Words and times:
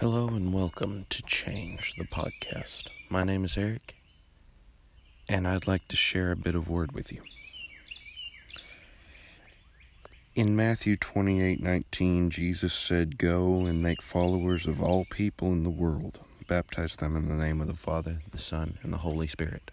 Hello 0.00 0.28
and 0.28 0.54
welcome 0.54 1.06
to 1.10 1.22
Change 1.24 1.94
the 1.98 2.04
Podcast. 2.04 2.84
My 3.08 3.24
name 3.24 3.44
is 3.44 3.58
Eric, 3.58 3.96
and 5.28 5.44
I'd 5.48 5.66
like 5.66 5.88
to 5.88 5.96
share 5.96 6.30
a 6.30 6.36
bit 6.36 6.54
of 6.54 6.68
word 6.68 6.92
with 6.92 7.12
you. 7.12 7.20
In 10.36 10.54
Matthew 10.54 10.96
28:19, 10.96 12.30
Jesus 12.30 12.72
said, 12.72 13.18
"Go 13.18 13.66
and 13.66 13.82
make 13.82 14.00
followers 14.00 14.68
of 14.68 14.80
all 14.80 15.04
people 15.04 15.50
in 15.50 15.64
the 15.64 15.68
world, 15.68 16.20
baptize 16.46 16.94
them 16.94 17.16
in 17.16 17.26
the 17.26 17.34
name 17.34 17.60
of 17.60 17.66
the 17.66 17.74
Father, 17.74 18.22
the 18.30 18.38
Son, 18.38 18.78
and 18.84 18.92
the 18.92 18.98
Holy 18.98 19.26
Spirit." 19.26 19.72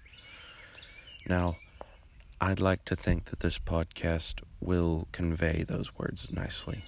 Now, 1.28 1.58
I'd 2.42 2.60
like 2.60 2.84
to 2.86 2.96
think 2.96 3.26
that 3.26 3.42
this 3.42 3.60
podcast 3.60 4.42
will 4.60 5.08
convey 5.12 5.62
those 5.62 5.94
words 6.00 6.32
nicely. 6.32 6.82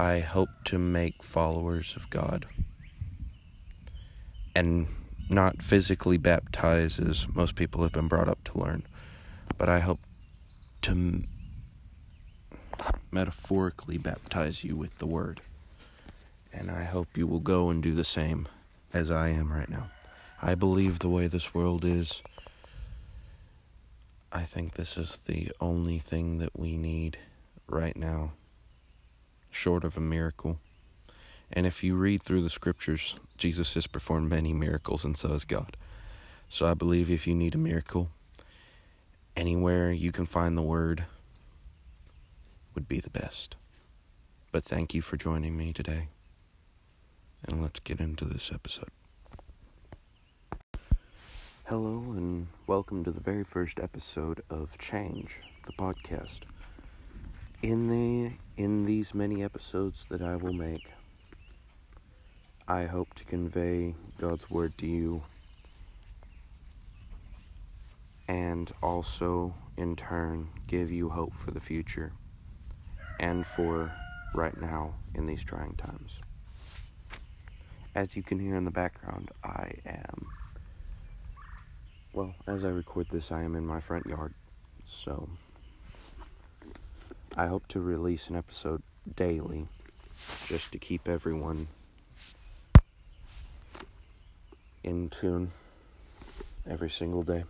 I 0.00 0.20
hope 0.20 0.48
to 0.64 0.78
make 0.78 1.22
followers 1.22 1.94
of 1.94 2.08
God 2.08 2.46
and 4.54 4.86
not 5.28 5.60
physically 5.60 6.16
baptize 6.16 6.98
as 6.98 7.26
most 7.34 7.54
people 7.54 7.82
have 7.82 7.92
been 7.92 8.08
brought 8.08 8.26
up 8.26 8.42
to 8.44 8.58
learn, 8.58 8.84
but 9.58 9.68
I 9.68 9.80
hope 9.80 10.00
to 10.80 10.92
m- 10.92 11.28
metaphorically 13.12 13.98
baptize 13.98 14.64
you 14.64 14.74
with 14.74 14.96
the 14.96 15.06
Word. 15.06 15.42
And 16.50 16.70
I 16.70 16.84
hope 16.84 17.14
you 17.14 17.26
will 17.26 17.40
go 17.40 17.68
and 17.68 17.82
do 17.82 17.94
the 17.94 18.02
same 18.02 18.48
as 18.94 19.10
I 19.10 19.28
am 19.28 19.52
right 19.52 19.68
now. 19.68 19.90
I 20.40 20.54
believe 20.54 21.00
the 21.00 21.10
way 21.10 21.26
this 21.26 21.52
world 21.52 21.84
is, 21.84 22.22
I 24.32 24.44
think 24.44 24.76
this 24.76 24.96
is 24.96 25.20
the 25.26 25.52
only 25.60 25.98
thing 25.98 26.38
that 26.38 26.58
we 26.58 26.78
need 26.78 27.18
right 27.68 27.98
now 27.98 28.32
short 29.50 29.84
of 29.84 29.96
a 29.96 30.00
miracle. 30.00 30.58
And 31.52 31.66
if 31.66 31.82
you 31.82 31.96
read 31.96 32.22
through 32.22 32.42
the 32.42 32.50
scriptures, 32.50 33.16
Jesus 33.36 33.74
has 33.74 33.86
performed 33.86 34.30
many 34.30 34.52
miracles, 34.52 35.04
and 35.04 35.16
so 35.16 35.30
has 35.30 35.44
God. 35.44 35.76
So 36.48 36.66
I 36.66 36.74
believe 36.74 37.10
if 37.10 37.26
you 37.26 37.34
need 37.34 37.54
a 37.54 37.58
miracle, 37.58 38.10
anywhere 39.36 39.92
you 39.92 40.12
can 40.12 40.26
find 40.26 40.56
the 40.56 40.62
word 40.62 41.04
would 42.74 42.88
be 42.88 43.00
the 43.00 43.10
best. 43.10 43.56
But 44.52 44.64
thank 44.64 44.94
you 44.94 45.02
for 45.02 45.16
joining 45.16 45.56
me 45.56 45.72
today. 45.72 46.08
And 47.48 47.62
let's 47.62 47.80
get 47.80 48.00
into 48.00 48.24
this 48.24 48.50
episode. 48.52 48.90
Hello, 51.64 51.98
and 52.16 52.48
welcome 52.66 53.04
to 53.04 53.12
the 53.12 53.20
very 53.20 53.44
first 53.44 53.78
episode 53.78 54.42
of 54.50 54.76
Change, 54.76 55.40
the 55.66 55.72
podcast. 55.72 56.40
In 57.62 57.88
the 57.88 58.32
in 58.60 58.84
these 58.84 59.14
many 59.14 59.42
episodes 59.42 60.04
that 60.10 60.20
I 60.20 60.36
will 60.36 60.52
make, 60.52 60.92
I 62.68 62.84
hope 62.84 63.14
to 63.14 63.24
convey 63.24 63.94
God's 64.18 64.50
word 64.50 64.76
to 64.76 64.86
you 64.86 65.22
and 68.28 68.70
also 68.82 69.54
in 69.78 69.96
turn 69.96 70.50
give 70.66 70.92
you 70.92 71.08
hope 71.08 71.32
for 71.32 71.52
the 71.52 71.60
future 71.60 72.12
and 73.18 73.46
for 73.46 73.90
right 74.34 74.60
now 74.60 74.92
in 75.14 75.24
these 75.24 75.42
trying 75.42 75.76
times. 75.76 76.12
As 77.94 78.14
you 78.14 78.22
can 78.22 78.38
hear 78.38 78.56
in 78.56 78.66
the 78.66 78.70
background, 78.70 79.30
I 79.42 79.72
am 79.86 80.26
well, 82.12 82.34
as 82.46 82.62
I 82.62 82.68
record 82.68 83.06
this, 83.10 83.32
I 83.32 83.42
am 83.42 83.56
in 83.56 83.64
my 83.64 83.80
front 83.80 84.04
yard. 84.04 84.34
So 84.84 85.30
I 87.40 87.46
hope 87.46 87.68
to 87.68 87.80
release 87.80 88.28
an 88.28 88.36
episode 88.36 88.82
daily 89.16 89.66
just 90.48 90.70
to 90.72 90.78
keep 90.78 91.08
everyone 91.08 91.68
in 94.84 95.08
tune 95.08 95.52
every 96.68 96.90
single 96.90 97.22
day 97.22 97.44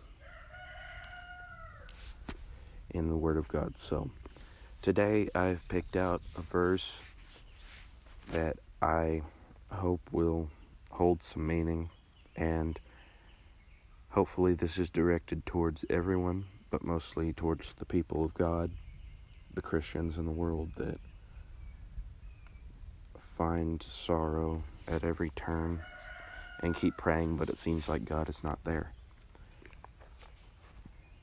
in 2.91 3.09
the 3.09 3.17
Word 3.17 3.37
of 3.37 3.49
God. 3.49 3.77
So 3.77 4.13
today 4.81 5.29
I've 5.35 5.67
picked 5.67 5.97
out 5.97 6.23
a 6.37 6.43
verse 6.43 7.03
that 8.31 8.59
I 8.81 9.23
hope 9.73 10.03
will 10.13 10.51
hold 10.93 11.21
some 11.21 11.49
meaning 11.49 11.91
and 12.37 12.79
hopefully 14.11 14.55
this 14.55 14.79
is 14.79 14.89
directed 14.89 15.45
towards 15.47 15.85
everyone 15.91 16.45
but 16.71 16.85
mostly 16.85 17.33
towards 17.33 17.73
the 17.73 17.85
people 17.85 18.25
of 18.25 18.35
God 18.35 18.71
the 19.61 19.69
Christians 19.69 20.17
in 20.17 20.25
the 20.25 20.31
world 20.31 20.71
that 20.79 20.99
find 23.19 23.83
sorrow 23.83 24.63
at 24.89 25.05
every 25.05 25.29
turn 25.37 25.83
and 26.63 26.75
keep 26.75 26.97
praying, 26.97 27.37
but 27.37 27.51
it 27.51 27.59
seems 27.59 27.87
like 27.87 28.07
God 28.07 28.31
is 28.31 28.43
not 28.43 28.59
there. 28.65 28.95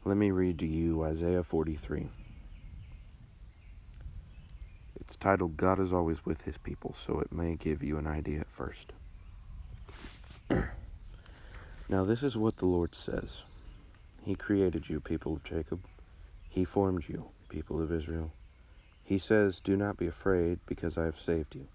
Let 0.05 0.17
me 0.17 0.29
read 0.29 0.59
to 0.59 0.67
you 0.67 1.03
Isaiah 1.03 1.41
43. 1.41 2.09
It's 4.99 5.15
titled 5.15 5.57
God 5.57 5.79
is 5.79 5.91
Always 5.91 6.23
with 6.23 6.43
His 6.43 6.59
People, 6.59 6.93
so 6.93 7.19
it 7.19 7.31
may 7.31 7.55
give 7.55 7.81
you 7.81 7.97
an 7.97 8.05
idea 8.05 8.41
at 8.41 8.51
first. 8.51 8.93
now, 11.89 12.03
this 12.05 12.21
is 12.21 12.37
what 12.37 12.57
the 12.57 12.67
Lord 12.67 12.93
says 12.93 13.45
He 14.23 14.35
created 14.35 14.89
you, 14.89 14.99
people 14.99 15.33
of 15.33 15.43
Jacob, 15.43 15.79
He 16.47 16.63
formed 16.63 17.09
you 17.09 17.31
people 17.49 17.81
of 17.81 17.91
Israel. 17.91 18.31
He 19.03 19.17
says, 19.17 19.61
Do 19.61 19.77
not 19.77 19.97
be 19.97 20.07
afraid, 20.07 20.59
because 20.65 20.97
I 20.97 21.05
have 21.05 21.19
saved 21.19 21.55
you. 21.55 21.67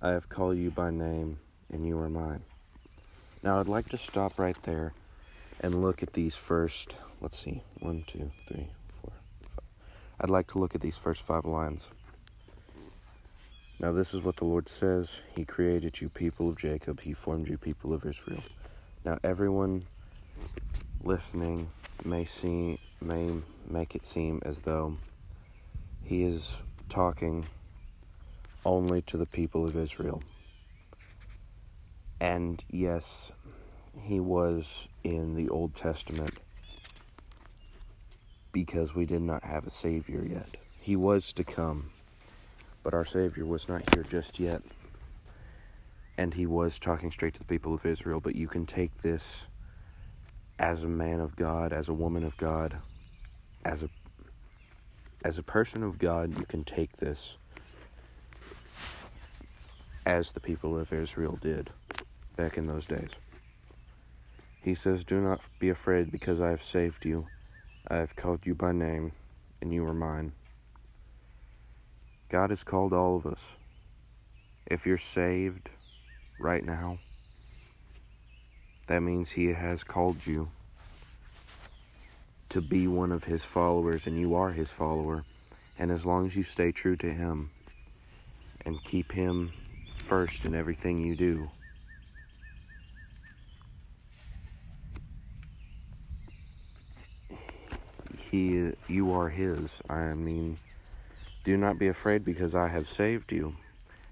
I 0.00 0.10
have 0.10 0.28
called 0.28 0.56
you 0.56 0.70
by 0.70 0.90
name, 0.90 1.38
and 1.70 1.86
you 1.86 1.98
are 1.98 2.08
mine. 2.08 2.42
Now, 3.42 3.58
I'd 3.58 3.68
like 3.68 3.88
to 3.88 3.98
stop 3.98 4.38
right 4.38 4.56
there 4.62 4.92
and 5.60 5.82
look 5.82 6.02
at 6.02 6.12
these 6.12 6.36
first, 6.36 6.96
let's 7.20 7.42
see, 7.42 7.62
one, 7.80 8.04
two, 8.06 8.30
three, 8.46 8.68
four, 9.00 9.12
five. 9.42 9.64
I'd 10.20 10.30
like 10.30 10.46
to 10.48 10.58
look 10.58 10.74
at 10.74 10.80
these 10.80 10.98
first 10.98 11.22
five 11.22 11.44
lines. 11.44 11.90
Now, 13.80 13.92
this 13.92 14.14
is 14.14 14.22
what 14.22 14.36
the 14.36 14.44
Lord 14.44 14.68
says 14.68 15.10
He 15.34 15.44
created 15.44 16.00
you, 16.00 16.08
people 16.08 16.48
of 16.48 16.58
Jacob, 16.58 17.00
He 17.00 17.12
formed 17.12 17.48
you, 17.48 17.58
people 17.58 17.92
of 17.92 18.06
Israel. 18.06 18.42
Now, 19.04 19.18
everyone 19.24 19.86
listening 21.02 21.70
may 22.04 22.24
seem 22.24 22.78
may 23.00 23.30
make 23.68 23.94
it 23.94 24.04
seem 24.04 24.40
as 24.44 24.60
though 24.60 24.96
he 26.04 26.24
is 26.24 26.62
talking 26.88 27.46
only 28.64 29.02
to 29.02 29.16
the 29.16 29.26
people 29.26 29.64
of 29.64 29.76
Israel. 29.76 30.22
And 32.20 32.62
yes, 32.70 33.32
he 33.98 34.20
was 34.20 34.86
in 35.02 35.34
the 35.34 35.48
Old 35.48 35.74
Testament 35.74 36.38
because 38.52 38.94
we 38.94 39.06
did 39.06 39.22
not 39.22 39.44
have 39.44 39.66
a 39.66 39.70
Savior 39.70 40.24
yet. 40.24 40.56
He 40.78 40.94
was 40.94 41.32
to 41.32 41.44
come, 41.44 41.90
but 42.82 42.94
our 42.94 43.04
Savior 43.04 43.46
was 43.46 43.68
not 43.68 43.94
here 43.94 44.04
just 44.04 44.38
yet. 44.38 44.62
And 46.16 46.34
he 46.34 46.46
was 46.46 46.78
talking 46.78 47.10
straight 47.10 47.32
to 47.34 47.38
the 47.38 47.46
people 47.46 47.74
of 47.74 47.86
Israel, 47.86 48.20
but 48.20 48.36
you 48.36 48.46
can 48.46 48.66
take 48.66 49.02
this 49.02 49.46
as 50.62 50.84
a 50.84 50.88
man 50.88 51.20
of 51.20 51.34
God, 51.34 51.72
as 51.72 51.88
a 51.88 51.92
woman 51.92 52.22
of 52.22 52.36
God, 52.36 52.76
as 53.64 53.82
a 53.82 53.90
as 55.24 55.36
a 55.36 55.42
person 55.42 55.82
of 55.82 55.98
God, 55.98 56.38
you 56.38 56.44
can 56.44 56.64
take 56.64 56.96
this 56.96 57.36
as 60.06 60.32
the 60.32 60.40
people 60.40 60.78
of 60.78 60.92
Israel 60.92 61.38
did 61.40 61.70
back 62.36 62.56
in 62.56 62.66
those 62.66 62.86
days. 62.86 63.10
He 64.62 64.74
says, 64.74 65.04
Do 65.04 65.20
not 65.20 65.40
be 65.58 65.68
afraid 65.68 66.10
because 66.10 66.40
I 66.40 66.50
have 66.50 66.62
saved 66.62 67.04
you. 67.04 67.26
I 67.86 67.96
have 67.96 68.16
called 68.16 68.46
you 68.46 68.54
by 68.54 68.72
name, 68.72 69.12
and 69.60 69.72
you 69.72 69.84
are 69.86 69.94
mine. 69.94 70.32
God 72.28 72.50
has 72.50 72.64
called 72.64 72.92
all 72.92 73.16
of 73.16 73.26
us. 73.26 73.56
If 74.66 74.86
you're 74.86 74.98
saved 74.98 75.70
right 76.40 76.64
now, 76.64 76.98
that 78.86 79.00
means 79.00 79.32
He 79.32 79.46
has 79.46 79.84
called 79.84 80.26
you 80.26 80.48
to 82.52 82.60
be 82.60 82.86
one 82.86 83.12
of 83.12 83.24
his 83.24 83.46
followers, 83.46 84.06
and 84.06 84.20
you 84.20 84.34
are 84.34 84.50
his 84.50 84.70
follower. 84.70 85.24
And 85.78 85.90
as 85.90 86.04
long 86.04 86.26
as 86.26 86.36
you 86.36 86.42
stay 86.42 86.70
true 86.70 86.96
to 86.96 87.10
him 87.10 87.50
and 88.66 88.84
keep 88.84 89.12
him 89.12 89.54
first 89.96 90.44
in 90.44 90.54
everything 90.54 91.00
you 91.00 91.16
do, 91.16 91.50
he 98.18 98.72
you 98.86 99.12
are 99.14 99.30
his. 99.30 99.80
I 99.88 100.12
mean, 100.12 100.58
do 101.44 101.56
not 101.56 101.78
be 101.78 101.88
afraid 101.88 102.22
because 102.22 102.54
I 102.54 102.68
have 102.68 102.86
saved 102.86 103.32
you. 103.32 103.56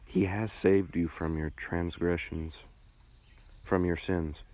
He 0.06 0.24
has 0.24 0.50
saved 0.50 0.96
you 0.96 1.08
from 1.08 1.36
your 1.36 1.50
transgressions, 1.50 2.64
from 3.62 3.84
your 3.84 3.96
sins. 3.96 4.44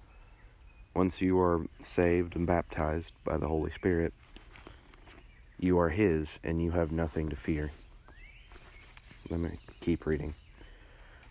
Once 0.97 1.21
you 1.21 1.39
are 1.39 1.67
saved 1.79 2.35
and 2.37 2.47
baptized 2.47 3.13
by 3.23 3.37
the 3.37 3.49
Holy 3.49 3.71
Spirit, 3.71 4.15
you 5.61 5.79
are 5.79 5.91
His 5.91 6.39
and 6.43 6.63
you 6.63 6.71
have 6.71 6.91
nothing 6.91 7.29
to 7.29 7.37
fear. 7.37 7.71
Let 9.29 9.41
me 9.41 9.59
keep 9.81 10.07
reading. 10.07 10.35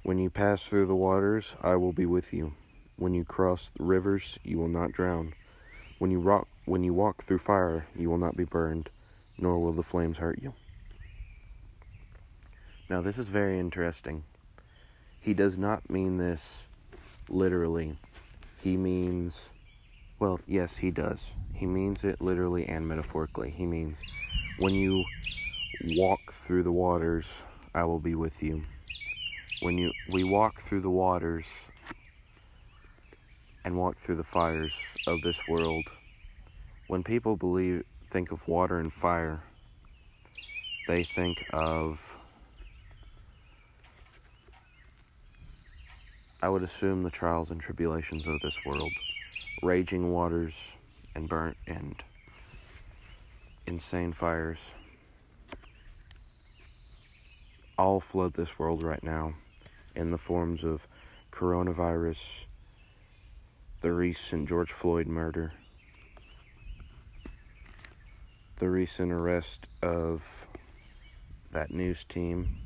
When 0.03 0.19
you 0.19 0.29
pass 0.29 0.63
through 0.63 0.85
the 0.85 0.93
waters, 0.93 1.55
I 1.63 1.77
will 1.77 1.93
be 1.93 2.05
with 2.05 2.31
you. 2.31 2.53
When 2.97 3.15
you 3.15 3.25
cross 3.25 3.71
the 3.75 3.83
rivers, 3.83 4.37
you 4.43 4.59
will 4.59 4.67
not 4.67 4.91
drown. 4.91 5.33
When 5.97 6.11
you 6.11 6.19
rock, 6.19 6.47
when 6.65 6.83
you 6.83 6.93
walk 6.93 7.23
through 7.23 7.39
fire, 7.39 7.87
you 7.97 8.07
will 8.07 8.19
not 8.19 8.37
be 8.37 8.43
burned, 8.43 8.91
nor 9.35 9.57
will 9.57 9.73
the 9.73 9.81
flames 9.81 10.19
hurt 10.19 10.43
you. 10.43 10.53
Now, 12.87 13.01
this 13.01 13.17
is 13.17 13.29
very 13.29 13.57
interesting. 13.57 14.25
He 15.19 15.33
does 15.33 15.57
not 15.57 15.89
mean 15.89 16.17
this 16.17 16.67
literally. 17.27 17.97
He 18.61 18.77
means, 18.77 19.49
well, 20.25 20.39
yes, 20.47 20.77
he 20.77 20.89
does. 20.89 21.33
He 21.53 21.67
means 21.67 22.03
it 22.03 22.19
literally 22.19 22.65
and 22.65 22.87
metaphorically. 22.87 23.51
He 23.51 23.67
means, 23.67 24.01
when 24.57 24.73
you 24.73 25.05
walk 25.89 26.33
through 26.33 26.63
the 26.63 26.71
waters, 26.71 27.43
I 27.75 27.83
will 27.83 27.99
be 27.99 28.15
with 28.15 28.41
you. 28.41 28.63
When 29.61 29.77
you 29.77 29.91
we 30.11 30.23
walk 30.23 30.63
through 30.63 30.81
the 30.81 30.89
waters 30.89 31.45
and 33.63 33.77
walk 33.77 33.97
through 33.97 34.15
the 34.15 34.23
fires 34.23 34.73
of 35.05 35.21
this 35.21 35.39
world, 35.47 35.85
when 36.87 37.03
people 37.03 37.35
believe 37.35 37.83
think 38.09 38.31
of 38.31 38.47
water 38.47 38.79
and 38.79 38.91
fire, 38.91 39.43
they 40.87 41.03
think 41.03 41.45
of 41.53 42.17
I 46.41 46.49
would 46.49 46.63
assume 46.63 47.03
the 47.03 47.11
trials 47.11 47.51
and 47.51 47.61
tribulations 47.61 48.25
of 48.25 48.39
this 48.41 48.57
world, 48.65 48.91
raging 49.61 50.11
waters 50.11 50.75
and 51.15 51.29
burnt 51.29 51.57
and 51.67 52.03
insane 53.67 54.13
fires 54.13 54.71
all 57.77 57.99
flood 57.99 58.33
this 58.33 58.57
world 58.57 58.81
right 58.83 59.03
now 59.03 59.33
in 59.95 60.11
the 60.11 60.17
forms 60.17 60.63
of 60.63 60.87
coronavirus, 61.31 62.45
the 63.81 63.91
recent 63.91 64.47
George 64.47 64.71
Floyd 64.71 65.07
murder, 65.07 65.53
the 68.59 68.69
recent 68.69 69.11
arrest 69.11 69.67
of 69.81 70.47
that 71.51 71.71
news 71.71 72.03
team. 72.05 72.57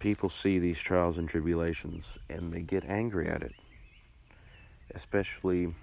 People 0.00 0.30
see 0.30 0.58
these 0.58 0.80
trials 0.80 1.18
and 1.18 1.28
tribulations 1.28 2.18
and 2.30 2.52
they 2.54 2.62
get 2.62 2.84
angry 2.86 3.28
at 3.28 3.42
it, 3.42 3.52
especially 4.94 5.74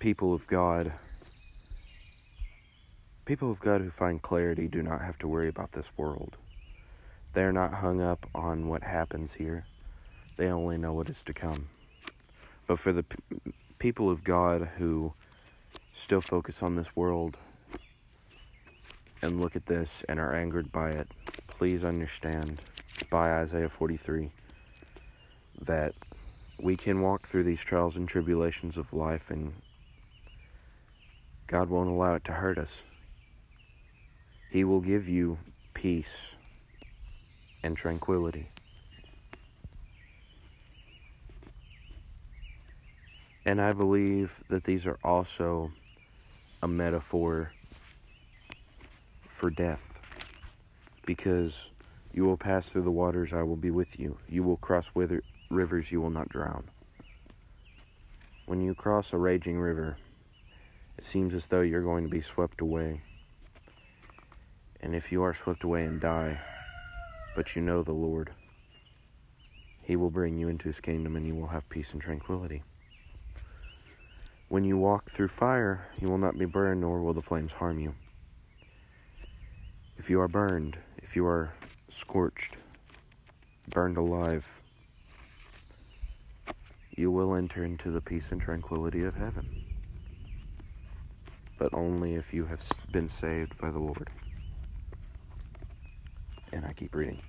people 0.00 0.34
of 0.34 0.48
God, 0.48 0.92
people 3.24 3.52
of 3.52 3.60
God 3.60 3.82
who 3.82 3.90
find 3.90 4.20
clarity 4.20 4.66
do 4.66 4.82
not 4.82 5.00
have 5.00 5.16
to 5.18 5.28
worry 5.28 5.48
about 5.48 5.72
this 5.72 5.92
world. 5.96 6.36
They 7.34 7.44
are 7.44 7.52
not 7.52 7.74
hung 7.74 8.00
up 8.00 8.26
on 8.34 8.66
what 8.68 8.82
happens 8.82 9.34
here, 9.34 9.66
they 10.36 10.48
only 10.48 10.78
know 10.78 10.92
what 10.92 11.08
is 11.08 11.22
to 11.22 11.32
come. 11.32 11.68
But 12.66 12.80
for 12.80 12.92
the 12.92 13.04
p- 13.04 13.52
people 13.78 14.10
of 14.10 14.24
God 14.24 14.70
who 14.78 15.14
still 15.94 16.20
focus 16.20 16.64
on 16.64 16.74
this 16.74 16.96
world 16.96 17.36
and 19.22 19.40
look 19.40 19.56
at 19.56 19.66
this 19.66 20.04
and 20.08 20.20
are 20.20 20.34
angered 20.34 20.70
by 20.72 20.90
it, 20.90 21.08
please 21.48 21.84
understand 21.84 22.60
by 23.10 23.32
Isaiah 23.32 23.68
43 23.68 24.30
that 25.62 25.94
we 26.60 26.76
can 26.76 27.00
walk 27.00 27.26
through 27.26 27.44
these 27.44 27.60
trials 27.60 27.96
and 27.96 28.08
tribulations 28.08 28.76
of 28.76 28.92
life 28.92 29.30
and 29.30 29.54
God 31.46 31.68
won't 31.70 31.88
allow 31.88 32.14
it 32.14 32.24
to 32.24 32.32
hurt 32.32 32.58
us. 32.58 32.82
He 34.50 34.64
will 34.64 34.80
give 34.80 35.08
you 35.08 35.38
peace 35.74 36.34
and 37.62 37.76
tranquility. 37.76 38.50
And 43.44 43.60
I 43.60 43.72
believe 43.72 44.42
that 44.48 44.64
these 44.64 44.88
are 44.88 44.98
also 45.04 45.70
a 46.62 46.66
metaphor 46.66 47.52
for 49.36 49.50
death. 49.50 50.00
Because 51.04 51.70
you 52.12 52.24
will 52.24 52.38
pass 52.38 52.70
through 52.70 52.82
the 52.82 52.90
waters, 52.90 53.34
I 53.34 53.42
will 53.42 53.56
be 53.56 53.70
with 53.70 54.00
you. 54.00 54.16
You 54.28 54.42
will 54.42 54.56
cross 54.56 54.90
wither- 54.94 55.22
rivers, 55.50 55.92
you 55.92 56.00
will 56.00 56.10
not 56.10 56.30
drown. 56.30 56.70
When 58.46 58.62
you 58.62 58.74
cross 58.74 59.12
a 59.12 59.18
raging 59.18 59.60
river, 59.60 59.98
it 60.96 61.04
seems 61.04 61.34
as 61.34 61.48
though 61.48 61.60
you're 61.60 61.82
going 61.82 62.04
to 62.04 62.10
be 62.10 62.22
swept 62.22 62.62
away. 62.62 63.02
And 64.80 64.94
if 64.94 65.12
you 65.12 65.22
are 65.22 65.34
swept 65.34 65.64
away 65.64 65.84
and 65.84 66.00
die, 66.00 66.40
but 67.34 67.54
you 67.54 67.60
know 67.60 67.82
the 67.82 67.92
Lord, 67.92 68.30
He 69.82 69.96
will 69.96 70.10
bring 70.10 70.38
you 70.38 70.48
into 70.48 70.68
His 70.68 70.80
kingdom 70.80 71.14
and 71.14 71.26
you 71.26 71.34
will 71.34 71.48
have 71.48 71.68
peace 71.68 71.92
and 71.92 72.00
tranquility. 72.00 72.62
When 74.48 74.64
you 74.64 74.78
walk 74.78 75.10
through 75.10 75.28
fire, 75.28 75.88
you 76.00 76.08
will 76.08 76.18
not 76.18 76.38
be 76.38 76.46
burned, 76.46 76.80
nor 76.80 77.02
will 77.02 77.12
the 77.12 77.20
flames 77.20 77.52
harm 77.52 77.78
you. 77.78 77.94
If 79.98 80.10
you 80.10 80.20
are 80.20 80.28
burned, 80.28 80.78
if 80.98 81.16
you 81.16 81.26
are 81.26 81.54
scorched, 81.88 82.56
burned 83.68 83.96
alive, 83.96 84.62
you 86.90 87.10
will 87.10 87.34
enter 87.34 87.64
into 87.64 87.90
the 87.90 88.00
peace 88.00 88.32
and 88.32 88.40
tranquility 88.40 89.02
of 89.02 89.16
heaven 89.16 89.64
but 91.58 91.72
only 91.72 92.14
if 92.14 92.34
you 92.34 92.46
have 92.46 92.62
been 92.92 93.08
saved 93.08 93.56
by 93.58 93.70
the 93.70 93.78
Lord. 93.78 94.10
And 96.52 96.64
I 96.64 96.72
keep 96.72 96.94
reading. 96.94 97.22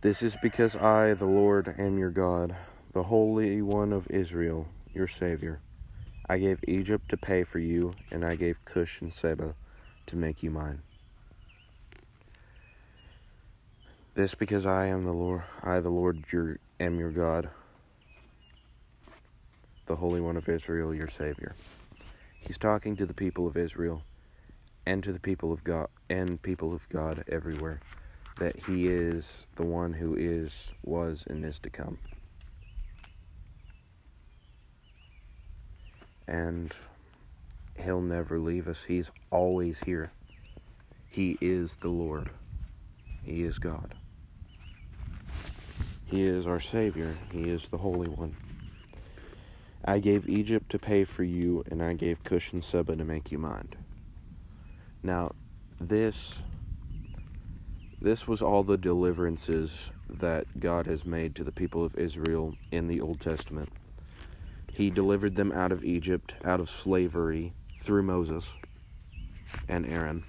This 0.00 0.22
is 0.22 0.36
because 0.40 0.76
I, 0.76 1.14
the 1.14 1.26
Lord, 1.26 1.74
am 1.78 1.98
your 1.98 2.10
God, 2.10 2.54
the 2.92 3.04
Holy 3.04 3.60
One 3.62 3.92
of 3.92 4.06
Israel, 4.10 4.68
your 4.94 5.08
Savior. 5.08 5.60
I 6.28 6.38
gave 6.38 6.62
Egypt 6.68 7.08
to 7.08 7.16
pay 7.16 7.42
for 7.42 7.58
you, 7.58 7.94
and 8.10 8.24
I 8.24 8.36
gave 8.36 8.64
Cush 8.64 9.00
and 9.00 9.12
Seba 9.12 9.54
to 10.06 10.16
make 10.16 10.42
you 10.42 10.50
mine. 10.50 10.82
This 14.18 14.34
because 14.34 14.66
I 14.66 14.86
am 14.86 15.04
the 15.04 15.12
Lord, 15.12 15.44
I, 15.62 15.78
the 15.78 15.90
Lord, 15.90 16.24
your, 16.32 16.58
am 16.80 16.98
your 16.98 17.12
God, 17.12 17.50
the 19.86 19.94
Holy 19.94 20.20
One 20.20 20.36
of 20.36 20.48
Israel, 20.48 20.92
your 20.92 21.06
Savior. 21.06 21.54
He's 22.40 22.58
talking 22.58 22.96
to 22.96 23.06
the 23.06 23.14
people 23.14 23.46
of 23.46 23.56
Israel 23.56 24.02
and 24.84 25.04
to 25.04 25.12
the 25.12 25.20
people 25.20 25.52
of 25.52 25.62
God 25.62 25.86
and 26.10 26.42
people 26.42 26.74
of 26.74 26.88
God 26.88 27.22
everywhere 27.28 27.78
that 28.40 28.64
he 28.64 28.88
is 28.88 29.46
the 29.54 29.62
one 29.62 29.92
who 29.92 30.16
is, 30.16 30.72
was, 30.82 31.24
and 31.30 31.44
is 31.44 31.60
to 31.60 31.70
come. 31.70 31.98
And 36.26 36.72
he'll 37.80 38.00
never 38.00 38.40
leave 38.40 38.66
us. 38.66 38.82
He's 38.82 39.12
always 39.30 39.78
here. 39.78 40.10
He 41.08 41.38
is 41.40 41.76
the 41.76 41.88
Lord. 41.90 42.30
He 43.22 43.44
is 43.44 43.60
God. 43.60 43.94
He 46.10 46.22
is 46.22 46.46
our 46.46 46.60
Savior. 46.60 47.18
He 47.30 47.50
is 47.50 47.68
the 47.68 47.76
Holy 47.76 48.08
One. 48.08 48.34
I 49.84 49.98
gave 49.98 50.26
Egypt 50.26 50.70
to 50.70 50.78
pay 50.78 51.04
for 51.04 51.22
you, 51.22 51.64
and 51.70 51.82
I 51.82 51.92
gave 51.92 52.24
Cush 52.24 52.52
and 52.52 52.64
Seba 52.64 52.96
to 52.96 53.04
make 53.04 53.30
you 53.30 53.36
mine. 53.36 53.68
Now, 55.02 55.32
this 55.78 56.42
this 58.00 58.26
was 58.26 58.40
all 58.40 58.62
the 58.62 58.78
deliverances 58.78 59.90
that 60.08 60.60
God 60.60 60.86
has 60.86 61.04
made 61.04 61.34
to 61.34 61.44
the 61.44 61.52
people 61.52 61.84
of 61.84 61.98
Israel 61.98 62.54
in 62.70 62.86
the 62.86 63.00
Old 63.00 63.20
Testament. 63.20 63.70
He 64.72 64.88
delivered 64.88 65.34
them 65.34 65.52
out 65.52 65.72
of 65.72 65.84
Egypt, 65.84 66.34
out 66.44 66.60
of 66.60 66.70
slavery, 66.70 67.52
through 67.80 68.04
Moses 68.04 68.48
and 69.68 69.84
Aaron. 69.84 70.24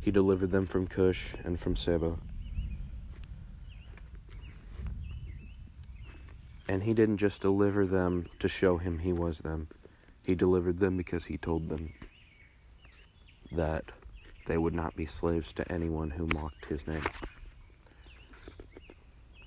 He 0.00 0.10
delivered 0.10 0.50
them 0.50 0.66
from 0.66 0.88
Cush 0.88 1.34
and 1.44 1.58
from 1.58 1.76
Seba. 1.76 2.18
And 6.72 6.84
he 6.84 6.94
didn't 6.94 7.18
just 7.18 7.42
deliver 7.42 7.84
them 7.84 8.30
to 8.38 8.48
show 8.48 8.78
him 8.78 8.98
he 8.98 9.12
was 9.12 9.40
them. 9.40 9.68
He 10.22 10.34
delivered 10.34 10.78
them 10.78 10.96
because 10.96 11.26
he 11.26 11.36
told 11.36 11.68
them 11.68 11.92
that 13.54 13.84
they 14.46 14.56
would 14.56 14.72
not 14.72 14.96
be 14.96 15.04
slaves 15.04 15.52
to 15.52 15.70
anyone 15.70 16.08
who 16.08 16.26
mocked 16.28 16.64
his 16.64 16.86
name, 16.86 17.04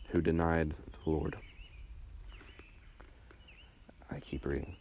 who 0.10 0.22
denied 0.22 0.76
the 0.92 1.10
Lord. 1.10 1.36
I 4.12 4.20
keep 4.20 4.46
reading. 4.46 4.76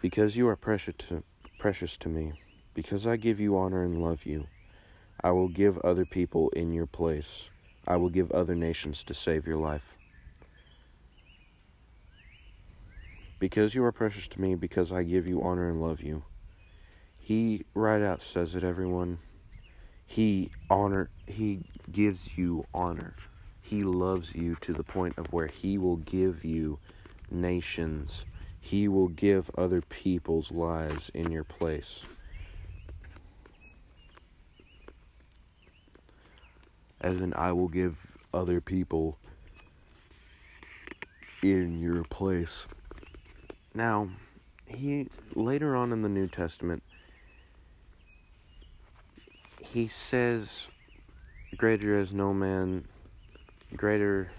Because 0.00 0.36
you 0.36 0.46
are 0.46 0.54
precious 0.54 0.94
to, 1.08 1.24
precious 1.58 1.98
to 1.98 2.08
me, 2.08 2.34
because 2.72 3.04
I 3.04 3.16
give 3.16 3.40
you 3.40 3.58
honor 3.58 3.82
and 3.82 4.00
love 4.00 4.24
you, 4.24 4.46
I 5.24 5.32
will 5.32 5.48
give 5.48 5.76
other 5.78 6.04
people 6.04 6.50
in 6.50 6.72
your 6.72 6.86
place. 6.86 7.48
I 7.84 7.96
will 7.96 8.10
give 8.10 8.30
other 8.30 8.54
nations 8.54 9.02
to 9.02 9.12
save 9.12 9.44
your 9.44 9.58
life. 9.58 9.97
Because 13.38 13.74
you 13.74 13.84
are 13.84 13.92
precious 13.92 14.26
to 14.28 14.40
me, 14.40 14.54
because 14.54 14.90
I 14.90 15.02
give 15.04 15.26
you 15.26 15.42
honor 15.42 15.68
and 15.68 15.80
love 15.80 16.00
you, 16.00 16.24
He 17.18 17.64
right 17.74 18.02
out 18.02 18.22
says 18.22 18.54
it, 18.54 18.64
everyone. 18.64 19.18
He 20.06 20.50
honor 20.70 21.10
he 21.26 21.60
gives 21.92 22.38
you 22.38 22.66
honor. 22.72 23.14
He 23.60 23.82
loves 23.82 24.34
you 24.34 24.56
to 24.62 24.72
the 24.72 24.82
point 24.82 25.18
of 25.18 25.26
where 25.32 25.46
he 25.46 25.76
will 25.76 25.98
give 25.98 26.44
you 26.44 26.78
nations. 27.30 28.24
He 28.58 28.88
will 28.88 29.08
give 29.08 29.50
other 29.56 29.82
people's 29.82 30.50
lives 30.50 31.10
in 31.12 31.30
your 31.30 31.44
place. 31.44 32.02
As 37.00 37.20
in 37.20 37.34
I 37.34 37.52
will 37.52 37.68
give 37.68 38.06
other 38.32 38.62
people 38.62 39.18
in 41.42 41.78
your 41.78 42.04
place. 42.04 42.66
Now, 43.74 44.08
he 44.66 45.08
later 45.34 45.76
on 45.76 45.92
in 45.92 46.02
the 46.02 46.08
New 46.08 46.28
Testament 46.28 46.82
he 49.60 49.86
says 49.86 50.68
greater 51.56 51.98
is 51.98 52.12
no 52.12 52.32
man 52.32 52.84
greater 53.76 54.30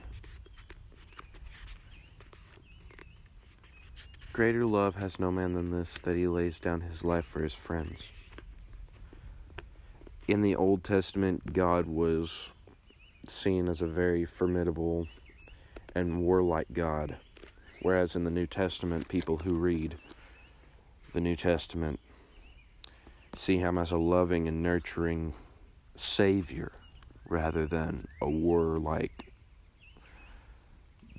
greater 4.34 4.66
love 4.66 4.96
has 4.96 5.20
no 5.20 5.32
man 5.32 5.54
than 5.54 5.70
this 5.70 5.94
that 6.04 6.16
he 6.16 6.28
lays 6.28 6.60
down 6.60 6.82
his 6.82 7.04
life 7.04 7.26
for 7.26 7.44
his 7.44 7.54
friends. 7.54 8.04
In 10.28 10.42
the 10.42 10.56
old 10.56 10.84
testament 10.84 11.54
god 11.54 11.86
was 11.86 12.52
seen 13.28 13.68
as 13.68 13.82
a 13.82 13.88
very 13.88 14.26
formidable 14.26 15.08
and 15.94 16.24
warlike 16.24 16.68
god 16.74 17.18
whereas 17.82 18.16
in 18.16 18.24
the 18.24 18.32
new 18.32 18.46
testament 18.46 19.08
people 19.08 19.38
who 19.38 19.54
read 19.54 19.98
the 21.14 21.22
new 21.22 21.36
testament 21.36 22.00
see 23.36 23.58
him 23.58 23.78
as 23.78 23.92
a 23.92 23.98
loving 23.98 24.48
and 24.48 24.62
nurturing 24.62 25.34
savior 25.96 26.72
rather 27.28 27.68
than 27.68 28.08
a 28.22 28.30
warlike, 28.30 29.32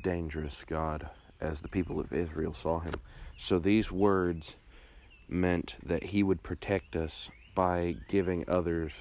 dangerous 0.02 0.64
God 0.66 1.08
as 1.40 1.60
the 1.60 1.68
people 1.68 2.00
of 2.00 2.12
Israel 2.12 2.52
saw 2.52 2.80
him. 2.80 2.94
So 3.38 3.58
these 3.58 3.90
words 3.90 4.56
meant 5.28 5.76
that 5.84 6.04
he 6.04 6.22
would 6.22 6.42
protect 6.42 6.96
us 6.96 7.30
by 7.54 7.96
giving 8.08 8.44
others 8.48 8.92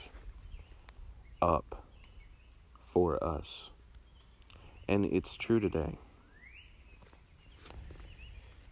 up 1.41 1.83
for 2.93 3.21
us. 3.23 3.69
And 4.87 5.05
it's 5.05 5.35
true 5.35 5.59
today. 5.59 5.97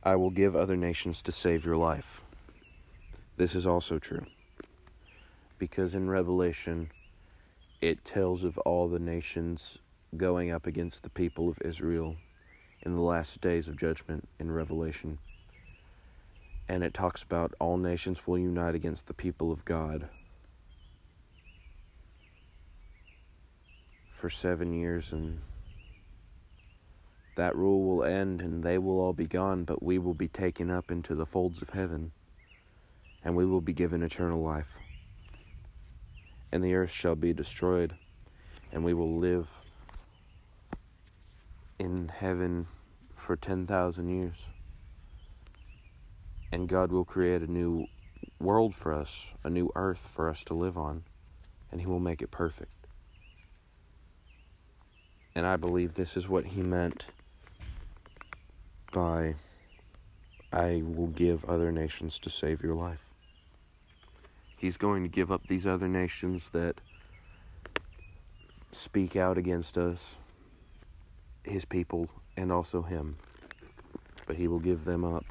I 0.07 0.15
will 0.15 0.29
give 0.29 0.55
other 0.55 0.77
nations 0.77 1.21
to 1.23 1.33
save 1.33 1.65
your 1.65 1.75
life. 1.75 2.21
This 3.35 3.53
is 3.53 3.67
also 3.67 3.99
true. 3.99 4.25
Because 5.59 5.95
in 5.95 6.09
Revelation, 6.09 6.89
it 7.81 8.05
tells 8.05 8.45
of 8.45 8.57
all 8.59 8.87
the 8.87 8.99
nations 8.99 9.79
going 10.15 10.49
up 10.49 10.65
against 10.65 11.03
the 11.03 11.09
people 11.09 11.49
of 11.49 11.61
Israel 11.61 12.15
in 12.83 12.95
the 12.95 13.01
last 13.01 13.41
days 13.41 13.67
of 13.67 13.75
judgment 13.75 14.29
in 14.39 14.49
Revelation. 14.49 15.17
And 16.69 16.85
it 16.85 16.93
talks 16.93 17.21
about 17.21 17.53
all 17.59 17.75
nations 17.75 18.25
will 18.25 18.39
unite 18.39 18.75
against 18.75 19.07
the 19.07 19.13
people 19.13 19.51
of 19.51 19.65
God 19.65 20.07
for 24.15 24.29
seven 24.29 24.71
years, 24.71 25.11
and 25.11 25.41
that 27.37 27.55
rule 27.55 27.83
will 27.83 28.03
end, 28.03 28.41
and 28.41 28.63
they 28.63 28.77
will 28.77 28.99
all 28.99 29.13
be 29.13 29.25
gone, 29.25 29.63
but 29.63 29.81
we 29.81 29.97
will 29.97 30.13
be 30.13 30.27
taken 30.27 30.69
up 30.69 30.91
into 30.91 31.15
the 31.15 31.25
folds 31.25 31.61
of 31.61 31.69
heaven 31.71 32.11
and 33.27 33.35
we 33.35 33.45
will 33.45 33.59
be 33.59 33.73
given 33.73 34.03
eternal 34.03 34.41
life. 34.41 34.77
And 36.51 36.63
the 36.63 36.75
earth 36.75 36.91
shall 36.91 37.15
be 37.15 37.33
destroyed, 37.33 37.93
and 38.71 38.85
we 38.85 38.93
will 38.93 39.17
live 39.17 39.49
in 41.77 42.07
heaven 42.07 42.67
for 43.17 43.35
10,000 43.35 44.07
years. 44.07 44.37
And 46.53 46.69
God 46.69 46.89
will 46.89 47.03
create 47.03 47.41
a 47.41 47.51
new 47.51 47.87
world 48.39 48.73
for 48.73 48.93
us, 48.93 49.25
a 49.43 49.49
new 49.49 49.69
earth 49.75 50.07
for 50.15 50.29
us 50.29 50.45
to 50.45 50.53
live 50.53 50.77
on, 50.77 51.03
and 51.69 51.81
He 51.81 51.87
will 51.87 51.99
make 51.99 52.21
it 52.21 52.31
perfect. 52.31 52.87
And 55.35 55.45
I 55.45 55.57
believe 55.57 55.95
this 55.95 56.15
is 56.15 56.29
what 56.29 56.45
He 56.45 56.61
meant 56.61 57.07
by 58.91 59.35
I 60.51 60.81
will 60.85 61.07
give 61.07 61.45
other 61.45 61.71
nations 61.71 62.17
to 62.19 62.29
save 62.29 62.63
your 62.63 62.75
life. 62.75 63.03
He's 64.57 64.77
going 64.77 65.03
to 65.03 65.09
give 65.09 65.31
up 65.31 65.45
these 65.47 65.67
other 65.67 65.87
nations 65.87 66.49
that 66.51 66.81
speak 68.71 69.15
out 69.15 69.37
against 69.37 69.77
us, 69.77 70.15
his 71.43 71.63
people, 71.65 72.09
and 72.35 72.51
also 72.51 72.81
him. 72.81 73.17
But 74.25 74.37
he 74.37 74.47
will 74.47 74.59
give 74.59 74.85
them 74.85 75.03
up. 75.03 75.25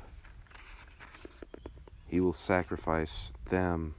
He 2.06 2.20
will 2.20 2.32
sacrifice 2.32 3.32
them 3.50 3.96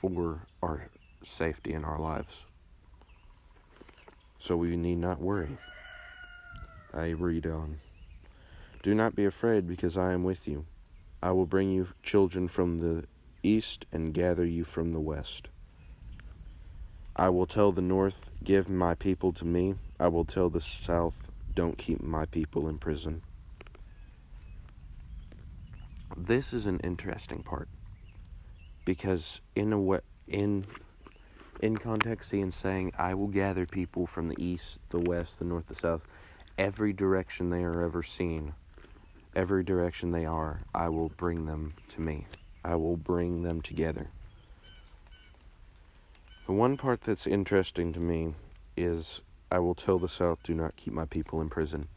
for 0.00 0.46
our 0.62 0.88
safety 1.24 1.74
in 1.74 1.84
our 1.84 1.98
lives. 1.98 2.46
So 4.38 4.56
we 4.56 4.76
need 4.76 4.98
not 4.98 5.20
worry. 5.20 5.58
I 6.94 7.10
read 7.10 7.46
on. 7.46 7.81
Do 8.82 8.94
not 8.94 9.14
be 9.14 9.24
afraid, 9.24 9.68
because 9.68 9.96
I 9.96 10.12
am 10.12 10.24
with 10.24 10.48
you. 10.48 10.66
I 11.22 11.30
will 11.30 11.46
bring 11.46 11.70
you 11.70 11.88
children 12.02 12.48
from 12.48 12.80
the 12.80 13.04
east 13.42 13.86
and 13.92 14.12
gather 14.12 14.44
you 14.44 14.64
from 14.64 14.92
the 14.92 15.00
west. 15.00 15.48
I 17.14 17.28
will 17.28 17.46
tell 17.46 17.70
the 17.70 17.82
north, 17.82 18.30
Give 18.42 18.68
my 18.68 18.94
people 18.94 19.32
to 19.34 19.44
me. 19.44 19.74
I 20.00 20.08
will 20.08 20.24
tell 20.24 20.50
the 20.50 20.60
south, 20.60 21.30
Don't 21.54 21.78
keep 21.78 22.02
my 22.02 22.24
people 22.26 22.68
in 22.68 22.78
prison. 22.78 23.22
This 26.16 26.52
is 26.52 26.66
an 26.66 26.80
interesting 26.80 27.42
part 27.42 27.68
because 28.84 29.40
in 29.54 29.72
a 29.72 29.80
way, 29.80 30.00
in 30.26 30.66
in 31.60 31.76
context, 31.76 32.32
he 32.32 32.40
is 32.40 32.54
saying, 32.54 32.92
"I 32.98 33.14
will 33.14 33.28
gather 33.28 33.66
people 33.66 34.06
from 34.06 34.28
the 34.28 34.42
east, 34.42 34.80
the 34.90 34.98
west, 34.98 35.38
the 35.38 35.44
north, 35.44 35.68
the 35.68 35.74
south, 35.74 36.04
every 36.58 36.92
direction 36.92 37.50
they 37.50 37.62
are 37.62 37.82
ever 37.82 38.02
seen, 38.02 38.54
every 39.34 39.64
direction 39.64 40.10
they 40.10 40.26
are, 40.26 40.60
I 40.74 40.88
will 40.88 41.08
bring 41.10 41.46
them 41.46 41.74
to 41.94 42.00
me." 42.00 42.26
I 42.64 42.76
will 42.76 42.96
bring 42.96 43.42
them 43.42 43.60
together. 43.60 44.08
The 46.46 46.52
one 46.52 46.76
part 46.76 47.02
that's 47.02 47.26
interesting 47.26 47.92
to 47.92 48.00
me 48.00 48.34
is 48.76 49.20
I 49.50 49.58
will 49.58 49.74
tell 49.74 49.98
the 49.98 50.08
South, 50.08 50.42
do 50.42 50.54
not 50.54 50.76
keep 50.76 50.92
my 50.92 51.04
people 51.04 51.40
in 51.40 51.50
prison. 51.50 51.88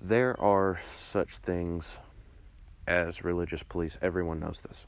There 0.00 0.38
are 0.40 0.80
such 0.98 1.38
things 1.38 1.94
as 2.86 3.24
religious 3.24 3.62
police. 3.62 3.96
Everyone 4.02 4.40
knows 4.40 4.60
this. 4.60 4.86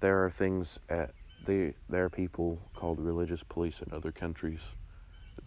There 0.00 0.24
are 0.24 0.30
things 0.30 0.80
at 0.88 1.14
the 1.44 1.74
there 1.88 2.04
are 2.04 2.10
people 2.10 2.58
called 2.74 2.98
religious 2.98 3.42
police 3.42 3.80
in 3.80 3.92
other 3.92 4.12
countries 4.12 4.60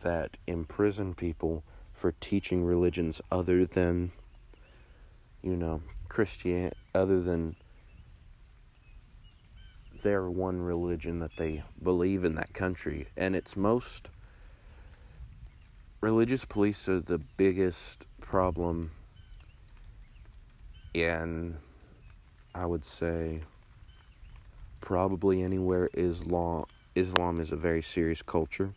that 0.02 0.38
imprison 0.48 1.14
people 1.14 1.64
for 1.94 2.14
teaching 2.20 2.64
religions 2.64 3.22
other 3.32 3.66
than 3.66 4.12
you 5.46 5.56
know 5.56 5.80
Christian 6.10 6.72
other 6.96 7.22
than 7.22 7.56
their 10.04 10.30
one 10.30 10.60
religion 10.60 11.20
that 11.20 11.38
they 11.38 11.64
believe 11.82 12.26
in 12.26 12.36
that 12.36 12.54
country. 12.54 13.08
And 13.16 13.36
it's 13.36 13.56
most 13.56 14.10
religious 16.02 16.46
police 16.46 16.90
are 16.90 17.00
the 17.00 17.20
biggest 17.38 18.06
problem 18.22 18.92
in, 20.94 21.58
I 22.54 22.66
would 22.66 22.86
say, 22.86 23.42
probably 24.82 25.44
anywhere 25.44 25.90
Islam 25.94 26.66
Islam 26.96 27.40
is 27.40 27.52
a 27.52 27.58
very 27.58 27.82
serious 27.82 28.22
culture. 28.22 28.74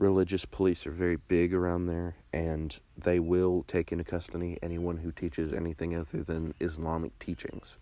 Religious 0.00 0.46
police 0.46 0.86
are 0.86 0.92
very 0.92 1.16
big 1.16 1.52
around 1.52 1.84
there, 1.84 2.16
and 2.32 2.78
they 2.96 3.18
will 3.18 3.62
take 3.68 3.92
into 3.92 4.02
custody 4.02 4.56
anyone 4.62 4.96
who 4.96 5.12
teaches 5.12 5.52
anything 5.52 5.94
other 5.94 6.22
than 6.22 6.54
Islamic 6.58 7.18
teachings. 7.18 7.76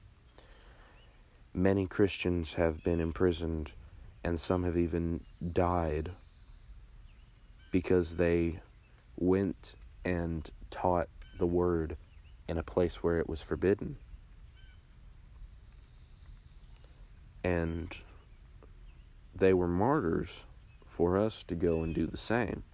Many 1.54 1.86
Christians 1.86 2.54
have 2.54 2.82
been 2.82 2.98
imprisoned, 2.98 3.70
and 4.24 4.38
some 4.40 4.64
have 4.64 4.76
even 4.76 5.20
died 5.52 6.10
because 7.70 8.16
they 8.16 8.58
went 9.16 9.76
and 10.04 10.50
taught 10.72 11.08
the 11.38 11.46
word 11.46 11.96
in 12.48 12.58
a 12.58 12.64
place 12.64 12.96
where 12.96 13.20
it 13.20 13.28
was 13.28 13.42
forbidden. 13.42 13.96
And 17.44 17.96
they 19.36 19.52
were 19.52 19.68
martyrs 19.68 20.30
for 20.98 21.16
us 21.16 21.44
to 21.46 21.54
go 21.54 21.84
and 21.84 21.94
do 21.94 22.08
the 22.08 22.16
same. 22.16 22.64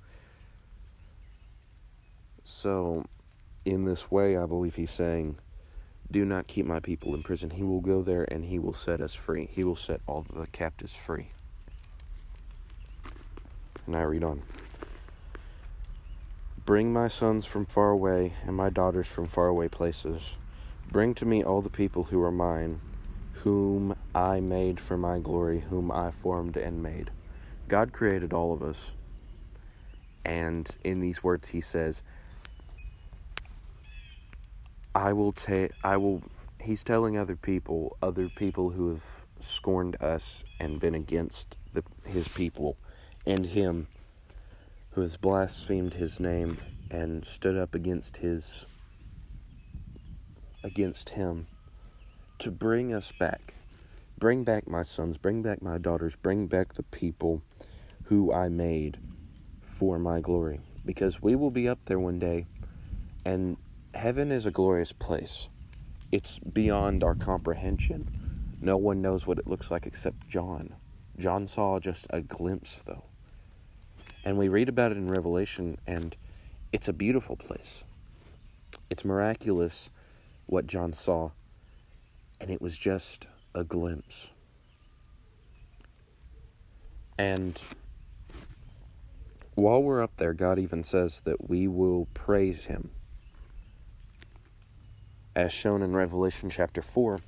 So, 2.42 3.04
in 3.66 3.84
this 3.84 4.10
way, 4.10 4.34
I 4.38 4.46
believe 4.46 4.76
he's 4.76 4.90
saying, 4.90 5.36
Do 6.10 6.24
not 6.24 6.46
keep 6.46 6.64
my 6.64 6.80
people 6.80 7.14
in 7.14 7.22
prison. 7.22 7.50
He 7.50 7.62
will 7.62 7.82
go 7.82 8.00
there 8.00 8.24
and 8.32 8.46
he 8.46 8.58
will 8.58 8.72
set 8.72 9.02
us 9.02 9.12
free. 9.12 9.46
He 9.52 9.62
will 9.62 9.76
set 9.76 10.00
all 10.06 10.24
the 10.34 10.46
captives 10.46 10.94
free. 10.94 11.32
And 13.86 13.94
I 13.94 14.02
read 14.02 14.24
on. 14.24 14.42
Bring 16.64 16.94
my 16.94 17.08
sons 17.08 17.44
from 17.44 17.66
far 17.66 17.90
away 17.90 18.32
and 18.46 18.56
my 18.56 18.70
daughters 18.70 19.06
from 19.06 19.28
far 19.28 19.48
away 19.48 19.68
places. 19.68 20.22
Bring 20.90 21.12
to 21.16 21.26
me 21.26 21.44
all 21.44 21.60
the 21.60 21.68
people 21.68 22.04
who 22.04 22.22
are 22.22 22.32
mine, 22.32 22.80
whom 23.42 23.94
I 24.14 24.40
made 24.40 24.80
for 24.80 24.96
my 24.96 25.18
glory, 25.18 25.60
whom 25.68 25.92
I 25.92 26.10
formed 26.10 26.56
and 26.56 26.82
made. 26.82 27.10
God 27.68 27.92
created 27.92 28.32
all 28.32 28.52
of 28.52 28.62
us. 28.62 28.92
And 30.24 30.68
in 30.84 31.00
these 31.00 31.22
words, 31.22 31.48
he 31.48 31.60
says, 31.60 32.02
I 34.94 35.12
will 35.12 35.32
take, 35.32 35.72
I 35.82 35.96
will, 35.96 36.22
he's 36.60 36.84
telling 36.84 37.18
other 37.18 37.36
people, 37.36 37.96
other 38.02 38.28
people 38.28 38.70
who 38.70 38.90
have 38.90 39.02
scorned 39.40 40.00
us 40.00 40.44
and 40.60 40.80
been 40.80 40.94
against 40.94 41.56
the, 41.72 41.82
his 42.04 42.28
people 42.28 42.76
and 43.26 43.46
him, 43.46 43.88
who 44.92 45.00
has 45.00 45.16
blasphemed 45.16 45.94
his 45.94 46.20
name 46.20 46.58
and 46.90 47.24
stood 47.24 47.56
up 47.56 47.74
against 47.74 48.18
his, 48.18 48.66
against 50.62 51.10
him, 51.10 51.48
to 52.38 52.50
bring 52.50 52.94
us 52.94 53.12
back. 53.18 53.54
Bring 54.16 54.44
back 54.44 54.68
my 54.68 54.84
sons, 54.84 55.16
bring 55.18 55.42
back 55.42 55.60
my 55.60 55.76
daughters, 55.76 56.14
bring 56.14 56.46
back 56.46 56.74
the 56.74 56.84
people 56.84 57.42
who 58.04 58.32
I 58.32 58.48
made 58.48 58.98
for 59.62 59.98
my 59.98 60.20
glory. 60.20 60.60
Because 60.84 61.22
we 61.22 61.34
will 61.34 61.50
be 61.50 61.68
up 61.68 61.86
there 61.86 61.98
one 61.98 62.18
day 62.18 62.46
and 63.24 63.56
heaven 63.94 64.30
is 64.30 64.44
a 64.44 64.50
glorious 64.50 64.92
place. 64.92 65.48
It's 66.12 66.38
beyond 66.38 67.02
our 67.02 67.14
comprehension. 67.14 68.56
No 68.60 68.76
one 68.76 69.00
knows 69.00 69.26
what 69.26 69.38
it 69.38 69.46
looks 69.46 69.70
like 69.70 69.86
except 69.86 70.28
John. 70.28 70.74
John 71.18 71.46
saw 71.46 71.78
just 71.80 72.06
a 72.10 72.20
glimpse, 72.20 72.82
though. 72.86 73.04
And 74.24 74.36
we 74.38 74.48
read 74.48 74.68
about 74.68 74.92
it 74.92 74.98
in 74.98 75.10
Revelation, 75.10 75.78
and 75.86 76.16
it's 76.72 76.88
a 76.88 76.92
beautiful 76.92 77.36
place. 77.36 77.84
It's 78.90 79.04
miraculous 79.04 79.90
what 80.46 80.66
John 80.66 80.92
saw, 80.92 81.30
and 82.40 82.50
it 82.50 82.60
was 82.60 82.78
just 82.78 83.26
a 83.54 83.64
glimpse. 83.64 84.30
And 87.16 87.60
while 89.54 89.82
we're 89.82 90.02
up 90.02 90.16
there, 90.16 90.34
God 90.34 90.58
even 90.58 90.84
says 90.84 91.20
that 91.22 91.48
we 91.48 91.68
will 91.68 92.06
praise 92.14 92.66
Him 92.66 92.90
as 95.36 95.52
shown 95.52 95.82
in 95.82 95.94
Revelation 95.94 96.48
chapter 96.48 96.80
4, 96.80 97.18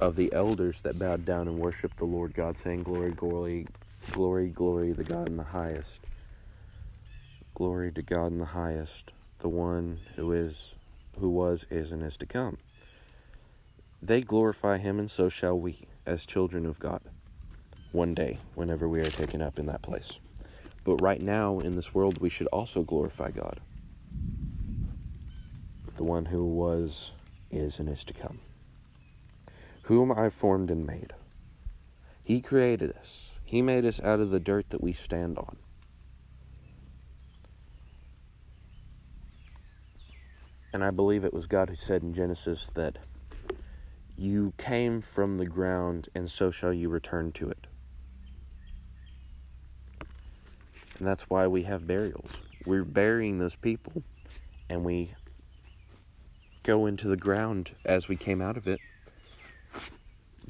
of 0.00 0.16
the 0.16 0.32
elders 0.32 0.80
that 0.82 0.98
bowed 0.98 1.24
down 1.24 1.46
and 1.46 1.58
worshiped 1.58 1.98
the 1.98 2.04
Lord 2.04 2.34
God, 2.34 2.56
saying, 2.56 2.82
Glory, 2.82 3.12
glory, 3.12 3.66
glory, 4.10 4.48
glory, 4.48 4.92
the 4.92 5.04
God 5.04 5.28
in 5.28 5.36
the 5.36 5.44
highest. 5.44 6.00
Glory 7.54 7.92
to 7.92 8.02
God 8.02 8.32
in 8.32 8.38
the 8.38 8.46
highest, 8.46 9.12
the 9.38 9.48
one 9.48 10.00
who 10.16 10.32
is, 10.32 10.74
who 11.18 11.28
was, 11.28 11.66
is, 11.70 11.92
and 11.92 12.02
is 12.02 12.16
to 12.16 12.26
come. 12.26 12.58
They 14.02 14.22
glorify 14.22 14.78
him, 14.78 14.98
and 14.98 15.10
so 15.10 15.28
shall 15.28 15.58
we, 15.58 15.82
as 16.04 16.26
children 16.26 16.66
of 16.66 16.78
God, 16.78 17.00
one 17.92 18.14
day, 18.14 18.38
whenever 18.54 18.88
we 18.88 19.00
are 19.00 19.10
taken 19.10 19.40
up 19.40 19.58
in 19.58 19.66
that 19.66 19.82
place. 19.82 20.18
But 20.84 21.00
right 21.00 21.20
now, 21.20 21.58
in 21.60 21.76
this 21.76 21.94
world, 21.94 22.18
we 22.18 22.28
should 22.28 22.46
also 22.48 22.82
glorify 22.82 23.30
God, 23.30 23.60
the 25.96 26.04
one 26.04 26.26
who 26.26 26.44
was 26.44 27.12
is 27.50 27.78
and 27.78 27.88
is 27.88 28.04
to 28.04 28.12
come, 28.12 28.40
whom 29.84 30.12
I 30.12 30.28
formed 30.28 30.70
and 30.70 30.86
made. 30.86 31.14
He 32.22 32.40
created 32.40 32.92
us, 32.92 33.30
He 33.44 33.62
made 33.62 33.86
us 33.86 34.00
out 34.00 34.20
of 34.20 34.30
the 34.30 34.40
dirt 34.40 34.70
that 34.70 34.82
we 34.82 34.92
stand 34.92 35.38
on. 35.38 35.56
And 40.72 40.82
I 40.84 40.90
believe 40.90 41.24
it 41.24 41.32
was 41.32 41.46
God 41.46 41.70
who 41.70 41.76
said 41.76 42.02
in 42.02 42.12
Genesis 42.12 42.70
that 42.74 42.98
you 44.16 44.52
came 44.58 45.00
from 45.00 45.38
the 45.38 45.46
ground, 45.46 46.08
and 46.14 46.30
so 46.30 46.50
shall 46.50 46.72
you 46.72 46.88
return 46.88 47.32
to 47.32 47.48
it. 47.48 47.68
And 50.98 51.06
that's 51.06 51.28
why 51.28 51.46
we 51.46 51.64
have 51.64 51.86
burials. 51.86 52.30
We're 52.64 52.84
burying 52.84 53.38
those 53.38 53.56
people, 53.56 54.02
and 54.68 54.84
we 54.84 55.14
go 56.62 56.86
into 56.86 57.08
the 57.08 57.16
ground 57.16 57.72
as 57.84 58.08
we 58.08 58.16
came 58.16 58.40
out 58.40 58.56
of 58.56 58.66
it, 58.66 58.80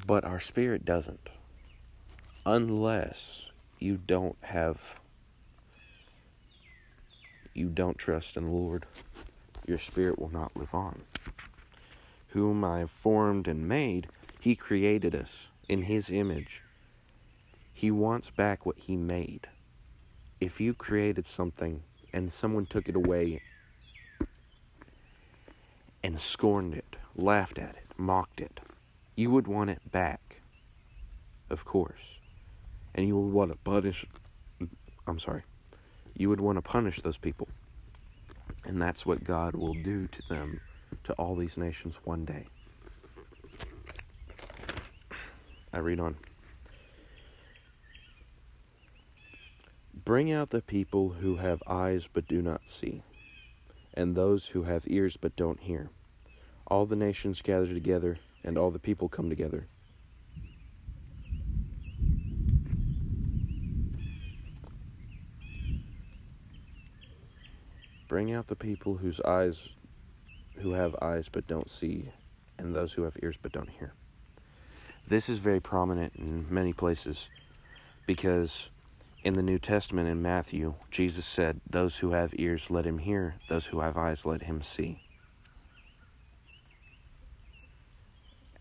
but 0.07 0.25
our 0.25 0.41
spirit 0.41 0.85
doesn't. 0.85 1.29
Unless 2.47 3.47
you 3.79 3.97
don't 3.97 4.37
have, 4.43 5.01
you 7.53 7.69
don't 7.69 7.99
trust 7.99 8.37
in 8.37 8.45
the 8.45 8.51
Lord, 8.51 8.87
your 9.67 9.79
spirit 9.79 10.19
will 10.19 10.33
not 10.33 10.57
live 10.57 10.75
on. 10.75 11.03
Whom 12.29 12.65
I 12.65 12.87
formed 12.87 13.49
and 13.49 13.67
made, 13.67 14.09
He 14.41 14.55
created 14.55 15.15
us 15.15 15.49
in 15.69 15.83
His 15.83 16.11
image. 16.11 16.63
He 17.73 17.91
wants 17.91 18.31
back 18.31 18.67
what 18.67 18.79
He 18.79 18.97
made. 18.97 19.49
If 20.45 20.61
you 20.61 20.75
created 20.75 21.25
something 21.25 21.83
and 22.13 22.31
someone 22.31 22.67
took 22.67 22.87
it 22.91 22.97
away 22.97 23.41
and 26.03 26.21
scorned 26.21 26.75
it, 26.75 26.97
laughed 27.17 27.59
at 27.59 27.77
it, 27.77 27.87
mocked 27.97 28.43
it, 28.43 28.61
you 29.17 29.31
would 29.31 29.47
want 29.47 29.71
it 29.71 29.81
back, 29.91 30.43
of 31.49 31.65
course. 31.65 32.19
And 32.95 33.07
you 33.07 33.19
would 33.19 33.33
want 33.33 33.53
to 33.53 33.57
punish, 33.57 34.05
I'm 35.07 35.19
sorry, 35.19 35.45
you 36.15 36.29
would 36.29 36.43
want 36.43 36.59
to 36.59 36.63
punish 36.63 37.01
those 37.01 37.17
people. 37.17 37.49
And 38.67 38.83
that's 38.83 39.07
what 39.07 39.25
God 39.25 39.55
will 39.55 39.73
do 39.73 40.09
to 40.09 40.23
them, 40.29 40.61
to 41.05 41.15
all 41.15 41.37
these 41.37 41.57
nations 41.57 41.99
one 42.05 42.27
day. 42.27 42.45
I 45.73 45.79
read 45.79 46.01
on. 46.01 46.17
Bring 50.05 50.31
out 50.31 50.51
the 50.51 50.63
people 50.63 51.11
who 51.11 51.37
have 51.37 51.63
eyes 51.67 52.09
but 52.13 52.29
do 52.29 52.43
not 52.43 52.67
see 52.67 53.03
and 53.95 54.15
those 54.15 54.47
who 54.49 54.65
have 54.65 54.83
ears 54.87 55.17
but 55.17 55.37
don't 55.37 55.61
hear. 55.61 55.89
All 56.67 56.85
the 56.85 56.97
nations 56.97 57.43
gather 57.43 57.73
together, 57.73 58.19
and 58.43 58.59
all 58.59 58.71
the 58.71 58.79
people 58.79 59.09
come 59.09 59.31
together. 59.31 59.69
Bring 68.09 68.33
out 68.33 68.49
the 68.49 68.57
people 68.57 68.97
whose 68.97 69.21
eyes 69.21 69.69
who 70.57 70.73
have 70.73 70.95
eyes 71.01 71.29
but 71.31 71.47
don't 71.47 71.71
see, 71.71 72.11
and 72.59 72.75
those 72.75 72.93
who 72.93 73.03
have 73.03 73.17
ears 73.23 73.37
but 73.41 73.53
don't 73.53 73.71
hear. 73.71 73.93
This 75.09 75.29
is 75.29 75.39
very 75.39 75.61
prominent 75.61 76.15
in 76.17 76.47
many 76.49 76.73
places 76.73 77.29
because 78.07 78.71
in 79.25 79.33
the 79.33 79.43
New 79.43 79.59
Testament 79.59 80.07
in 80.07 80.21
Matthew, 80.21 80.75
Jesus 80.91 81.25
said, 81.25 81.59
Those 81.69 81.97
who 81.97 82.11
have 82.11 82.35
ears, 82.37 82.71
let 82.71 82.87
him 82.87 82.99
hear. 82.99 83.35
Those 83.49 83.65
who 83.65 83.81
have 83.81 83.97
eyes, 83.97 84.27
let 84.27 84.43
him 84.43 84.63
see. 84.63 85.01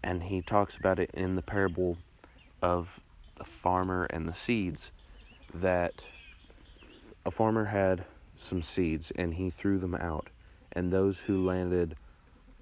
And 0.01 0.23
he 0.23 0.41
talks 0.41 0.77
about 0.77 0.99
it 0.99 1.11
in 1.13 1.35
the 1.35 1.41
parable 1.41 1.97
of 2.61 2.99
the 3.37 3.43
farmer 3.43 4.05
and 4.05 4.27
the 4.27 4.33
seeds 4.33 4.91
that 5.53 6.05
a 7.25 7.31
farmer 7.31 7.65
had 7.65 8.05
some 8.35 8.61
seeds 8.61 9.11
and 9.11 9.33
he 9.33 9.49
threw 9.49 9.77
them 9.77 9.95
out. 9.95 10.29
And 10.71 10.91
those 10.91 11.19
who 11.19 11.45
landed 11.45 11.95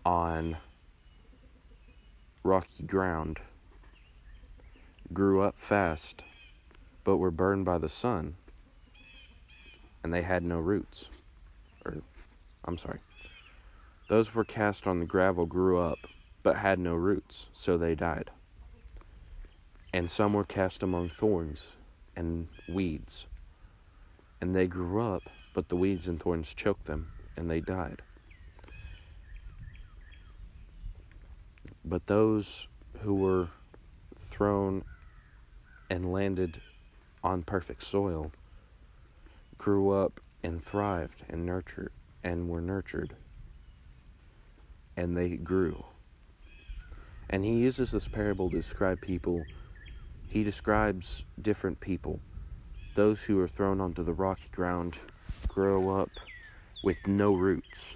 on 0.05 0.57
rocky 2.43 2.83
ground 2.83 3.39
grew 5.13 5.41
up 5.41 5.55
fast 5.57 6.23
but 7.03 7.17
were 7.17 7.31
burned 7.31 7.65
by 7.65 7.77
the 7.77 7.89
sun, 7.89 8.35
and 10.03 10.13
they 10.13 10.21
had 10.21 10.43
no 10.43 10.59
roots. 10.59 11.09
Or, 11.85 11.97
I'm 12.65 12.77
sorry. 12.77 12.99
Those 14.07 14.35
were 14.35 14.43
cast 14.43 14.87
on 14.87 14.99
the 14.99 15.05
gravel 15.05 15.45
grew 15.45 15.79
up, 15.79 15.99
but 16.43 16.57
had 16.57 16.79
no 16.79 16.95
roots, 16.95 17.47
so 17.53 17.77
they 17.77 17.95
died. 17.95 18.29
And 19.93 20.09
some 20.09 20.33
were 20.33 20.43
cast 20.43 20.83
among 20.83 21.09
thorns 21.09 21.67
and 22.15 22.47
weeds, 22.67 23.27
and 24.41 24.55
they 24.55 24.67
grew 24.67 25.01
up, 25.01 25.23
but 25.53 25.69
the 25.69 25.75
weeds 25.75 26.07
and 26.07 26.19
thorns 26.19 26.53
choked 26.53 26.85
them, 26.85 27.11
and 27.37 27.49
they 27.49 27.61
died. 27.61 28.01
But 31.83 32.07
those 32.07 32.67
who 33.01 33.15
were 33.15 33.47
thrown 34.29 34.83
and 35.89 36.11
landed 36.11 36.61
on 37.23 37.43
perfect 37.43 37.83
soil, 37.83 38.31
grew 39.57 39.91
up 39.91 40.19
and 40.43 40.63
thrived 40.63 41.23
and 41.29 41.45
nurtured 41.45 41.91
and 42.23 42.49
were 42.49 42.61
nurtured. 42.61 43.15
And 44.97 45.15
they 45.15 45.37
grew 45.37 45.85
And 47.29 47.45
he 47.45 47.53
uses 47.53 47.91
this 47.91 48.07
parable 48.07 48.49
to 48.49 48.55
describe 48.57 48.99
people. 49.01 49.43
He 50.27 50.43
describes 50.43 51.23
different 51.41 51.79
people. 51.79 52.19
Those 52.95 53.21
who 53.21 53.39
are 53.39 53.47
thrown 53.47 53.79
onto 53.79 54.03
the 54.03 54.13
rocky 54.13 54.49
ground 54.51 54.97
grow 55.47 55.89
up 56.01 56.09
with 56.83 56.97
no 57.07 57.33
roots. 57.33 57.95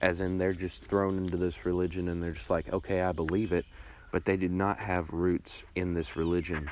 As 0.00 0.20
in, 0.20 0.38
they're 0.38 0.52
just 0.52 0.84
thrown 0.84 1.18
into 1.18 1.36
this 1.36 1.64
religion 1.64 2.08
and 2.08 2.20
they're 2.20 2.32
just 2.32 2.50
like, 2.50 2.72
okay, 2.72 3.02
I 3.02 3.12
believe 3.12 3.52
it. 3.52 3.64
But 4.10 4.24
they 4.24 4.36
did 4.36 4.50
not 4.50 4.78
have 4.78 5.10
roots 5.10 5.62
in 5.76 5.94
this 5.94 6.16
religion. 6.16 6.68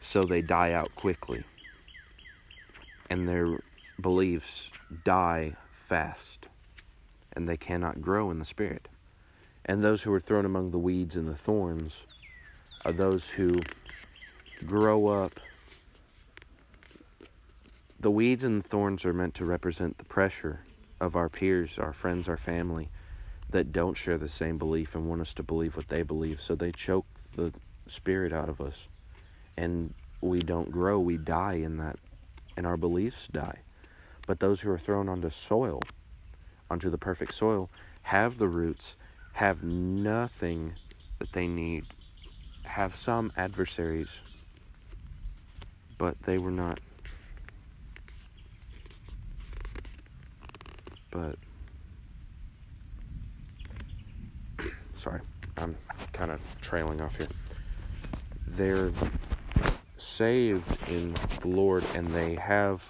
So 0.00 0.24
they 0.24 0.42
die 0.42 0.72
out 0.72 0.94
quickly. 0.94 1.44
And 3.08 3.28
their 3.28 3.60
beliefs 4.00 4.70
die 5.04 5.56
fast. 5.72 6.46
And 7.32 7.48
they 7.48 7.56
cannot 7.56 8.00
grow 8.00 8.30
in 8.30 8.38
the 8.38 8.44
Spirit. 8.44 8.88
And 9.64 9.82
those 9.82 10.02
who 10.02 10.12
are 10.12 10.20
thrown 10.20 10.44
among 10.44 10.70
the 10.70 10.78
weeds 10.78 11.16
and 11.16 11.28
the 11.28 11.36
thorns 11.36 12.04
are 12.84 12.92
those 12.92 13.30
who 13.30 13.60
grow 14.66 15.08
up. 15.08 15.38
The 17.98 18.10
weeds 18.10 18.44
and 18.44 18.62
the 18.62 18.68
thorns 18.68 19.04
are 19.04 19.12
meant 19.12 19.34
to 19.34 19.44
represent 19.44 19.98
the 19.98 20.04
pressure 20.04 20.64
of 21.00 21.14
our 21.14 21.28
peers, 21.28 21.78
our 21.78 21.92
friends, 21.92 22.28
our 22.28 22.36
family 22.36 22.88
that 23.50 23.72
don't 23.72 23.96
share 23.96 24.18
the 24.18 24.28
same 24.28 24.58
belief 24.58 24.94
and 24.94 25.08
want 25.08 25.20
us 25.20 25.34
to 25.34 25.42
believe 25.42 25.76
what 25.76 25.88
they 25.88 26.02
believe. 26.02 26.40
So 26.40 26.54
they 26.54 26.72
choke 26.72 27.06
the 27.36 27.52
spirit 27.86 28.32
out 28.32 28.48
of 28.48 28.60
us. 28.60 28.88
And 29.56 29.94
we 30.20 30.40
don't 30.40 30.70
grow, 30.70 30.98
we 30.98 31.16
die 31.16 31.54
in 31.54 31.78
that, 31.78 31.96
and 32.56 32.66
our 32.66 32.76
beliefs 32.76 33.28
die. 33.28 33.60
But 34.26 34.40
those 34.40 34.60
who 34.60 34.70
are 34.70 34.78
thrown 34.78 35.08
onto 35.08 35.30
soil, 35.30 35.80
onto 36.70 36.90
the 36.90 36.98
perfect 36.98 37.34
soil, 37.34 37.70
have 38.02 38.38
the 38.38 38.48
roots 38.48 38.96
have 39.32 39.62
nothing 39.62 40.74
that 41.18 41.32
they 41.32 41.46
need, 41.46 41.84
have 42.64 42.94
some 42.94 43.32
adversaries, 43.36 44.20
but 45.98 46.16
they 46.24 46.38
were 46.38 46.50
not. 46.50 46.80
But, 51.10 51.36
sorry, 54.94 55.20
I'm 55.56 55.76
kind 56.12 56.30
of 56.30 56.40
trailing 56.60 57.00
off 57.00 57.16
here. 57.16 57.26
They're 58.46 58.92
saved 60.00 60.78
in 60.88 61.14
the 61.40 61.48
Lord 61.48 61.84
and 61.94 62.08
they 62.08 62.34
have 62.34 62.82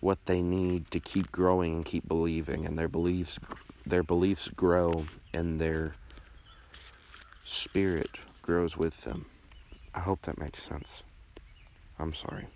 what 0.00 0.18
they 0.26 0.42
need 0.42 0.90
to 0.90 1.00
keep 1.00 1.30
growing 1.32 1.76
and 1.76 1.84
keep 1.84 2.06
believing 2.06 2.66
and 2.66 2.78
their 2.78 2.88
beliefs 2.88 3.38
their 3.86 4.02
beliefs 4.02 4.48
grow 4.48 5.06
and 5.32 5.60
their 5.60 5.94
spirit 7.44 8.10
grows 8.42 8.76
with 8.76 9.02
them. 9.02 9.26
I 9.94 10.00
hope 10.00 10.22
that 10.22 10.38
makes 10.38 10.62
sense. 10.62 11.02
I'm 11.98 12.14
sorry. 12.14 12.46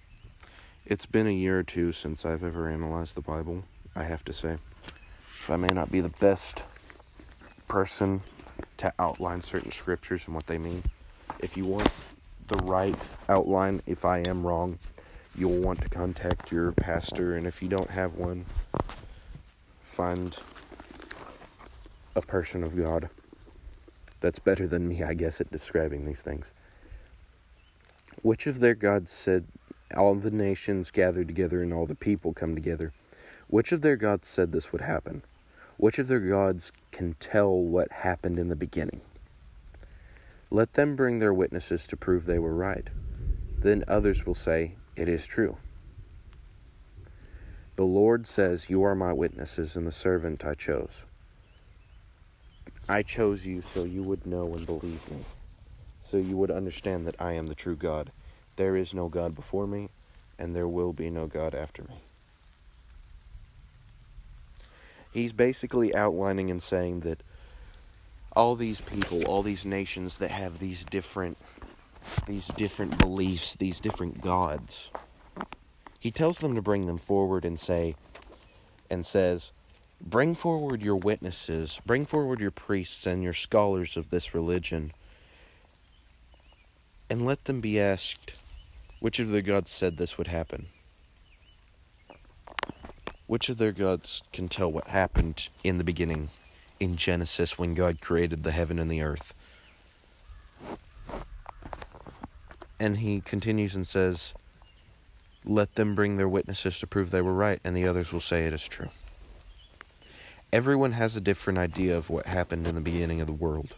It's 0.87 1.07
been 1.07 1.27
a 1.27 1.33
year 1.33 1.59
or 1.59 1.63
two 1.63 1.93
since 1.93 2.25
I've 2.25 2.43
ever 2.43 2.69
analyzed 2.69 3.15
the 3.15 3.21
Bible, 3.21 3.65
I 3.95 4.05
have 4.05 4.25
to 4.25 4.33
say. 4.33 4.57
So 5.47 5.53
I 5.53 5.57
may 5.57 5.69
not 5.69 5.93
be 5.93 6.01
the 6.01 6.09
best 6.09 6.63
person 7.69 8.23
to 8.79 8.93
outline 8.99 9.43
certain 9.43 9.71
scriptures 9.71 10.23
and 10.27 10.35
what 10.35 10.47
they 10.47 10.59
mean. 10.59 10.85
If 11.41 11.57
you 11.57 11.67
want 11.67 11.91
the 12.49 12.57
right 12.65 12.97
outline, 13.29 13.83
if 13.87 14.05
I 14.05 14.19
am 14.21 14.47
wrong, 14.47 14.79
you'll 15.35 15.61
want 15.61 15.81
to 15.83 15.89
contact 15.89 16.51
your 16.51 16.73
pastor, 16.73 17.37
and 17.37 17.47
if 17.47 17.63
you 17.63 17.69
don't 17.69 17.91
have 17.91 18.15
one, 18.15 18.45
find 19.83 20.37
a 22.17 22.23
person 22.23 22.65
of 22.65 22.77
God 22.77 23.09
that's 24.21 24.39
better 24.39 24.67
than 24.67 24.89
me, 24.89 25.03
I 25.03 25.15
guess, 25.15 25.41
at 25.41 25.53
describing 25.53 26.05
these 26.05 26.21
things. 26.21 26.53
Which 28.23 28.47
of 28.47 28.61
their 28.61 28.75
gods 28.75 29.13
said, 29.13 29.47
All 29.97 30.15
the 30.17 30.31
nations 30.31 30.91
gather 30.91 31.25
together 31.25 31.63
and 31.63 31.73
all 31.73 31.87
the 31.87 31.95
people 31.95 32.33
come 32.33 32.55
together? 32.55 32.93
Which 33.47 33.71
of 33.73 33.81
their 33.81 33.97
gods 33.97 34.29
said 34.29 34.53
this 34.53 34.73
would 34.73 34.81
happen? 34.81 35.23
Which 35.77 35.99
of 35.99 36.09
their 36.09 36.21
gods 36.21 36.73
can 36.91 37.15
tell 37.21 37.57
what 37.57 37.93
happened 37.93 38.39
in 38.39 38.49
the 38.49 38.57
beginning? 38.57 39.01
Let 40.51 40.75
them 40.75 40.97
bring 40.97 41.19
their 41.19 41.35
witnesses 41.35 41.87
to 41.89 41.97
prove 41.97 42.25
they 42.25 42.39
were 42.39 42.55
right. 42.55 42.89
Then 43.59 43.85
others 43.87 44.25
will 44.25 44.35
say, 44.35 44.77
It 44.97 45.09
is 45.09 45.27
true. 45.27 45.59
The 47.77 47.85
Lord 47.85 48.27
says, 48.27 48.71
You 48.71 48.83
are 48.83 48.95
my 48.95 49.13
witnesses 49.13 49.77
and 49.77 49.87
the 49.87 49.93
servant 49.93 50.45
I 50.45 50.55
chose. 50.55 51.05
I 52.89 53.03
chose 53.03 53.45
you 53.45 53.63
so 53.75 53.85
you 53.85 54.03
would 54.03 54.27
know 54.27 54.55
and 54.55 54.65
believe 54.65 55.09
me, 55.11 55.25
so 56.03 56.17
you 56.17 56.37
would 56.39 56.51
understand 56.51 57.07
that 57.07 57.21
I 57.21 57.33
am 57.33 57.47
the 57.47 57.55
true 57.55 57.77
God. 57.77 58.11
There 58.57 58.77
is 58.77 58.95
no 58.95 59.09
God 59.09 59.35
before 59.35 59.67
me, 59.67 59.91
and 60.39 60.57
there 60.57 60.67
will 60.67 60.95
be 60.95 61.11
no 61.11 61.27
God 61.27 61.55
after 61.55 61.83
me. 61.83 62.01
He's 65.13 65.33
basically 65.33 65.95
outlining 65.95 66.51
and 66.51 66.63
saying 66.63 67.01
that 67.01 67.23
all 68.39 68.55
these 68.55 68.81
people, 68.81 69.25
all 69.27 69.43
these 69.43 69.65
nations 69.65 70.19
that 70.19 70.31
have 70.31 70.61
these 70.61 70.85
different 70.85 71.37
these 72.27 72.47
different 72.49 72.97
beliefs, 72.97 73.57
these 73.57 73.81
different 73.81 74.21
gods. 74.21 74.91
He 75.99 76.13
tells 76.13 76.39
them 76.39 76.55
to 76.55 76.63
bring 76.63 76.87
them 76.87 76.99
forward 76.99 77.45
and 77.45 77.59
say 77.59 77.97
and 78.89 79.05
says, 79.05 79.51
Bring 80.01 80.37
forward 80.37 80.81
your 80.81 80.95
witnesses, 80.97 81.81
bring 81.85 82.07
forward 82.07 82.39
your 82.39 82.53
priests 82.53 83.07
and 83.07 83.25
your 83.25 83.35
scholars 83.35 83.97
of 83.97 84.11
this 84.11 84.33
religion, 84.33 84.93
and 87.11 87.27
let 87.27 87.45
them 87.47 87.61
be 87.61 87.81
asked 87.81 88.35
which 89.01 89.19
of 89.19 89.31
their 89.31 89.43
gods 89.43 89.73
said 89.73 89.97
this 89.97 90.17
would 90.17 90.29
happen. 90.29 90.67
Which 93.27 93.49
of 93.49 93.59
their 93.59 93.73
gods 93.73 94.23
can 94.33 94.49
tell 94.49 94.71
what 94.71 94.87
happened 94.87 95.49
in 95.65 95.79
the 95.79 95.85
beginning, 95.85 96.31
in 96.81 96.97
Genesis, 96.97 97.59
when 97.59 97.75
God 97.75 98.01
created 98.01 98.43
the 98.43 98.53
heaven 98.53 98.79
and 98.79 98.91
the 98.91 99.03
earth? 99.03 99.35
And 102.81 102.99
he 102.99 103.21
continues 103.21 103.75
and 103.75 103.87
says, 103.87 104.35
Let 105.45 105.75
them 105.75 105.95
bring 105.95 106.17
their 106.17 106.29
witnesses 106.29 106.79
to 106.81 106.87
prove 106.87 107.11
they 107.11 107.23
were 107.23 107.35
right, 107.35 107.61
and 107.65 107.77
the 107.77 107.87
others 107.87 108.13
will 108.13 108.21
say 108.21 108.47
it 108.47 108.53
is 108.53 108.67
true. 108.67 108.91
Everyone 110.53 110.93
has 110.93 111.17
a 111.17 111.21
different 111.21 111.59
idea 111.59 111.97
of 111.97 112.09
what 112.09 112.27
happened 112.27 112.67
in 112.67 112.75
the 112.75 112.81
beginning 112.81 113.21
of 113.21 113.27
the 113.27 113.33
world. 113.33 113.75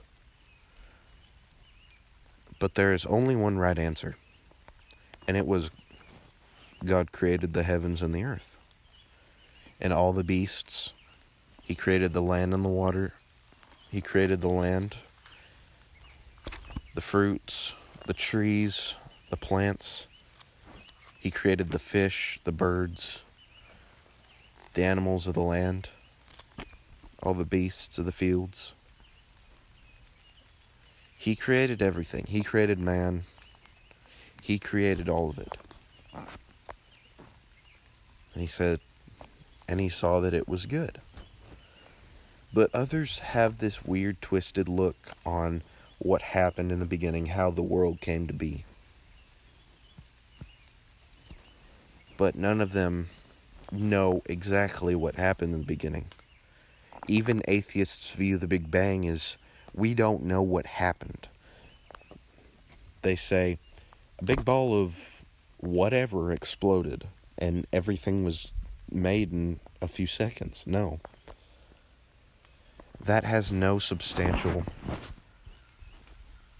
But 2.61 2.75
there 2.75 2.93
is 2.93 3.07
only 3.07 3.35
one 3.35 3.59
right 3.59 3.79
answer, 3.79 4.17
and 5.27 5.37
it 5.37 5.47
was 5.47 5.71
God 6.85 7.11
created 7.11 7.55
the 7.55 7.63
heavens 7.63 8.03
and 8.03 8.15
the 8.15 8.25
earth, 8.25 8.59
and 9.81 9.93
all 9.93 10.13
the 10.13 10.23
beasts. 10.23 10.93
He 11.71 11.77
created 11.77 12.13
the 12.13 12.21
land 12.21 12.53
and 12.53 12.65
the 12.65 12.69
water. 12.69 13.15
He 13.93 14.01
created 14.01 14.41
the 14.41 14.49
land, 14.49 14.97
the 16.97 17.01
fruits, 17.01 17.75
the 18.09 18.13
trees, 18.13 18.97
the 19.31 19.37
plants. 19.37 20.09
He 21.21 21.31
created 21.31 21.71
the 21.71 21.79
fish, 21.79 22.41
the 22.43 22.51
birds, 22.51 23.23
the 24.75 24.83
animals 24.83 25.29
of 25.29 25.35
the 25.35 25.43
land 25.43 25.91
all 27.23 27.35
the 27.35 27.45
beasts 27.45 27.99
of 27.99 28.05
the 28.05 28.11
fields. 28.11 28.73
He 31.17 31.37
created 31.37 31.81
everything. 31.81 32.25
He 32.27 32.43
created 32.43 32.81
man. 32.81 33.23
He 34.43 34.59
created 34.59 35.09
all 35.09 35.31
of 35.31 35.39
it. 35.39 35.57
And 38.35 38.41
he 38.41 38.49
said, 38.49 38.81
and 39.69 39.79
he 39.79 39.89
saw 39.89 40.19
that 40.19 40.35
it 40.35 40.49
was 40.49 40.67
good. 40.67 41.01
But 42.53 42.75
others 42.75 43.21
have 43.21 43.59
this 43.59 43.85
weird, 43.85 44.21
twisted 44.21 44.69
look 44.69 44.97
on 45.25 45.63
what 45.99 46.23
happened 46.23 46.73
in 46.73 46.81
the 46.81 46.87
beginning, 46.87 47.27
how 47.27 47.51
the 47.51 47.63
world 47.63 48.01
came 48.01 48.27
to 48.27 48.33
be. 48.33 48.65
But 52.17 52.35
none 52.35 52.61
of 52.61 52.73
them 52.73 53.09
know 53.71 54.23
exactly 54.27 54.95
what 54.95 55.15
happened 55.15 55.55
in 55.55 55.61
the 55.61 55.67
beginning 55.67 56.07
even 57.11 57.43
atheists 57.49 58.13
view 58.13 58.39
the 58.39 58.47
Big 58.47 58.71
Bang 58.71 59.07
as 59.09 59.37
we 59.75 59.95
don't 59.95 60.23
know 60.23 60.43
what 60.43 60.67
happened. 60.67 61.29
They 63.03 63.17
say 63.17 63.59
a 64.19 64.25
big 64.25 64.45
ball 64.45 64.81
of 64.81 65.25
whatever 65.59 66.33
exploded 66.33 67.09
and 67.37 67.67
everything 67.73 68.25
was 68.25 68.53
made 68.91 69.33
in 69.33 69.61
a 69.81 69.89
few 69.89 70.07
seconds. 70.07 70.65
No. 70.67 71.01
That 73.03 73.25
has 73.25 73.53
no 73.53 73.79
substantial 73.79 74.65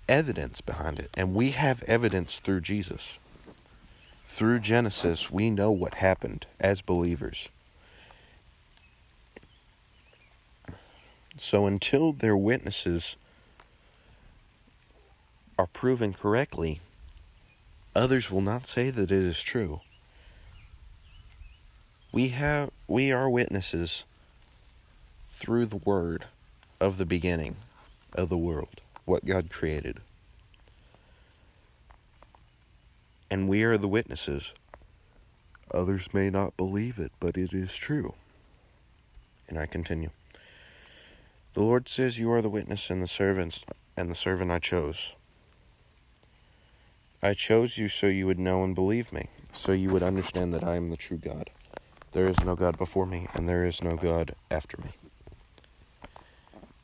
evidence 0.09 0.61
behind 0.61 0.99
it. 0.99 1.11
And 1.15 1.35
we 1.35 1.51
have 1.51 1.83
evidence 1.85 2.39
through 2.39 2.63
Jesus. 2.63 3.19
Through 4.27 4.61
Genesis, 4.61 5.31
we 5.31 5.51
know 5.51 5.71
what 5.71 5.95
happened 5.95 6.47
as 6.59 6.81
believers. 6.81 7.49
So 11.37 11.67
until 11.67 12.13
their 12.13 12.37
witnesses 12.37 13.17
are 15.59 15.67
proven 15.67 16.13
correctly, 16.13 16.81
others 17.95 18.31
will 18.31 18.41
not 18.41 18.67
say 18.67 18.91
that 18.91 19.11
it 19.11 19.13
is 19.13 19.41
true. 19.41 19.81
We 22.13 22.29
have 22.29 22.71
we 22.89 23.13
are 23.13 23.31
witnesses 23.31 24.05
through 25.41 25.65
the 25.65 25.77
word 25.77 26.27
of 26.81 26.99
the 26.99 27.07
beginning 27.07 27.57
of 28.15 28.29
the 28.29 28.37
world, 28.37 28.83
what 29.07 29.25
God 29.25 29.49
created. 29.49 30.01
And 33.31 33.49
we 33.49 33.63
are 33.63 33.79
the 33.79 33.89
witnesses. 33.89 34.53
Others 35.73 36.13
may 36.13 36.29
not 36.29 36.59
believe 36.59 36.99
it, 36.99 37.11
but 37.21 37.39
it 37.39 37.55
is 37.55 37.73
true. 37.73 38.15
And 39.49 39.59
I 39.59 39.65
continue. 39.65 40.11
The 41.55 41.63
Lord 41.63 41.89
says, 41.89 42.19
You 42.19 42.31
are 42.33 42.43
the 42.43 42.51
witness 42.51 42.91
and 42.91 43.03
the 43.03 43.09
servants 43.09 43.61
and 43.97 44.11
the 44.11 44.15
servant 44.15 44.51
I 44.51 44.59
chose. 44.59 45.13
I 47.23 47.33
chose 47.33 47.79
you 47.79 47.89
so 47.89 48.09
you 48.09 48.27
would 48.27 48.39
know 48.39 48.63
and 48.63 48.75
believe 48.75 49.11
me, 49.11 49.29
so 49.53 49.73
you 49.73 49.89
would 49.89 50.03
understand 50.03 50.53
that 50.53 50.65
I 50.65 50.77
am 50.77 50.91
the 50.91 50.97
true 50.99 51.19
God. 51.19 51.49
There 52.13 52.29
is 52.29 52.41
no 52.45 52.57
God 52.57 52.77
before 52.77 53.07
me, 53.07 53.29
and 53.33 53.49
there 53.49 53.65
is 53.65 53.83
no 53.83 53.97
God 53.97 54.35
after 54.51 54.77
me. 54.79 54.91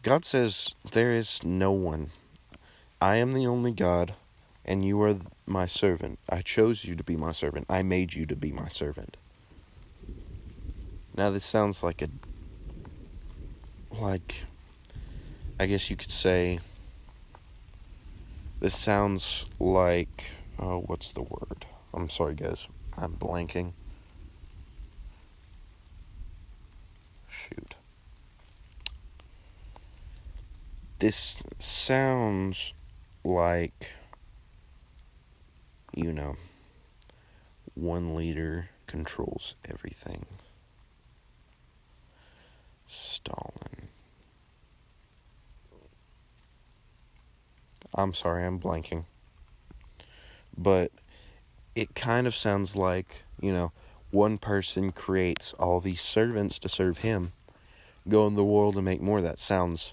God 0.07 0.25
says, 0.25 0.69
There 0.93 1.13
is 1.13 1.41
no 1.43 1.73
one. 1.73 2.13
I 3.01 3.17
am 3.17 3.33
the 3.33 3.49
only 3.49 3.73
God, 3.73 4.15
and 4.65 4.85
you 4.85 5.03
are 5.03 5.17
my 5.47 5.67
servant. 5.67 6.21
I 6.29 6.43
chose 6.43 6.85
you 6.85 6.95
to 6.95 7.03
be 7.03 7.17
my 7.17 7.33
servant. 7.33 7.67
I 7.69 7.83
made 7.83 8.15
you 8.15 8.25
to 8.27 8.37
be 8.37 8.53
my 8.53 8.69
servant. 8.69 9.17
Now, 11.17 11.31
this 11.31 11.45
sounds 11.45 11.83
like 11.83 12.03
a. 12.03 12.09
Like. 13.91 14.45
I 15.59 15.67
guess 15.67 15.91
you 15.91 15.97
could 15.97 16.13
say. 16.13 16.61
This 18.61 18.79
sounds 18.79 19.47
like. 19.59 20.31
Oh, 20.61 20.85
what's 20.87 21.11
the 21.11 21.23
word? 21.23 21.67
I'm 21.93 22.11
sorry, 22.11 22.37
guys. 22.37 22.69
I'm 22.97 23.15
blanking. 23.15 23.73
Shoot. 27.29 27.75
This 30.99 31.43
sounds 31.59 32.73
like, 33.23 33.91
you 35.95 36.11
know, 36.11 36.37
one 37.75 38.17
leader 38.17 38.71
controls 38.87 39.57
everything. 39.69 40.25
Stalin. 42.87 43.89
I'm 47.95 48.15
sorry, 48.15 48.47
I'm 48.47 48.59
blanking. 48.59 49.05
But 50.57 50.93
it 51.75 51.95
kind 51.95 52.27
of 52.27 52.35
sounds 52.35 52.75
like, 52.75 53.23
you 53.39 53.53
know, 53.53 53.73
one 54.11 54.39
person 54.39 54.93
creates 54.93 55.53
all 55.59 55.81
these 55.81 56.01
servants 56.01 56.59
to 56.61 56.71
serve 56.71 56.99
him, 56.99 57.33
go 58.09 58.27
in 58.27 58.35
the 58.35 58.45
world 58.45 58.77
and 58.77 58.85
make 58.87 59.03
more. 59.03 59.21
That 59.21 59.39
sounds 59.39 59.93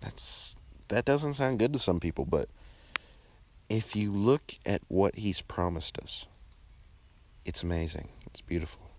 that's 0.00 0.54
that 0.88 1.04
doesn't 1.04 1.34
sound 1.34 1.58
good 1.58 1.72
to 1.72 1.78
some 1.78 2.00
people, 2.00 2.24
but 2.24 2.48
if 3.68 3.94
you 3.94 4.12
look 4.12 4.56
at 4.66 4.82
what 4.88 5.14
he's 5.14 5.40
promised 5.40 5.98
us, 5.98 6.26
it's 7.44 7.62
amazing. 7.62 8.08
It's 8.26 8.40
beautiful. 8.40 8.90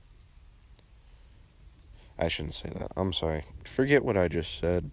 I 2.18 2.28
shouldn't 2.28 2.54
say 2.54 2.70
that. 2.70 2.92
I'm 2.96 3.14
sorry. 3.14 3.46
Forget 3.66 4.06
what 4.06 4.16
I 4.16 4.28
just 4.28 4.60
said. 4.60 4.92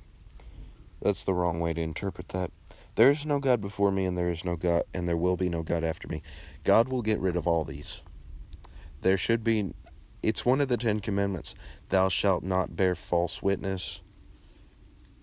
That's 1.01 1.25
the 1.25 1.35
wrong 1.35 1.61
way 1.61 1.73
to 1.75 1.81
interpret 1.81 2.31
that. 2.31 2.51
There 2.97 3.11
is 3.11 3.25
no 3.25 3.39
God 3.39 3.61
before 3.61 3.93
me, 3.93 4.05
and 4.05 4.19
there 4.19 4.31
is 4.31 4.45
no 4.45 4.57
God, 4.57 4.83
and 4.93 5.09
there 5.09 5.17
will 5.17 5.37
be 5.37 5.49
no 5.49 5.63
God 5.63 5.85
after 5.85 6.09
me. 6.09 6.23
God 6.65 6.89
will 6.89 7.03
get 7.03 7.21
rid 7.21 7.37
of 7.37 7.47
all 7.47 7.65
these. 7.65 8.03
There 9.03 9.17
should 9.17 9.45
be. 9.45 9.73
It's 10.21 10.45
one 10.45 10.61
of 10.61 10.67
the 10.67 10.77
Ten 10.77 10.99
Commandments. 10.99 11.55
Thou 11.91 12.09
shalt 12.09 12.43
not 12.43 12.75
bear 12.75 12.97
false 12.97 13.41
witness. 13.41 14.01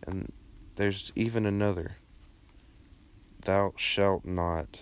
And 0.07 0.31
there's 0.75 1.11
even 1.15 1.45
another. 1.45 1.97
Thou 3.45 3.73
shalt 3.77 4.25
not 4.25 4.79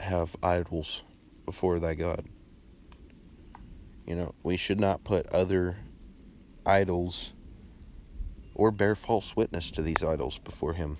have 0.00 0.36
idols 0.42 1.02
before 1.46 1.78
thy 1.78 1.94
God. 1.94 2.26
You 4.06 4.16
know, 4.16 4.34
we 4.42 4.56
should 4.56 4.80
not 4.80 5.04
put 5.04 5.26
other 5.26 5.78
idols 6.66 7.32
or 8.54 8.70
bear 8.70 8.94
false 8.94 9.34
witness 9.34 9.70
to 9.72 9.82
these 9.82 10.02
idols 10.02 10.38
before 10.38 10.74
him. 10.74 10.98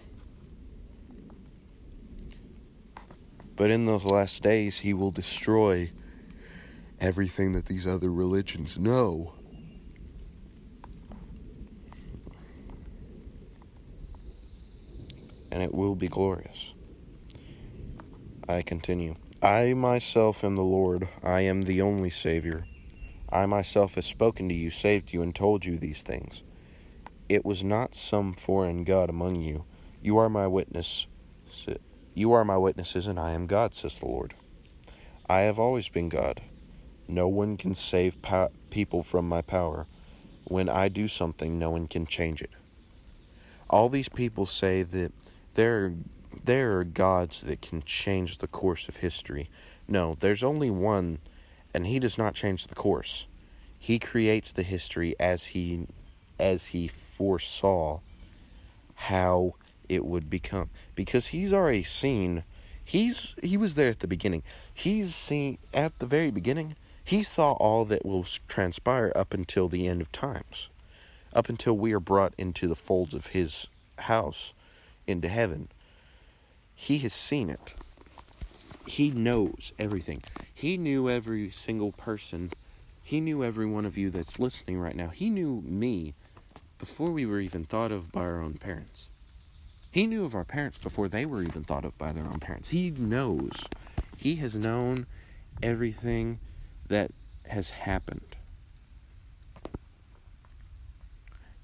But 3.56 3.70
in 3.70 3.84
those 3.84 4.04
last 4.04 4.42
days, 4.42 4.78
he 4.78 4.94
will 4.94 5.10
destroy 5.10 5.92
everything 7.00 7.52
that 7.52 7.66
these 7.66 7.86
other 7.86 8.10
religions 8.10 8.78
know 8.78 9.34
and 15.54 15.62
it 15.62 15.72
will 15.72 15.94
be 15.94 16.08
glorious. 16.08 16.74
I 18.48 18.62
continue. 18.62 19.14
I 19.40 19.72
myself 19.74 20.42
am 20.42 20.56
the 20.56 20.62
Lord, 20.62 21.08
I 21.22 21.42
am 21.42 21.62
the 21.62 21.80
only 21.80 22.10
Savior. 22.10 22.66
I 23.30 23.46
myself 23.46 23.94
have 23.94 24.04
spoken 24.04 24.48
to 24.48 24.54
you, 24.54 24.72
saved 24.72 25.12
you, 25.12 25.22
and 25.22 25.32
told 25.32 25.64
you 25.64 25.78
these 25.78 26.02
things. 26.02 26.42
It 27.28 27.44
was 27.44 27.62
not 27.62 27.94
some 27.94 28.34
foreign 28.34 28.82
God 28.82 29.08
among 29.08 29.36
you. 29.36 29.64
You 30.02 30.18
are 30.18 30.28
my 30.28 30.48
witness. 30.48 31.06
You 32.14 32.32
are 32.32 32.44
my 32.44 32.58
witnesses, 32.58 33.06
and 33.06 33.18
I 33.18 33.30
am 33.30 33.46
God, 33.46 33.74
says 33.74 33.96
the 34.00 34.06
Lord. 34.06 34.34
I 35.30 35.42
have 35.42 35.60
always 35.60 35.88
been 35.88 36.08
God. 36.08 36.42
No 37.06 37.28
one 37.28 37.56
can 37.56 37.76
save 37.76 38.20
po- 38.22 38.50
people 38.70 39.04
from 39.04 39.28
my 39.28 39.40
power. 39.40 39.86
When 40.44 40.68
I 40.68 40.88
do 40.88 41.06
something, 41.06 41.60
no 41.60 41.70
one 41.70 41.86
can 41.86 42.06
change 42.06 42.42
it. 42.42 42.50
All 43.70 43.88
these 43.88 44.08
people 44.08 44.46
say 44.46 44.82
that 44.82 45.12
there 45.54 45.92
there 46.44 46.78
are 46.78 46.84
gods 46.84 47.40
that 47.40 47.62
can 47.62 47.82
change 47.82 48.38
the 48.38 48.46
course 48.46 48.88
of 48.88 48.96
history. 48.96 49.48
No, 49.88 50.16
there's 50.20 50.42
only 50.42 50.70
one 50.70 51.18
and 51.72 51.86
he 51.86 51.98
does 51.98 52.18
not 52.18 52.34
change 52.34 52.66
the 52.66 52.74
course. 52.74 53.26
He 53.78 53.98
creates 53.98 54.52
the 54.52 54.62
history 54.62 55.14
as 55.18 55.46
he 55.46 55.86
as 56.38 56.66
he 56.66 56.88
foresaw 56.88 58.00
how 58.94 59.54
it 59.88 60.04
would 60.04 60.30
become 60.30 60.70
because 60.94 61.28
he's 61.28 61.52
already 61.52 61.82
seen 61.82 62.44
he's 62.84 63.34
he 63.42 63.56
was 63.56 63.74
there 63.74 63.90
at 63.90 64.00
the 64.00 64.06
beginning. 64.06 64.42
He's 64.72 65.14
seen 65.14 65.58
at 65.72 65.98
the 65.98 66.06
very 66.06 66.30
beginning. 66.30 66.76
He 67.02 67.22
saw 67.22 67.52
all 67.52 67.84
that 67.86 68.04
will 68.04 68.26
transpire 68.48 69.12
up 69.14 69.34
until 69.34 69.68
the 69.68 69.86
end 69.86 70.00
of 70.00 70.10
times. 70.10 70.68
Up 71.34 71.48
until 71.48 71.76
we 71.76 71.92
are 71.92 72.00
brought 72.00 72.32
into 72.38 72.66
the 72.66 72.76
folds 72.76 73.12
of 73.12 73.28
his 73.28 73.66
house 73.98 74.52
into 75.06 75.28
heaven. 75.28 75.68
He 76.74 76.98
has 76.98 77.12
seen 77.12 77.50
it. 77.50 77.74
He 78.86 79.10
knows 79.10 79.72
everything. 79.78 80.22
He 80.52 80.76
knew 80.76 81.08
every 81.08 81.50
single 81.50 81.92
person. 81.92 82.50
He 83.02 83.20
knew 83.20 83.42
every 83.42 83.66
one 83.66 83.86
of 83.86 83.96
you 83.96 84.10
that's 84.10 84.38
listening 84.38 84.78
right 84.78 84.96
now. 84.96 85.08
He 85.08 85.30
knew 85.30 85.62
me 85.64 86.14
before 86.78 87.10
we 87.10 87.24
were 87.24 87.40
even 87.40 87.64
thought 87.64 87.92
of 87.92 88.12
by 88.12 88.22
our 88.22 88.42
own 88.42 88.54
parents. 88.54 89.10
He 89.90 90.06
knew 90.06 90.24
of 90.24 90.34
our 90.34 90.44
parents 90.44 90.76
before 90.76 91.08
they 91.08 91.24
were 91.24 91.42
even 91.42 91.62
thought 91.62 91.84
of 91.84 91.96
by 91.96 92.12
their 92.12 92.24
own 92.24 92.40
parents. 92.40 92.70
He 92.70 92.90
knows. 92.90 93.52
He 94.16 94.36
has 94.36 94.54
known 94.54 95.06
everything 95.62 96.40
that 96.88 97.12
has 97.46 97.70
happened. 97.70 98.36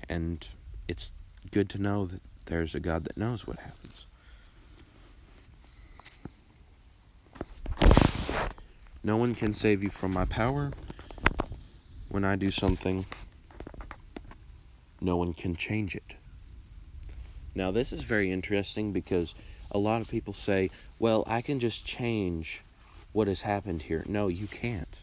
And 0.09 0.47
it's 0.89 1.13
good 1.51 1.69
to 1.71 1.79
know 1.79 2.07
that 2.07 2.23
there's 2.47 2.75
a 2.75 2.81
God 2.81 3.05
that 3.05 3.17
knows 3.17 3.47
what 3.47 3.59
happens. 3.59 4.07
No 9.03 9.17
one 9.17 9.35
can 9.35 9.53
save 9.53 9.83
you 9.83 9.91
from 9.91 10.13
my 10.13 10.25
power. 10.27 10.73
When 12.09 12.25
I 12.25 12.37
do 12.37 12.51
something, 12.51 13.07
no 15.01 15.17
one 15.17 15.33
can 15.33 15.57
change 15.57 15.95
it. 15.95 16.17
Now, 17.55 17.71
this 17.71 17.93
is 17.93 18.03
very 18.03 18.31
interesting 18.31 18.93
because 18.93 19.35
a 19.71 19.79
lot 19.79 20.03
of 20.03 20.09
people 20.09 20.35
say, 20.35 20.71
well, 20.99 21.25
I 21.27 21.41
can 21.41 21.61
just 21.61 21.85
change 21.85 22.63
what 23.13 23.29
has 23.29 23.41
happened 23.43 23.83
here. 23.83 24.05
No, 24.07 24.29
you 24.29 24.47
can't. 24.47 24.99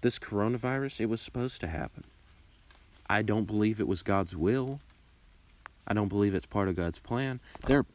This 0.00 0.18
coronavirus, 0.18 1.00
it 1.00 1.06
was 1.06 1.20
supposed 1.20 1.60
to 1.60 1.66
happen. 1.66 2.04
I 3.08 3.22
don't 3.22 3.46
believe 3.46 3.80
it 3.80 3.88
was 3.88 4.02
God's 4.02 4.36
will. 4.36 4.80
I 5.88 5.94
don't 5.94 6.08
believe 6.08 6.34
it's 6.34 6.46
part 6.46 6.68
of 6.68 6.76
God's 6.76 6.98
plan. 6.98 7.40
There, 7.66 7.86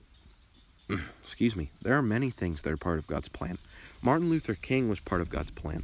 excuse 1.21 1.55
me, 1.55 1.69
there 1.83 1.95
are 1.95 2.01
many 2.01 2.31
things 2.31 2.63
that 2.63 2.73
are 2.73 2.77
part 2.77 2.97
of 2.97 3.05
God's 3.05 3.29
plan. 3.29 3.59
Martin 4.01 4.31
Luther 4.31 4.55
King 4.55 4.89
was 4.89 4.99
part 4.99 5.21
of 5.21 5.29
God's 5.29 5.51
plan. 5.51 5.83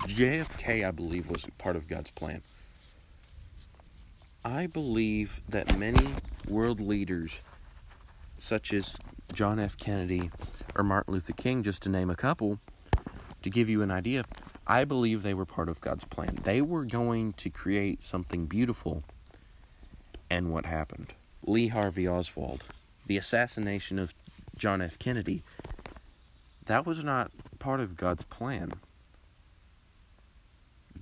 JFK, 0.00 0.86
I 0.86 0.90
believe, 0.90 1.30
was 1.30 1.46
part 1.56 1.76
of 1.76 1.86
God's 1.86 2.10
plan. 2.10 2.42
I 4.44 4.66
believe 4.66 5.40
that 5.48 5.78
many 5.78 6.14
world 6.48 6.80
leaders, 6.80 7.40
such 8.38 8.72
as 8.72 8.96
John 9.32 9.60
F. 9.60 9.76
Kennedy 9.76 10.32
or 10.74 10.82
Martin 10.82 11.14
Luther 11.14 11.32
King, 11.32 11.62
just 11.62 11.82
to 11.84 11.88
name 11.88 12.10
a 12.10 12.16
couple, 12.16 12.58
to 13.42 13.50
give 13.50 13.68
you 13.68 13.82
an 13.82 13.92
idea, 13.92 14.24
I 14.66 14.84
believe 14.84 15.22
they 15.22 15.34
were 15.34 15.44
part 15.44 15.68
of 15.68 15.80
God's 15.80 16.04
plan. 16.04 16.40
They 16.42 16.60
were 16.60 16.84
going 16.84 17.34
to 17.34 17.50
create 17.50 18.02
something 18.02 18.46
beautiful. 18.46 19.04
And 20.32 20.50
what 20.50 20.64
happened? 20.64 21.12
Lee 21.44 21.68
Harvey 21.68 22.08
Oswald, 22.08 22.64
the 23.06 23.18
assassination 23.18 23.98
of 23.98 24.14
John 24.56 24.80
F. 24.80 24.98
Kennedy, 24.98 25.42
that 26.64 26.86
was 26.86 27.04
not 27.04 27.30
part 27.58 27.80
of 27.80 27.98
God's 27.98 28.24
plan. 28.24 28.72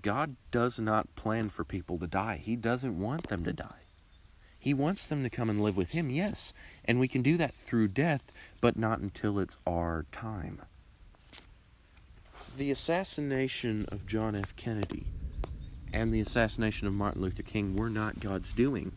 God 0.02 0.34
does 0.50 0.80
not 0.80 1.14
plan 1.14 1.48
for 1.48 1.62
people 1.62 1.96
to 1.98 2.08
die. 2.08 2.40
He 2.42 2.56
doesn't 2.56 2.98
want 2.98 3.28
them 3.28 3.44
to 3.44 3.52
die. 3.52 3.84
He 4.58 4.74
wants 4.74 5.06
them 5.06 5.22
to 5.22 5.30
come 5.30 5.48
and 5.48 5.62
live 5.62 5.76
with 5.76 5.92
Him, 5.92 6.10
yes. 6.10 6.52
And 6.84 6.98
we 6.98 7.06
can 7.06 7.22
do 7.22 7.36
that 7.36 7.54
through 7.54 7.86
death, 7.86 8.32
but 8.60 8.76
not 8.76 8.98
until 8.98 9.38
it's 9.38 9.58
our 9.64 10.06
time. 10.10 10.60
The 12.56 12.72
assassination 12.72 13.86
of 13.92 14.08
John 14.08 14.34
F. 14.34 14.56
Kennedy 14.56 15.04
and 15.92 16.12
the 16.12 16.20
assassination 16.20 16.88
of 16.88 16.94
Martin 16.94 17.22
Luther 17.22 17.44
King 17.44 17.76
were 17.76 17.90
not 17.90 18.18
God's 18.18 18.52
doing. 18.52 18.90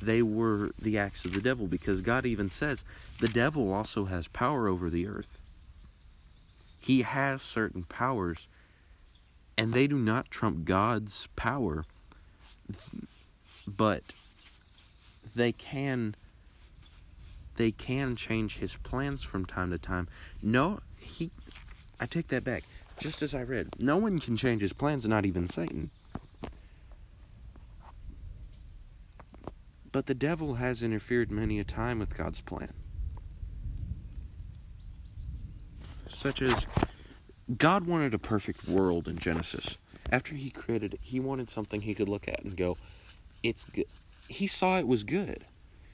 They 0.00 0.22
were 0.22 0.70
the 0.80 0.98
acts 0.98 1.24
of 1.24 1.34
the 1.34 1.40
devil 1.40 1.66
because 1.66 2.00
God 2.00 2.24
even 2.24 2.50
says 2.50 2.84
the 3.18 3.28
devil 3.28 3.72
also 3.72 4.04
has 4.06 4.28
power 4.28 4.68
over 4.68 4.88
the 4.88 5.06
earth. 5.06 5.38
He 6.78 7.02
has 7.02 7.42
certain 7.42 7.82
powers, 7.84 8.48
and 9.56 9.72
they 9.72 9.86
do 9.86 9.98
not 9.98 10.30
trump 10.30 10.64
God's 10.64 11.28
power, 11.34 11.84
but 13.66 14.02
they 15.34 15.52
can 15.52 16.14
they 17.56 17.72
can 17.72 18.14
change 18.14 18.58
his 18.58 18.76
plans 18.76 19.24
from 19.24 19.44
time 19.44 19.70
to 19.72 19.78
time. 19.78 20.06
No, 20.40 20.80
he 20.98 21.30
I 22.00 22.06
take 22.06 22.28
that 22.28 22.44
back. 22.44 22.62
Just 22.98 23.22
as 23.22 23.34
I 23.34 23.42
read, 23.42 23.68
no 23.78 23.96
one 23.96 24.18
can 24.18 24.36
change 24.36 24.62
his 24.62 24.72
plans, 24.72 25.06
not 25.06 25.26
even 25.26 25.48
Satan. 25.48 25.90
But 29.98 30.06
the 30.06 30.14
devil 30.14 30.54
has 30.54 30.80
interfered 30.80 31.32
many 31.32 31.58
a 31.58 31.64
time 31.64 31.98
with 31.98 32.16
God's 32.16 32.40
plan. 32.40 32.72
Such 36.08 36.40
as 36.40 36.66
God 37.56 37.84
wanted 37.84 38.14
a 38.14 38.18
perfect 38.18 38.68
world 38.68 39.08
in 39.08 39.18
Genesis. 39.18 39.76
After 40.12 40.36
he 40.36 40.50
created 40.50 40.94
it, 40.94 41.00
he 41.02 41.18
wanted 41.18 41.50
something 41.50 41.80
he 41.80 41.96
could 41.96 42.08
look 42.08 42.28
at 42.28 42.44
and 42.44 42.56
go, 42.56 42.76
it's 43.42 43.64
good. 43.64 43.86
He 44.28 44.46
saw 44.46 44.78
it 44.78 44.86
was 44.86 45.02
good. 45.02 45.46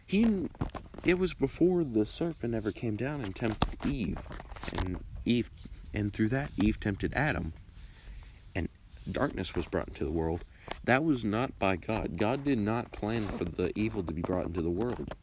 He 0.04 0.50
it 1.02 1.18
was 1.18 1.32
before 1.32 1.82
the 1.82 2.04
serpent 2.04 2.54
ever 2.54 2.72
came 2.72 2.96
down 2.96 3.22
and 3.22 3.34
tempted 3.34 3.86
Eve. 3.86 4.18
And 4.76 5.02
Eve 5.24 5.50
and 5.94 6.12
through 6.12 6.28
that 6.28 6.50
Eve 6.58 6.78
tempted 6.78 7.14
Adam. 7.14 7.54
And 8.54 8.68
darkness 9.10 9.54
was 9.54 9.64
brought 9.64 9.88
into 9.88 10.04
the 10.04 10.10
world. 10.10 10.44
That 10.84 11.04
was 11.04 11.24
not 11.24 11.58
by 11.58 11.76
God. 11.76 12.16
God 12.16 12.44
did 12.44 12.58
not 12.58 12.92
plan 12.92 13.26
for 13.28 13.44
the 13.44 13.72
evil 13.78 14.02
to 14.02 14.12
be 14.12 14.22
brought 14.22 14.46
into 14.46 14.62
the 14.62 14.70
world. 14.70 15.14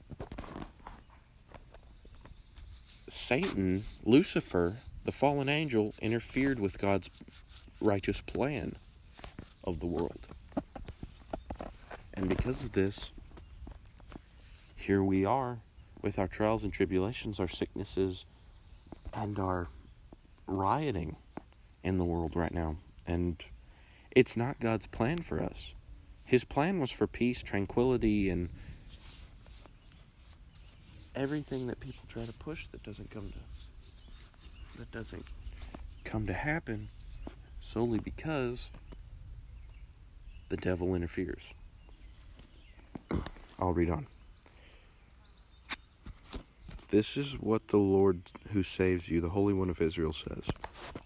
Satan, 3.08 3.86
Lucifer, 4.04 4.78
the 5.06 5.12
fallen 5.12 5.50
angel, 5.50 5.94
interfered 6.02 6.60
with 6.60 6.80
God's 6.80 7.10
righteous 7.80 8.22
plan 8.22 8.76
of 9.64 9.80
the 9.80 9.86
world. 9.86 10.20
And 12.14 12.30
because 12.30 12.64
of 12.64 12.72
this, 12.74 13.12
here 14.76 15.04
we 15.04 15.26
are 15.26 15.60
with 16.02 16.18
our 16.18 16.28
trials 16.28 16.64
and 16.64 16.74
tribulations, 16.74 17.40
our 17.40 17.48
sicknesses, 17.48 18.26
and 19.14 19.38
our 19.38 19.68
rioting 20.48 21.16
in 21.84 21.98
the 21.98 22.04
world 22.04 22.36
right 22.36 22.54
now. 22.54 22.78
And 23.06 23.44
it's 24.12 24.36
not 24.36 24.60
God's 24.60 24.88
plan 24.88 25.20
for 25.20 25.42
us. 25.42 25.74
His 26.26 26.44
plan 26.44 26.80
was 26.80 26.92
for 26.92 27.08
peace, 27.08 27.44
tranquility, 27.44 28.30
and 28.30 28.50
everything 31.16 31.68
that 31.68 31.80
people 31.80 32.04
try 32.08 32.24
to 32.24 32.34
push 32.34 32.68
that 32.72 32.84
doesn't 32.84 33.12
come 33.12 33.30
to 33.30 34.80
that 34.80 34.92
doesn't 34.92 35.26
come 36.04 36.26
to 36.26 36.34
happen 36.34 36.88
solely 37.60 38.00
because 38.00 38.70
the 40.50 40.58
devil 40.58 40.96
interferes. 40.96 41.54
I'll 43.60 43.74
read 43.74 43.90
on. 43.90 44.08
This 46.92 47.16
is 47.16 47.36
what 47.40 47.70
the 47.70 47.78
Lord 47.78 48.20
who 48.52 48.64
saves 48.64 49.08
you, 49.08 49.22
the 49.22 49.30
Holy 49.30 49.54
One 49.54 49.70
of 49.70 49.82
Israel, 49.82 50.12
says 50.12 50.44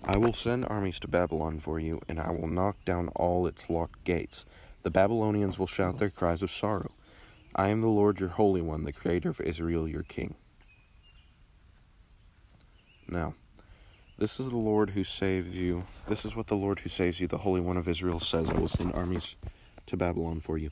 I 0.03 0.17
will 0.17 0.33
send 0.33 0.65
armies 0.65 0.99
to 1.01 1.07
Babylon 1.07 1.59
for 1.59 1.79
you, 1.79 2.01
and 2.09 2.19
I 2.19 2.31
will 2.31 2.47
knock 2.47 2.83
down 2.85 3.09
all 3.09 3.45
its 3.45 3.69
locked 3.69 4.03
gates. 4.03 4.45
The 4.81 4.89
Babylonians 4.89 5.59
will 5.59 5.67
shout 5.67 5.99
their 5.99 6.09
cries 6.09 6.41
of 6.41 6.49
sorrow. 6.49 6.91
I 7.55 7.67
am 7.67 7.81
the 7.81 7.87
Lord 7.87 8.19
your 8.19 8.29
Holy 8.29 8.61
One, 8.61 8.83
the 8.83 8.91
Creator 8.91 9.29
of 9.29 9.41
Israel, 9.41 9.87
your 9.87 10.01
King. 10.01 10.33
Now, 13.07 13.35
this 14.17 14.39
is 14.39 14.49
the 14.49 14.57
Lord 14.57 14.89
who 14.89 15.03
saves 15.03 15.55
you. 15.55 15.83
This 16.07 16.25
is 16.25 16.35
what 16.35 16.47
the 16.47 16.55
Lord 16.55 16.79
who 16.79 16.89
saves 16.89 17.19
you, 17.19 17.27
the 17.27 17.37
Holy 17.37 17.61
One 17.61 17.77
of 17.77 17.87
Israel, 17.87 18.19
says 18.19 18.49
I 18.49 18.57
will 18.57 18.67
send 18.67 18.91
armies 18.95 19.35
to 19.85 19.95
Babylon 19.95 20.39
for 20.39 20.57
you. 20.57 20.71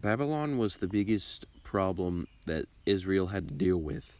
Babylon 0.00 0.58
was 0.58 0.78
the 0.78 0.88
biggest 0.88 1.46
problem 1.68 2.26
that 2.46 2.64
Israel 2.86 3.26
had 3.26 3.46
to 3.46 3.52
deal 3.52 3.76
with 3.76 4.16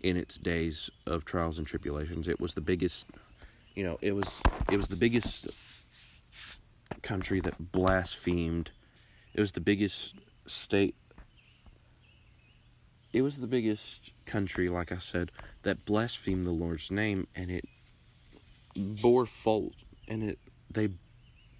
in 0.00 0.16
its 0.16 0.36
days 0.36 0.90
of 1.06 1.24
trials 1.24 1.56
and 1.56 1.68
tribulations. 1.68 2.26
It 2.26 2.40
was 2.40 2.54
the 2.54 2.60
biggest, 2.60 3.06
you 3.76 3.84
know, 3.84 3.96
it 4.02 4.12
was 4.12 4.42
it 4.72 4.76
was 4.76 4.88
the 4.88 4.96
biggest 4.96 5.46
country 7.00 7.38
that 7.42 7.70
blasphemed. 7.70 8.72
It 9.34 9.40
was 9.40 9.52
the 9.52 9.60
biggest 9.60 10.14
state. 10.48 10.96
It 13.12 13.22
was 13.22 13.36
the 13.36 13.46
biggest 13.46 14.10
country, 14.26 14.66
like 14.66 14.90
I 14.90 14.98
said, 14.98 15.30
that 15.62 15.84
blasphemed 15.84 16.44
the 16.44 16.50
Lord's 16.50 16.90
name, 16.90 17.28
and 17.36 17.52
it 17.52 17.68
bore 18.74 19.26
fault, 19.26 19.74
and 20.08 20.24
it 20.24 20.40
they 20.68 20.88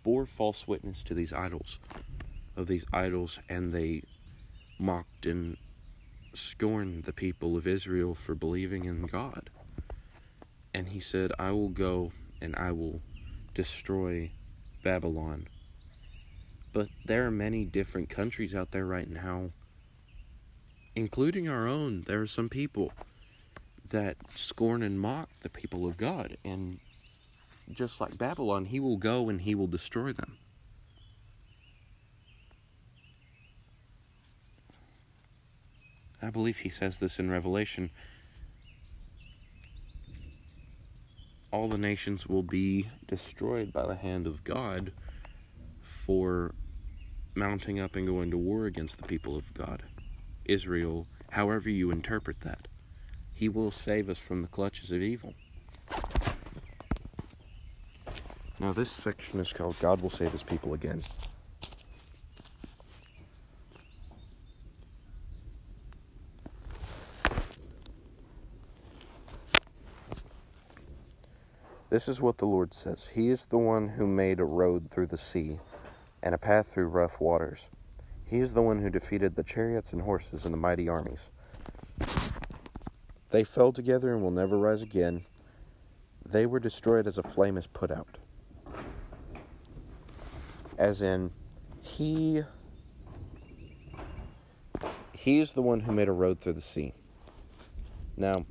bore 0.02 0.26
false 0.26 0.66
witness 0.66 1.04
to 1.04 1.14
these 1.14 1.32
idols, 1.32 1.78
of 2.56 2.66
these 2.66 2.84
idols, 2.92 3.38
and 3.48 3.72
they 3.72 4.02
mocked 4.78 5.26
and 5.26 5.56
scorned 6.34 7.04
the 7.04 7.12
people 7.12 7.56
of 7.56 7.66
Israel 7.66 8.14
for 8.14 8.34
believing 8.34 8.84
in 8.84 9.06
God. 9.06 9.50
And 10.72 10.88
he 10.88 11.00
said, 11.00 11.32
I 11.38 11.52
will 11.52 11.68
go 11.68 12.12
and 12.40 12.56
I 12.56 12.72
will 12.72 13.00
destroy 13.54 14.32
Babylon. 14.82 15.48
But 16.72 16.88
there 17.04 17.24
are 17.26 17.30
many 17.30 17.64
different 17.64 18.10
countries 18.10 18.54
out 18.54 18.72
there 18.72 18.84
right 18.84 19.08
now, 19.08 19.50
including 20.96 21.48
our 21.48 21.68
own. 21.68 22.02
There 22.02 22.20
are 22.20 22.26
some 22.26 22.48
people 22.48 22.92
that 23.90 24.16
scorn 24.34 24.82
and 24.82 24.98
mock 24.98 25.28
the 25.42 25.48
people 25.48 25.86
of 25.86 25.96
God. 25.96 26.36
And 26.44 26.80
just 27.72 28.00
like 28.00 28.18
Babylon, 28.18 28.66
he 28.66 28.80
will 28.80 28.96
go 28.96 29.28
and 29.28 29.40
he 29.42 29.54
will 29.54 29.68
destroy 29.68 30.12
them. 30.12 30.36
I 36.24 36.30
believe 36.30 36.58
he 36.58 36.70
says 36.70 36.98
this 36.98 37.18
in 37.18 37.30
Revelation. 37.30 37.90
All 41.50 41.68
the 41.68 41.78
nations 41.78 42.26
will 42.26 42.42
be 42.42 42.88
destroyed 43.06 43.72
by 43.72 43.86
the 43.86 43.96
hand 43.96 44.26
of 44.26 44.42
God 44.42 44.92
for 45.82 46.54
mounting 47.34 47.78
up 47.78 47.94
and 47.94 48.06
going 48.06 48.30
to 48.30 48.38
war 48.38 48.64
against 48.64 48.98
the 48.98 49.06
people 49.06 49.36
of 49.36 49.52
God. 49.52 49.82
Israel, 50.44 51.06
however 51.30 51.68
you 51.68 51.90
interpret 51.90 52.40
that. 52.40 52.68
He 53.32 53.48
will 53.48 53.70
save 53.70 54.08
us 54.08 54.18
from 54.18 54.42
the 54.42 54.48
clutches 54.48 54.90
of 54.90 55.02
evil. 55.02 55.34
Now, 58.60 58.72
this 58.72 58.90
section 58.90 59.40
is 59.40 59.52
called 59.52 59.76
God 59.80 60.00
Will 60.00 60.10
Save 60.10 60.32
His 60.32 60.44
People 60.44 60.72
Again. 60.72 61.02
This 71.94 72.08
is 72.08 72.20
what 72.20 72.38
the 72.38 72.44
Lord 72.44 72.74
says 72.74 73.10
He 73.14 73.30
is 73.30 73.46
the 73.46 73.56
one 73.56 73.90
who 73.90 74.04
made 74.04 74.40
a 74.40 74.44
road 74.44 74.90
through 74.90 75.06
the 75.06 75.16
sea 75.16 75.60
and 76.24 76.34
a 76.34 76.38
path 76.38 76.66
through 76.66 76.88
rough 76.88 77.20
waters. 77.20 77.68
He 78.24 78.40
is 78.40 78.54
the 78.54 78.62
one 78.62 78.82
who 78.82 78.90
defeated 78.90 79.36
the 79.36 79.44
chariots 79.44 79.92
and 79.92 80.02
horses 80.02 80.44
and 80.44 80.52
the 80.52 80.58
mighty 80.58 80.88
armies. 80.88 81.28
They 83.30 83.44
fell 83.44 83.70
together 83.70 84.12
and 84.12 84.24
will 84.24 84.32
never 84.32 84.58
rise 84.58 84.82
again. 84.82 85.24
They 86.26 86.46
were 86.46 86.58
destroyed 86.58 87.06
as 87.06 87.16
a 87.16 87.22
flame 87.22 87.56
is 87.56 87.68
put 87.68 87.92
out. 87.92 88.18
As 90.76 91.00
in, 91.00 91.30
He 91.80 92.42
He's 95.12 95.54
the 95.54 95.62
one 95.62 95.78
who 95.78 95.92
made 95.92 96.08
a 96.08 96.12
road 96.12 96.40
through 96.40 96.54
the 96.54 96.60
sea. 96.60 96.92
Now, 98.16 98.46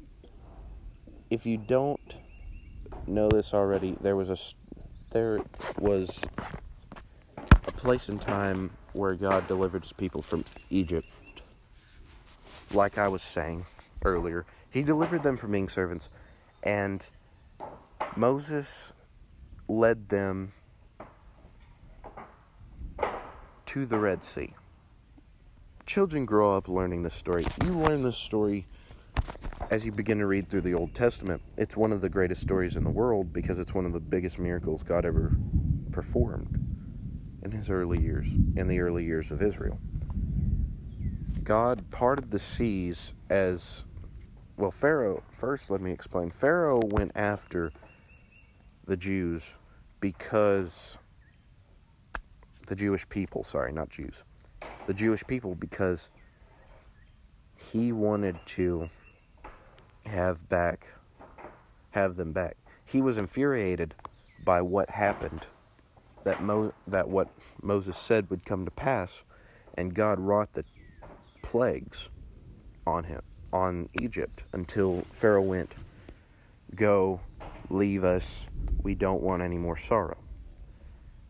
if 1.29 1.45
you 1.45 1.57
don't 1.57 1.99
know 3.07 3.29
this 3.29 3.53
already, 3.53 3.97
there 4.01 4.15
was 4.15 4.29
a 4.29 4.37
there 5.11 5.39
was 5.77 6.21
a 7.67 7.71
place 7.71 8.09
in 8.09 8.17
time 8.19 8.71
where 8.93 9.13
God 9.13 9.47
delivered 9.47 9.83
his 9.83 9.93
people 9.93 10.21
from 10.21 10.43
Egypt. 10.69 11.21
Like 12.71 12.97
I 12.97 13.07
was 13.07 13.21
saying 13.21 13.65
earlier, 14.03 14.45
he 14.69 14.81
delivered 14.81 15.21
them 15.23 15.37
from 15.37 15.51
being 15.51 15.69
servants 15.69 16.09
and 16.63 17.07
Moses 18.15 18.91
led 19.67 20.09
them 20.09 20.53
to 23.67 23.85
the 23.85 23.97
Red 23.97 24.23
Sea. 24.23 24.53
Children 25.85 26.25
grow 26.25 26.55
up 26.55 26.67
learning 26.67 27.03
this 27.03 27.13
story. 27.13 27.45
You 27.63 27.71
learn 27.71 28.03
this 28.03 28.17
story 28.17 28.65
as 29.73 29.87
you 29.87 29.91
begin 29.91 30.19
to 30.19 30.27
read 30.27 30.47
through 30.51 30.61
the 30.61 30.75
Old 30.75 30.93
Testament. 30.93 31.41
It's 31.57 31.75
one 31.75 31.91
of 31.91 31.99
the 31.99 32.07
greatest 32.07 32.43
stories 32.43 32.75
in 32.75 32.83
the 32.83 32.91
world 32.91 33.33
because 33.33 33.57
it's 33.57 33.73
one 33.73 33.87
of 33.87 33.91
the 33.91 33.99
biggest 33.99 34.37
miracles 34.37 34.83
God 34.83 35.03
ever 35.03 35.35
performed 35.89 36.63
in 37.41 37.49
his 37.49 37.71
early 37.71 37.99
years, 37.99 38.31
in 38.55 38.67
the 38.67 38.81
early 38.81 39.03
years 39.03 39.31
of 39.31 39.41
Israel. 39.41 39.79
God 41.43 41.89
parted 41.89 42.29
the 42.29 42.37
seas 42.37 43.15
as 43.31 43.85
well, 44.57 44.69
Pharaoh, 44.69 45.23
first 45.31 45.71
let 45.71 45.83
me 45.83 45.91
explain. 45.91 46.29
Pharaoh 46.29 46.79
went 46.83 47.13
after 47.15 47.71
the 48.85 48.95
Jews 48.95 49.55
because 50.01 50.99
the 52.67 52.75
Jewish 52.75 53.09
people, 53.09 53.43
sorry, 53.43 53.71
not 53.71 53.89
Jews. 53.89 54.23
The 54.85 54.93
Jewish 54.93 55.23
people 55.25 55.55
because 55.55 56.11
he 57.55 57.91
wanted 57.91 58.37
to 58.45 58.91
have 60.05 60.47
back 60.49 60.87
have 61.93 62.15
them 62.15 62.31
back. 62.31 62.57
He 62.83 63.01
was 63.01 63.17
infuriated 63.17 63.93
by 64.43 64.61
what 64.61 64.89
happened 64.89 65.45
that 66.23 66.41
Mo, 66.41 66.73
that 66.87 67.07
what 67.07 67.29
Moses 67.61 67.97
said 67.97 68.29
would 68.29 68.45
come 68.45 68.65
to 68.65 68.71
pass 68.71 69.23
and 69.77 69.93
God 69.93 70.19
wrought 70.19 70.53
the 70.53 70.65
plagues 71.41 72.09
on 72.85 73.05
him 73.05 73.21
on 73.51 73.89
Egypt 74.01 74.43
until 74.51 75.03
Pharaoh 75.11 75.41
went, 75.41 75.75
Go, 76.75 77.21
leave 77.69 78.03
us, 78.03 78.47
we 78.81 78.95
don't 78.95 79.21
want 79.21 79.43
any 79.43 79.57
more 79.57 79.77
sorrow. 79.77 80.17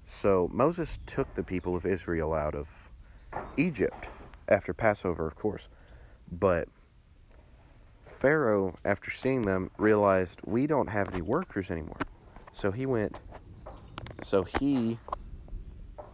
So 0.06 0.50
Moses 0.52 1.00
took 1.06 1.34
the 1.34 1.44
people 1.44 1.76
of 1.76 1.86
Israel 1.86 2.34
out 2.34 2.56
of 2.56 2.90
Egypt 3.58 4.08
after 4.48 4.74
Passover, 4.74 5.28
of 5.28 5.36
course. 5.36 5.68
But 6.32 6.70
Pharaoh, 8.24 8.80
after 8.86 9.12
seeing 9.12 9.42
them, 9.42 9.70
realized 9.78 10.40
we 10.46 10.66
don't 10.66 10.88
have 10.88 11.10
any 11.10 11.22
workers 11.22 11.70
anymore. 11.70 12.00
So 12.54 12.72
he 12.72 12.86
went, 12.86 13.20
so 14.22 14.44
he, 14.44 14.98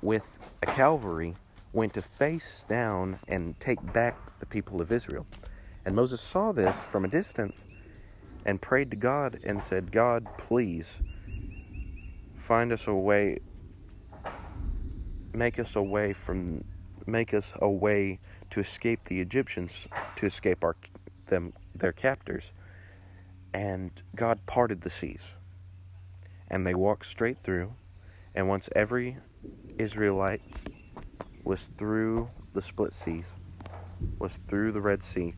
with 0.01 0.39
a 0.63 0.65
cavalry, 0.65 1.35
went 1.71 1.93
to 1.93 2.01
face 2.01 2.65
down 2.67 3.19
and 3.27 3.59
take 3.59 3.93
back 3.93 4.39
the 4.39 4.47
people 4.47 4.81
of 4.81 4.91
Israel. 4.91 5.27
And 5.85 5.95
Moses 5.95 6.19
saw 6.19 6.51
this 6.51 6.83
from 6.83 7.05
a 7.05 7.07
distance 7.07 7.65
and 8.43 8.59
prayed 8.59 8.89
to 8.89 8.97
God 8.97 9.39
and 9.43 9.61
said, 9.61 9.91
God, 9.91 10.25
please 10.39 11.01
find 12.33 12.73
us 12.73 12.87
a 12.87 12.93
way, 12.95 13.37
make 15.31 15.59
us 15.59 15.75
a 15.75 15.83
way 15.83 16.13
from, 16.13 16.63
make 17.05 17.35
us 17.35 17.53
a 17.61 17.69
way 17.69 18.19
to 18.49 18.59
escape 18.59 19.01
the 19.07 19.21
Egyptians, 19.21 19.73
to 20.15 20.25
escape 20.25 20.63
our 20.63 20.75
them 21.27 21.53
their 21.79 21.91
captors. 21.91 22.51
And 23.53 23.91
God 24.15 24.45
parted 24.45 24.81
the 24.81 24.89
seas, 24.89 25.31
and 26.47 26.65
they 26.65 26.75
walked 26.75 27.07
straight 27.07 27.39
through. 27.43 27.73
And 28.35 28.47
once 28.47 28.69
every 28.75 29.17
Israelite 29.77 30.41
was 31.43 31.71
through 31.77 32.29
the 32.53 32.61
split 32.61 32.93
seas, 32.93 33.33
was 34.19 34.37
through 34.37 34.71
the 34.71 34.81
Red 34.81 35.01
Sea, 35.01 35.33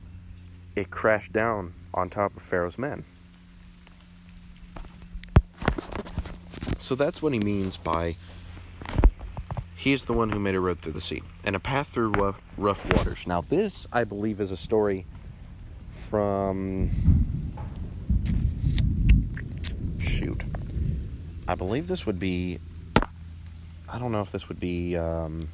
it 0.75 0.91
crashed 0.91 1.31
down 1.31 1.73
on 1.93 2.09
top 2.09 2.35
of 2.35 2.43
Pharaoh's 2.43 2.77
men. 2.77 3.05
So 6.79 6.95
that's 6.95 7.21
what 7.21 7.31
he 7.31 7.39
means 7.39 7.77
by 7.77 8.17
he's 9.75 10.03
the 10.03 10.13
one 10.13 10.29
who 10.29 10.39
made 10.39 10.55
a 10.55 10.59
road 10.59 10.79
through 10.81 10.91
the 10.91 11.01
sea 11.01 11.23
and 11.43 11.55
a 11.55 11.59
path 11.59 11.87
through 11.89 12.11
rough, 12.11 12.41
rough 12.57 12.83
waters. 12.93 13.19
Now, 13.25 13.41
this, 13.41 13.87
I 13.91 14.03
believe, 14.03 14.39
is 14.41 14.51
a 14.51 14.57
story 14.57 15.05
from. 16.12 16.91
Shoot. 19.97 20.43
I 21.47 21.55
believe 21.55 21.88
this 21.88 22.05
would 22.05 22.20
be. 22.20 22.59
I 23.89 23.97
don't 23.97 24.12
know 24.12 24.22
if 24.22 24.32
this 24.32 24.49
would 24.49 24.59
be. 24.59 24.97
Um, 24.97 25.47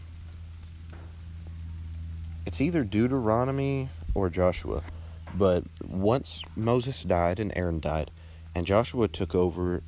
it's 2.45 2.59
either 2.59 2.83
Deuteronomy 2.83 3.89
or 4.15 4.29
Joshua. 4.29 4.81
But 5.35 5.63
once 5.85 6.41
Moses 6.55 7.03
died 7.03 7.39
and 7.39 7.53
Aaron 7.55 7.79
died, 7.79 8.09
and 8.55 8.65
Joshua 8.65 9.07
took 9.07 9.35
over 9.35 9.83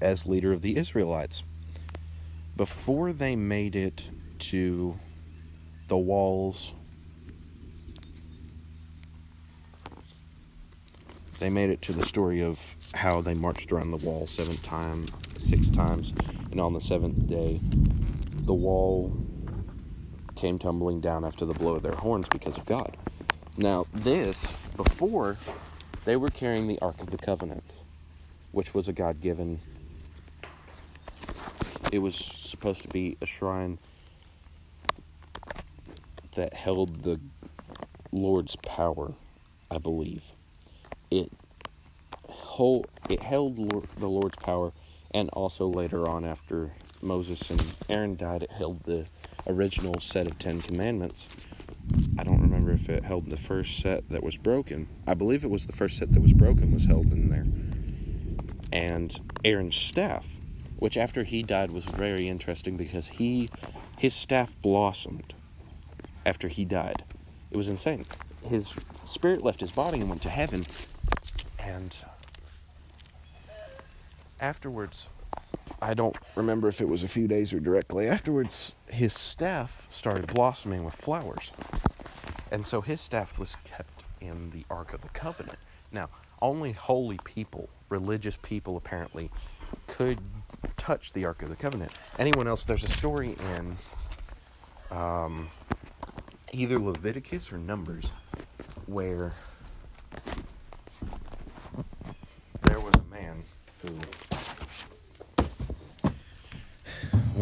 as 0.00 0.26
leader 0.26 0.52
of 0.52 0.62
the 0.62 0.76
Israelites, 0.76 1.42
before 2.56 3.12
they 3.12 3.34
made 3.34 3.74
it 3.74 4.04
to 4.38 4.94
the 5.88 5.98
walls, 5.98 6.72
they 11.38 11.50
made 11.50 11.70
it 11.70 11.82
to 11.82 11.92
the 11.92 12.04
story 12.04 12.42
of 12.42 12.58
how 12.94 13.20
they 13.20 13.34
marched 13.34 13.72
around 13.72 13.90
the 13.90 14.04
wall 14.06 14.26
seven 14.26 14.56
times, 14.58 15.10
six 15.38 15.70
times, 15.70 16.12
and 16.50 16.60
on 16.60 16.72
the 16.72 16.80
seventh 16.80 17.26
day, 17.26 17.60
the 18.44 18.54
wall 18.54 19.16
came 20.36 20.58
tumbling 20.58 21.00
down 21.00 21.24
after 21.24 21.44
the 21.44 21.54
blow 21.54 21.76
of 21.76 21.82
their 21.82 21.94
horns 21.94 22.28
because 22.28 22.56
of 22.56 22.66
God. 22.66 22.96
Now, 23.56 23.86
this, 23.92 24.56
before, 24.76 25.38
they 26.04 26.16
were 26.16 26.28
carrying 26.28 26.66
the 26.66 26.78
Ark 26.80 27.00
of 27.00 27.10
the 27.10 27.18
Covenant, 27.18 27.64
which 28.52 28.74
was 28.74 28.88
a 28.88 28.92
God 28.92 29.20
given. 29.20 29.60
It 31.92 31.98
was 31.98 32.16
supposed 32.16 32.82
to 32.82 32.88
be 32.88 33.16
a 33.20 33.26
shrine 33.26 33.78
that 36.34 36.54
held 36.54 37.04
the 37.04 37.20
Lord's 38.12 38.56
power, 38.56 39.14
I 39.70 39.78
believe. 39.78 40.22
It 41.10 41.30
hold, 42.28 42.86
it 43.08 43.22
held 43.22 43.56
the 43.98 44.08
Lord's 44.08 44.36
power, 44.36 44.72
and 45.12 45.28
also 45.30 45.66
later 45.66 46.08
on, 46.08 46.24
after 46.24 46.72
Moses 47.00 47.50
and 47.50 47.74
Aaron 47.88 48.16
died, 48.16 48.42
it 48.42 48.52
held 48.52 48.84
the 48.84 49.06
original 49.46 50.00
set 50.00 50.26
of 50.26 50.38
Ten 50.38 50.60
Commandments 50.60 51.28
I 52.18 52.24
don't 52.24 52.40
remember 52.40 52.72
if 52.72 52.88
it 52.88 53.04
held 53.04 53.28
the 53.28 53.36
first 53.36 53.80
set 53.80 54.08
that 54.08 54.22
was 54.22 54.36
broken. 54.36 54.88
I 55.06 55.14
believe 55.14 55.44
it 55.44 55.50
was 55.50 55.66
the 55.66 55.72
first 55.72 55.98
set 55.98 56.12
that 56.12 56.20
was 56.20 56.32
broken 56.32 56.72
was 56.72 56.86
held 56.86 57.12
in 57.12 57.28
there. 57.28 57.46
And 58.72 59.18
Aaron's 59.44 59.76
staff, 59.76 60.26
which 60.76 60.96
after 60.96 61.24
he 61.24 61.42
died 61.42 61.70
was 61.70 61.84
very 61.84 62.28
interesting 62.28 62.76
because 62.76 63.08
he 63.08 63.50
his 63.98 64.14
staff 64.14 64.56
blossomed 64.60 65.34
after 66.26 66.48
he 66.48 66.64
died. 66.64 67.04
It 67.50 67.56
was 67.56 67.68
insane. 67.68 68.04
His 68.42 68.74
spirit 69.04 69.42
left 69.42 69.60
his 69.60 69.70
body 69.70 70.00
and 70.00 70.08
went 70.08 70.22
to 70.22 70.30
heaven. 70.30 70.66
And 71.64 71.94
afterwards, 74.40 75.08
I 75.80 75.94
don't 75.94 76.16
remember 76.36 76.68
if 76.68 76.80
it 76.80 76.88
was 76.88 77.02
a 77.02 77.08
few 77.08 77.26
days 77.26 77.52
or 77.52 77.60
directly 77.60 78.06
afterwards, 78.06 78.72
his 78.86 79.12
staff 79.12 79.86
started 79.90 80.26
blossoming 80.26 80.84
with 80.84 80.94
flowers. 80.94 81.52
And 82.52 82.64
so 82.64 82.80
his 82.80 83.00
staff 83.00 83.38
was 83.38 83.56
kept 83.64 84.04
in 84.20 84.50
the 84.50 84.64
Ark 84.70 84.92
of 84.92 85.00
the 85.00 85.08
Covenant. 85.08 85.58
Now, 85.90 86.10
only 86.40 86.72
holy 86.72 87.18
people, 87.24 87.68
religious 87.88 88.38
people 88.42 88.76
apparently, 88.76 89.30
could 89.86 90.18
touch 90.76 91.12
the 91.12 91.24
Ark 91.24 91.42
of 91.42 91.48
the 91.48 91.56
Covenant. 91.56 91.92
Anyone 92.18 92.46
else, 92.46 92.64
there's 92.64 92.84
a 92.84 92.90
story 92.90 93.36
in 93.56 93.76
um, 94.96 95.48
either 96.52 96.78
Leviticus 96.78 97.52
or 97.52 97.58
Numbers 97.58 98.12
where 98.86 99.32
there 102.62 102.80
was 102.80 102.94
a 102.96 103.14
man 103.14 103.42
who 103.82 103.90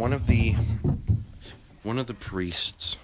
one 0.03 0.12
of 0.12 0.26
the 0.26 0.57
one 1.84 1.96
of 1.96 2.09
the 2.09 2.14
priests 2.14 2.96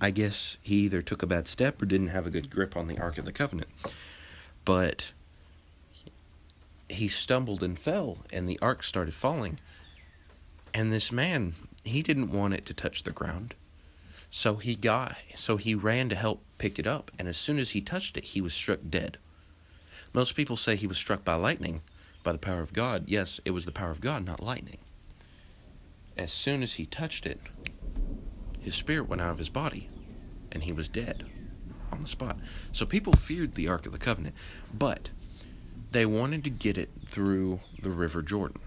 I 0.00 0.12
guess 0.12 0.56
he 0.62 0.76
either 0.84 1.02
took 1.02 1.20
a 1.20 1.26
bad 1.26 1.48
step 1.48 1.82
or 1.82 1.86
didn't 1.86 2.14
have 2.14 2.28
a 2.28 2.30
good 2.30 2.48
grip 2.48 2.76
on 2.76 2.86
the 2.86 2.96
Ark 2.98 3.18
of 3.18 3.24
the 3.24 3.32
Covenant. 3.32 3.68
But 4.64 5.10
he 6.88 7.08
stumbled 7.08 7.64
and 7.64 7.76
fell, 7.76 8.18
and 8.32 8.48
the 8.48 8.58
ark 8.62 8.84
started 8.84 9.14
falling. 9.14 9.58
And 10.72 10.92
this 10.92 11.10
man, 11.10 11.54
he 11.82 12.02
didn't 12.02 12.30
want 12.30 12.54
it 12.54 12.64
to 12.66 12.74
touch 12.74 13.02
the 13.02 13.10
ground. 13.10 13.54
So 14.30 14.56
he 14.56 14.76
got 14.76 15.16
so 15.34 15.56
he 15.56 15.74
ran 15.74 16.08
to 16.10 16.14
help 16.14 16.40
pick 16.58 16.78
it 16.78 16.86
up, 16.86 17.10
and 17.18 17.26
as 17.26 17.36
soon 17.36 17.58
as 17.58 17.70
he 17.70 17.80
touched 17.80 18.16
it, 18.16 18.26
he 18.26 18.40
was 18.40 18.54
struck 18.54 18.78
dead. 18.88 19.18
Most 20.12 20.36
people 20.36 20.56
say 20.56 20.76
he 20.76 20.86
was 20.86 20.98
struck 20.98 21.24
by 21.24 21.34
lightning, 21.34 21.80
by 22.22 22.30
the 22.30 22.38
power 22.38 22.60
of 22.60 22.72
God. 22.72 23.06
Yes, 23.08 23.40
it 23.44 23.50
was 23.50 23.64
the 23.64 23.72
power 23.72 23.90
of 23.90 24.00
God, 24.00 24.24
not 24.24 24.40
lightning. 24.40 24.78
As 26.16 26.32
soon 26.32 26.62
as 26.62 26.74
he 26.74 26.86
touched 26.86 27.26
it, 27.26 27.40
his 28.58 28.74
spirit 28.74 29.08
went 29.08 29.20
out 29.20 29.30
of 29.30 29.38
his 29.38 29.48
body, 29.48 29.90
and 30.50 30.64
he 30.64 30.72
was 30.72 30.88
dead 30.88 31.24
on 31.92 32.02
the 32.02 32.08
spot. 32.08 32.38
So 32.72 32.86
people 32.86 33.12
feared 33.12 33.54
the 33.54 33.68
Ark 33.68 33.86
of 33.86 33.92
the 33.92 33.98
Covenant, 33.98 34.34
but 34.72 35.10
they 35.90 36.06
wanted 36.06 36.42
to 36.44 36.50
get 36.50 36.76
it 36.78 36.90
through 37.06 37.60
the 37.80 37.90
River 37.90 38.22
Jordan. 38.22 38.60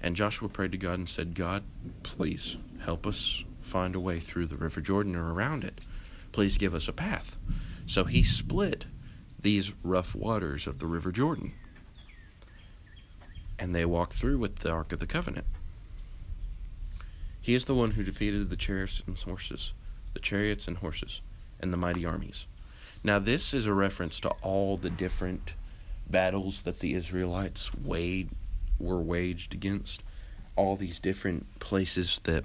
And 0.00 0.14
Joshua 0.14 0.48
prayed 0.48 0.72
to 0.72 0.78
God 0.78 0.98
and 0.98 1.08
said, 1.08 1.34
God, 1.34 1.64
please 2.02 2.56
help 2.84 3.06
us 3.06 3.44
find 3.60 3.94
a 3.94 4.00
way 4.00 4.20
through 4.20 4.46
the 4.46 4.56
River 4.56 4.80
Jordan 4.80 5.16
or 5.16 5.32
around 5.32 5.64
it. 5.64 5.80
Please 6.32 6.58
give 6.58 6.74
us 6.74 6.86
a 6.86 6.92
path. 6.92 7.36
So 7.86 8.04
he 8.04 8.22
split 8.22 8.86
these 9.40 9.72
rough 9.82 10.14
waters 10.14 10.66
of 10.66 10.78
the 10.78 10.86
River 10.86 11.10
Jordan. 11.10 11.54
And 13.58 13.74
they 13.74 13.84
walked 13.84 14.14
through 14.14 14.38
with 14.38 14.60
the 14.60 14.70
Ark 14.70 14.92
of 14.92 15.00
the 15.00 15.06
Covenant. 15.06 15.46
He 17.40 17.54
is 17.54 17.64
the 17.64 17.74
one 17.74 17.92
who 17.92 18.02
defeated 18.02 18.50
the 18.50 18.56
chariots 18.56 19.02
and 19.06 19.16
horses, 19.16 19.72
the 20.14 20.20
chariots 20.20 20.66
and 20.66 20.78
horses, 20.78 21.20
and 21.60 21.72
the 21.72 21.76
mighty 21.76 22.04
armies. 22.04 22.46
Now, 23.04 23.20
this 23.20 23.54
is 23.54 23.66
a 23.66 23.72
reference 23.72 24.18
to 24.20 24.30
all 24.42 24.76
the 24.76 24.90
different 24.90 25.52
battles 26.10 26.62
that 26.62 26.80
the 26.80 26.94
Israelites 26.94 27.72
waged, 27.74 28.34
were 28.80 29.00
waged 29.00 29.54
against, 29.54 30.02
all 30.56 30.76
these 30.76 30.98
different 30.98 31.58
places 31.60 32.20
that 32.24 32.44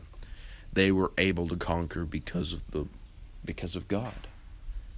they 0.72 0.92
were 0.92 1.12
able 1.18 1.48
to 1.48 1.56
conquer 1.56 2.06
because 2.06 2.54
of 2.54 2.70
the 2.72 2.86
because 3.44 3.76
of 3.76 3.88
God. 3.88 4.28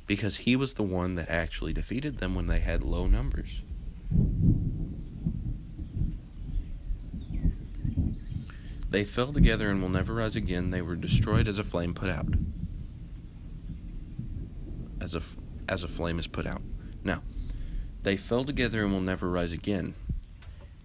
Because 0.06 0.38
he 0.38 0.56
was 0.56 0.74
the 0.74 0.84
one 0.84 1.16
that 1.16 1.30
actually 1.30 1.72
defeated 1.72 2.18
them 2.18 2.36
when 2.36 2.48
they 2.48 2.60
had 2.60 2.84
low 2.84 3.08
numbers. 3.08 3.62
They 8.94 9.06
fell 9.06 9.34
together 9.34 9.72
and 9.72 9.82
will 9.82 9.90
never 9.90 10.14
rise 10.14 10.36
again. 10.36 10.70
They 10.70 10.84
were 10.84 10.96
destroyed 10.96 11.48
as 11.48 11.58
a 11.58 11.64
flame 11.64 11.96
put 11.96 12.12
out. 12.12 12.28
As 15.02 15.16
a 15.16 15.22
as 15.68 15.84
a 15.84 15.88
flame 15.88 16.20
is 16.20 16.28
put 16.28 16.46
out. 16.46 16.62
Now, 17.04 17.24
they 18.04 18.18
fell 18.18 18.46
together 18.46 18.84
and 18.84 18.92
will 18.92 19.02
never 19.02 19.32
rise 19.32 19.52
again. 19.52 19.96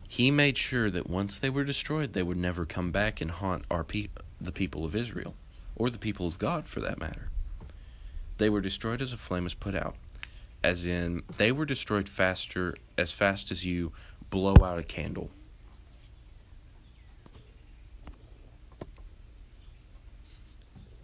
He 0.08 0.30
made 0.30 0.56
sure 0.56 0.88
that 0.88 1.10
once 1.10 1.38
they 1.38 1.50
were 1.50 1.64
destroyed, 1.64 2.14
they 2.14 2.22
would 2.22 2.38
never 2.38 2.64
come 2.64 2.92
back 2.92 3.20
and 3.20 3.30
haunt 3.30 3.66
our 3.70 3.84
pe- 3.84 4.08
the 4.40 4.52
people 4.52 4.86
of 4.86 4.96
Israel, 4.96 5.34
or 5.76 5.90
the 5.90 5.98
people 5.98 6.26
of 6.26 6.38
God 6.38 6.66
for 6.66 6.80
that 6.80 6.98
matter. 6.98 7.28
They 8.38 8.48
were 8.48 8.62
destroyed 8.62 9.02
as 9.02 9.12
a 9.12 9.18
flame 9.18 9.46
is 9.46 9.52
put 9.52 9.74
out, 9.74 9.96
as 10.64 10.86
in 10.86 11.24
they 11.36 11.52
were 11.52 11.66
destroyed 11.66 12.08
faster, 12.08 12.72
as 12.96 13.12
fast 13.12 13.50
as 13.50 13.66
you 13.66 13.92
blow 14.30 14.56
out 14.64 14.78
a 14.78 14.82
candle. 14.82 15.30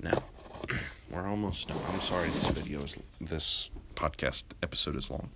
Now, 0.04 0.22
we're 1.10 1.26
almost 1.26 1.68
done. 1.68 1.78
I'm 1.90 2.00
sorry 2.02 2.28
this 2.28 2.48
video 2.48 2.82
is 2.82 2.98
this 3.22 3.70
podcast 3.94 4.44
episode 4.62 4.96
is 4.96 5.10
long. 5.10 5.30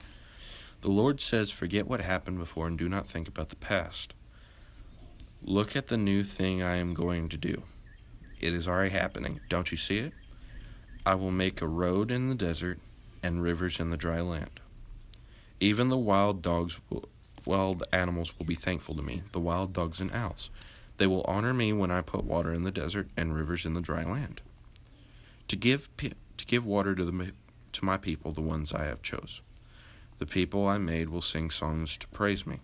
The 0.83 0.91
Lord 0.91 1.23
says, 1.23 1.51
Forget 1.51 1.87
what 1.87 2.03
happened 2.03 2.39
before 2.39 2.67
and 2.67 2.77
do 2.77 2.87
not 2.87 3.07
think 3.07 3.29
about 3.29 3.49
the 3.49 3.57
past. 3.57 4.13
Look 5.43 5.75
at 5.75 5.87
the 5.87 5.97
new 5.97 6.23
thing 6.23 6.63
I 6.63 6.77
am 6.77 6.93
going 6.93 7.31
to 7.31 7.39
do. 7.39 7.63
It 8.43 8.53
is 8.53 8.69
already 8.69 8.91
happening. 8.91 9.41
Don't 9.49 9.73
you 9.73 9.79
see 9.79 10.01
it? 10.01 10.13
I 11.07 11.15
will 11.15 11.31
make 11.31 11.63
a 11.63 11.67
road 11.67 12.11
in 12.11 12.29
the 12.29 12.35
desert 12.35 12.79
and 13.23 13.43
rivers 13.43 13.81
in 13.81 13.89
the 13.89 13.97
dry 13.97 14.21
land. 14.21 14.61
Even 15.61 15.89
the 15.89 15.97
wild 15.97 16.43
dogs 16.43 16.79
will, 16.91 17.09
wild 17.47 17.85
animals 17.91 18.39
will 18.39 18.45
be 18.45 18.55
thankful 18.55 18.95
to 18.97 19.03
me, 19.03 19.23
the 19.33 19.41
wild 19.41 19.73
dogs 19.73 19.99
and 19.99 20.13
owls. 20.13 20.51
They 20.99 21.07
will 21.07 21.23
honor 21.23 21.55
me 21.55 21.73
when 21.73 21.91
I 21.91 22.03
put 22.03 22.25
water 22.25 22.53
in 22.53 22.65
the 22.65 22.71
desert 22.71 23.09
and 23.17 23.35
rivers 23.35 23.65
in 23.65 23.73
the 23.73 23.81
dry 23.81 24.05
land. 24.05 24.43
To 25.49 25.57
give 25.57 25.89
to 25.97 26.47
give 26.47 26.65
water 26.65 26.95
to 26.95 27.05
the 27.05 27.33
to 27.73 27.85
my 27.85 27.97
people, 27.97 28.33
the 28.33 28.41
ones 28.41 28.73
I 28.73 28.85
have 28.85 29.03
chose. 29.03 29.41
The 30.19 30.27
people 30.27 30.67
I 30.67 30.79
made 30.79 31.09
will 31.09 31.23
sing 31.23 31.51
songs 31.51 31.97
to 31.99 32.09
praise 32.09 32.47
me. 32.47 32.61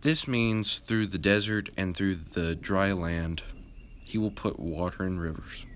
This 0.00 0.28
means 0.28 0.78
through 0.78 1.08
the 1.08 1.18
desert 1.18 1.70
and 1.76 1.96
through 1.96 2.14
the 2.14 2.54
dry 2.54 2.92
land, 2.92 3.42
he 4.04 4.18
will 4.18 4.30
put 4.30 4.60
water 4.60 5.04
in 5.04 5.18
rivers. 5.18 5.66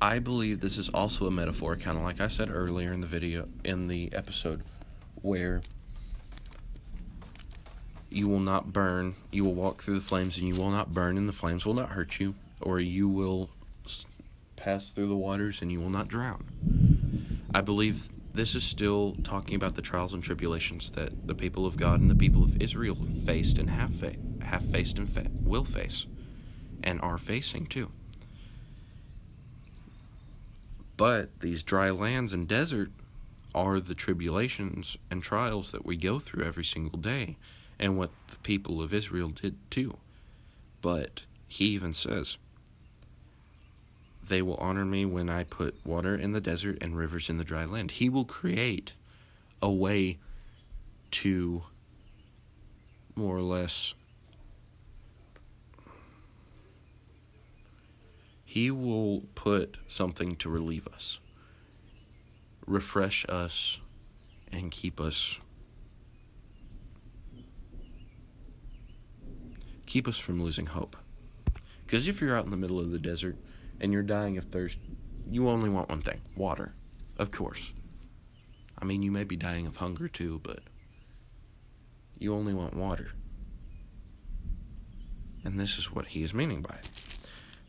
I 0.00 0.18
believe 0.18 0.60
this 0.60 0.78
is 0.78 0.88
also 0.90 1.26
a 1.26 1.30
metaphor, 1.30 1.74
kind 1.76 1.96
of 1.96 2.04
like 2.04 2.20
I 2.20 2.28
said 2.28 2.50
earlier 2.50 2.92
in 2.92 3.00
the 3.00 3.06
video, 3.06 3.48
in 3.64 3.88
the 3.88 4.12
episode, 4.12 4.62
where 5.22 5.62
you 8.10 8.28
will 8.28 8.40
not 8.40 8.72
burn, 8.72 9.14
you 9.30 9.44
will 9.44 9.54
walk 9.54 9.82
through 9.82 9.96
the 9.96 10.04
flames 10.04 10.38
and 10.38 10.46
you 10.48 10.54
will 10.54 10.70
not 10.70 10.94
burn, 10.94 11.16
and 11.16 11.28
the 11.28 11.32
flames 11.32 11.64
will 11.66 11.74
not 11.74 11.90
hurt 11.90 12.20
you, 12.20 12.34
or 12.60 12.80
you 12.80 13.08
will 13.08 13.50
pass 14.56 14.88
through 14.88 15.08
the 15.08 15.16
waters 15.16 15.62
and 15.62 15.70
you 15.70 15.80
will 15.80 15.90
not 15.90 16.08
drown. 16.08 17.40
I 17.54 17.60
believe 17.60 18.08
this 18.34 18.54
is 18.54 18.64
still 18.64 19.16
talking 19.24 19.54
about 19.54 19.76
the 19.76 19.82
trials 19.82 20.12
and 20.12 20.22
tribulations 20.22 20.90
that 20.90 21.26
the 21.26 21.34
people 21.34 21.66
of 21.66 21.76
God 21.76 22.00
and 22.00 22.10
the 22.10 22.14
people 22.14 22.42
of 22.42 22.60
Israel 22.60 22.98
faced 23.24 23.58
and 23.58 23.70
have, 23.70 23.94
fa- 23.94 24.16
have 24.42 24.62
faced 24.62 24.98
and 24.98 25.08
fa- 25.08 25.30
will 25.42 25.64
face 25.64 26.06
and 26.82 27.00
are 27.00 27.18
facing 27.18 27.66
too. 27.66 27.90
But 30.96 31.40
these 31.40 31.62
dry 31.62 31.90
lands 31.90 32.32
and 32.32 32.48
desert 32.48 32.90
are 33.54 33.80
the 33.80 33.94
tribulations 33.94 34.96
and 35.10 35.22
trials 35.22 35.70
that 35.72 35.86
we 35.86 35.96
go 35.96 36.18
through 36.18 36.44
every 36.44 36.64
single 36.64 36.98
day, 36.98 37.36
and 37.78 37.98
what 37.98 38.10
the 38.30 38.36
people 38.36 38.82
of 38.82 38.94
Israel 38.94 39.28
did 39.30 39.56
too. 39.70 39.96
But 40.80 41.22
he 41.46 41.66
even 41.66 41.94
says, 41.94 42.38
they 44.28 44.42
will 44.42 44.56
honor 44.56 44.84
me 44.84 45.04
when 45.04 45.30
I 45.30 45.44
put 45.44 45.76
water 45.84 46.14
in 46.14 46.32
the 46.32 46.40
desert 46.40 46.78
and 46.80 46.96
rivers 46.96 47.30
in 47.30 47.38
the 47.38 47.44
dry 47.44 47.64
land. 47.64 47.92
He 47.92 48.08
will 48.08 48.24
create 48.24 48.92
a 49.62 49.70
way 49.70 50.18
to 51.12 51.62
more 53.14 53.36
or 53.36 53.42
less 53.42 53.94
He 58.56 58.70
will 58.70 59.24
put 59.34 59.76
something 59.86 60.34
to 60.36 60.48
relieve 60.48 60.88
us, 60.88 61.18
refresh 62.66 63.26
us, 63.28 63.80
and 64.50 64.70
keep 64.70 64.98
us 64.98 65.38
keep 69.86 70.06
us 70.06 70.18
from 70.18 70.42
losing 70.42 70.66
hope. 70.66 70.96
Because 71.86 72.08
if 72.08 72.20
you're 72.20 72.36
out 72.36 72.44
in 72.44 72.50
the 72.50 72.56
middle 72.56 72.80
of 72.80 72.90
the 72.90 72.98
desert 72.98 73.36
and 73.80 73.92
you're 73.92 74.02
dying 74.02 74.36
of 74.36 74.44
thirst, 74.44 74.78
you 75.30 75.48
only 75.48 75.70
want 75.70 75.88
one 75.88 76.02
thing 76.02 76.20
water, 76.36 76.74
of 77.16 77.30
course. 77.30 77.72
I 78.78 78.84
mean, 78.84 79.02
you 79.02 79.10
may 79.10 79.24
be 79.24 79.36
dying 79.36 79.66
of 79.66 79.76
hunger 79.76 80.08
too, 80.08 80.40
but 80.42 80.60
you 82.18 82.34
only 82.34 82.54
want 82.54 82.74
water. 82.74 83.10
And 85.44 85.58
this 85.58 85.78
is 85.78 85.92
what 85.92 86.08
he 86.08 86.22
is 86.22 86.34
meaning 86.34 86.60
by 86.60 86.74
it. 86.76 86.90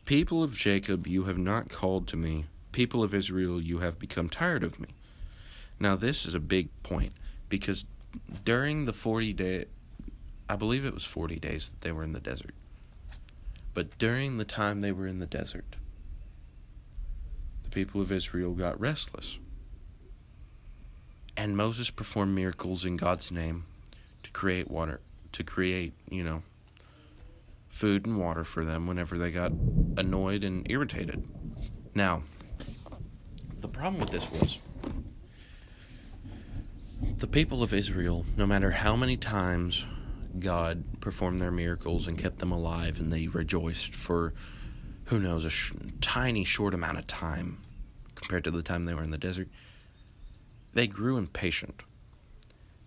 People 0.04 0.42
of 0.42 0.54
Jacob, 0.54 1.06
you 1.06 1.24
have 1.24 1.38
not 1.38 1.68
called 1.68 2.08
to 2.08 2.16
me. 2.16 2.46
People 2.72 3.02
of 3.02 3.14
Israel, 3.14 3.60
you 3.60 3.78
have 3.78 3.98
become 3.98 4.28
tired 4.28 4.64
of 4.64 4.80
me. 4.80 4.88
Now, 5.78 5.94
this 5.94 6.26
is 6.26 6.34
a 6.34 6.40
big 6.40 6.70
point 6.82 7.12
because 7.48 7.84
during 8.44 8.84
the 8.84 8.92
40 8.92 9.32
day, 9.32 9.66
I 10.48 10.56
believe 10.56 10.84
it 10.84 10.94
was 10.94 11.04
40 11.04 11.36
days 11.36 11.70
that 11.70 11.82
they 11.82 11.92
were 11.92 12.02
in 12.02 12.12
the 12.12 12.20
desert. 12.20 12.54
But 13.74 13.98
during 13.98 14.38
the 14.38 14.44
time 14.44 14.80
they 14.80 14.92
were 14.92 15.06
in 15.06 15.18
the 15.18 15.26
desert, 15.26 15.76
the 17.62 17.70
people 17.70 18.00
of 18.00 18.10
Israel 18.10 18.54
got 18.54 18.80
restless. 18.80 19.38
And 21.36 21.56
Moses 21.56 21.90
performed 21.90 22.34
miracles 22.34 22.84
in 22.84 22.96
God's 22.96 23.30
name 23.30 23.66
to 24.22 24.30
create 24.30 24.70
water, 24.70 25.00
to 25.32 25.44
create, 25.44 25.92
you 26.10 26.24
know, 26.24 26.42
food 27.68 28.06
and 28.06 28.18
water 28.18 28.42
for 28.42 28.64
them 28.64 28.86
whenever 28.86 29.18
they 29.18 29.30
got 29.30 29.52
annoyed 29.96 30.42
and 30.42 30.68
irritated. 30.70 31.22
Now, 31.94 32.22
the 33.60 33.68
problem 33.68 34.00
with 34.00 34.10
this 34.10 34.28
was 34.30 34.58
the 37.18 37.26
people 37.26 37.62
of 37.62 37.72
Israel, 37.72 38.24
no 38.36 38.46
matter 38.46 38.70
how 38.70 38.96
many 38.96 39.16
times 39.16 39.84
God 40.40 41.00
performed 41.00 41.38
their 41.38 41.50
miracles 41.50 42.06
and 42.06 42.18
kept 42.18 42.38
them 42.38 42.52
alive 42.52 42.98
and 42.98 43.12
they 43.12 43.28
rejoiced 43.28 43.94
for 43.94 44.34
who 45.06 45.18
knows 45.18 45.44
a 45.44 45.50
sh- 45.50 45.72
tiny 46.00 46.44
short 46.44 46.74
amount 46.74 46.98
of 46.98 47.06
time 47.06 47.62
compared 48.14 48.44
to 48.44 48.50
the 48.50 48.62
time 48.62 48.84
they 48.84 48.94
were 48.94 49.02
in 49.02 49.10
the 49.10 49.18
desert 49.18 49.48
they 50.74 50.86
grew 50.86 51.16
impatient 51.16 51.82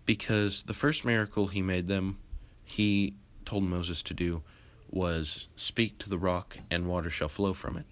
because 0.06 0.64
the 0.64 0.74
first 0.74 1.04
miracle 1.04 1.48
he 1.48 1.62
made 1.62 1.88
them 1.88 2.18
he 2.64 3.14
told 3.44 3.64
Moses 3.64 4.02
to 4.02 4.14
do 4.14 4.42
was 4.90 5.48
speak 5.56 5.98
to 5.98 6.08
the 6.08 6.18
rock 6.18 6.58
and 6.70 6.86
water 6.86 7.10
shall 7.10 7.28
flow 7.28 7.54
from 7.54 7.76
it. 7.76 7.86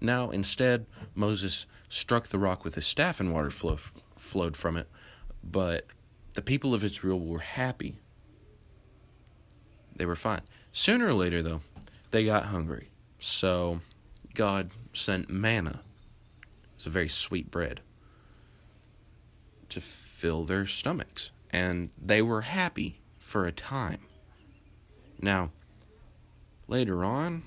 Now, 0.00 0.30
instead, 0.30 0.86
Moses 1.14 1.66
struck 1.88 2.28
the 2.28 2.38
rock 2.38 2.64
with 2.64 2.74
his 2.74 2.86
staff 2.86 3.20
and 3.20 3.32
water 3.32 3.50
flow, 3.50 3.78
flowed 4.16 4.56
from 4.56 4.76
it. 4.76 4.88
But 5.42 5.86
the 6.34 6.42
people 6.42 6.74
of 6.74 6.84
Israel 6.84 7.20
were 7.20 7.38
happy. 7.38 7.98
They 9.96 10.06
were 10.06 10.16
fine. 10.16 10.42
Sooner 10.72 11.06
or 11.06 11.14
later, 11.14 11.42
though, 11.42 11.60
they 12.10 12.24
got 12.24 12.46
hungry. 12.46 12.90
So 13.18 13.80
God 14.34 14.70
sent 14.92 15.30
manna. 15.30 15.80
It's 16.76 16.86
a 16.86 16.90
very 16.90 17.08
sweet 17.08 17.50
bread 17.50 17.80
to 19.68 19.80
fill 19.80 20.44
their 20.44 20.66
stomachs. 20.66 21.30
And 21.50 21.90
they 22.00 22.22
were 22.22 22.42
happy 22.42 23.00
for 23.18 23.46
a 23.46 23.52
time. 23.52 24.00
Now, 25.20 25.50
later 26.68 27.04
on, 27.04 27.42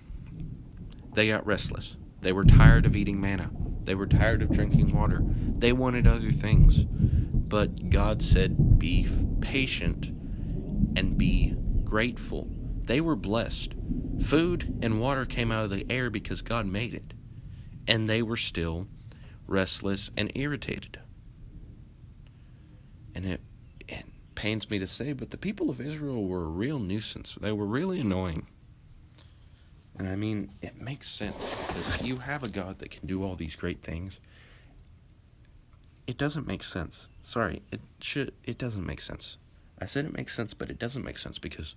they 1.14 1.28
got 1.28 1.46
restless. 1.46 1.98
They 2.22 2.32
were 2.32 2.46
tired 2.46 2.86
of 2.86 2.96
eating 2.96 3.20
manna. 3.22 3.52
They 3.84 3.96
were 3.96 4.08
tired 4.08 4.42
of 4.42 4.52
drinking 4.52 4.94
water. 4.94 5.22
They 5.24 5.72
wanted 5.72 6.08
other 6.08 6.32
things. 6.32 6.84
But 6.84 7.90
God 7.90 8.22
said, 8.22 8.80
Be 8.80 9.08
patient 9.40 10.08
and 10.98 11.18
be 11.18 11.56
grateful. 11.88 12.50
They 12.84 13.00
were 13.00 13.16
blessed. 13.16 13.74
Food 14.22 14.80
and 14.82 15.00
water 15.00 15.26
came 15.26 15.52
out 15.52 15.64
of 15.64 15.70
the 15.70 15.86
air 15.90 16.10
because 16.10 16.42
God 16.42 16.66
made 16.66 16.94
it. 16.94 17.14
And 17.88 18.10
they 18.10 18.22
were 18.22 18.38
still 18.38 18.88
restless 19.48 20.12
and 20.18 20.30
irritated. 20.36 21.00
And 23.16 23.26
it, 23.26 23.42
it 23.88 24.04
pains 24.36 24.70
me 24.70 24.80
to 24.80 24.88
say, 24.88 25.14
but 25.14 25.32
the 25.32 25.38
people 25.38 25.70
of 25.70 25.80
Israel 25.80 26.26
were 26.26 26.44
a 26.44 26.50
real 26.50 26.78
nuisance. 26.78 27.38
They 27.40 27.54
were 27.54 27.66
really 27.66 28.02
annoying. 28.02 28.48
And 29.98 30.10
I 30.10 30.18
mean, 30.18 30.52
it 30.62 30.80
makes 30.80 31.10
sense 31.10 31.56
because 31.68 32.04
you 32.04 32.18
have 32.18 32.44
a 32.44 32.50
God 32.50 32.80
that 32.80 32.92
can 32.92 33.08
do 33.08 33.24
all 33.24 33.36
these 33.36 33.56
great 33.56 33.82
things. 33.82 34.20
It 36.06 36.18
doesn't 36.18 36.46
make 36.46 36.64
sense. 36.64 37.08
Sorry, 37.22 37.62
it 37.72 37.82
should 38.00 38.34
it 38.44 38.58
doesn't 38.58 38.86
make 38.86 39.02
sense. 39.02 39.38
I 39.80 39.86
said 39.86 40.06
it 40.06 40.16
makes 40.16 40.36
sense, 40.36 40.54
but 40.54 40.70
it 40.70 40.80
doesn't 40.80 41.04
make 41.04 41.18
sense 41.18 41.40
because 41.40 41.76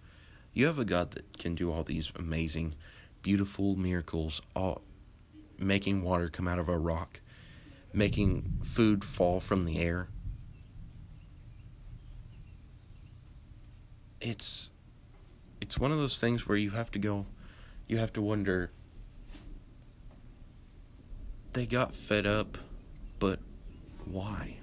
you 0.53 0.66
have 0.66 0.78
a 0.78 0.84
God 0.84 1.12
that 1.12 1.38
can 1.38 1.55
do 1.55 1.70
all 1.70 1.82
these 1.82 2.12
amazing, 2.16 2.74
beautiful 3.22 3.76
miracles, 3.76 4.40
all 4.57 4.82
making 5.59 6.03
water 6.03 6.28
come 6.28 6.48
out 6.48 6.59
of 6.59 6.68
a 6.68 6.78
rock, 6.78 7.20
making 7.92 8.61
food 8.64 9.05
fall 9.05 9.40
from 9.40 9.62
the 9.62 9.78
air. 9.78 10.09
It's 14.20 14.70
it's 15.61 15.78
one 15.78 15.92
of 15.92 15.98
those 15.98 16.18
things 16.18 16.46
where 16.46 16.57
you 16.57 16.70
have 16.70 16.90
to 16.92 16.98
go 16.98 17.26
you 17.90 17.98
have 17.98 18.12
to 18.12 18.22
wonder 18.22 18.70
they 21.53 21.66
got 21.66 21.96
fed 21.96 22.24
up, 22.24 22.57
but 23.18 23.40
why? 24.05 24.59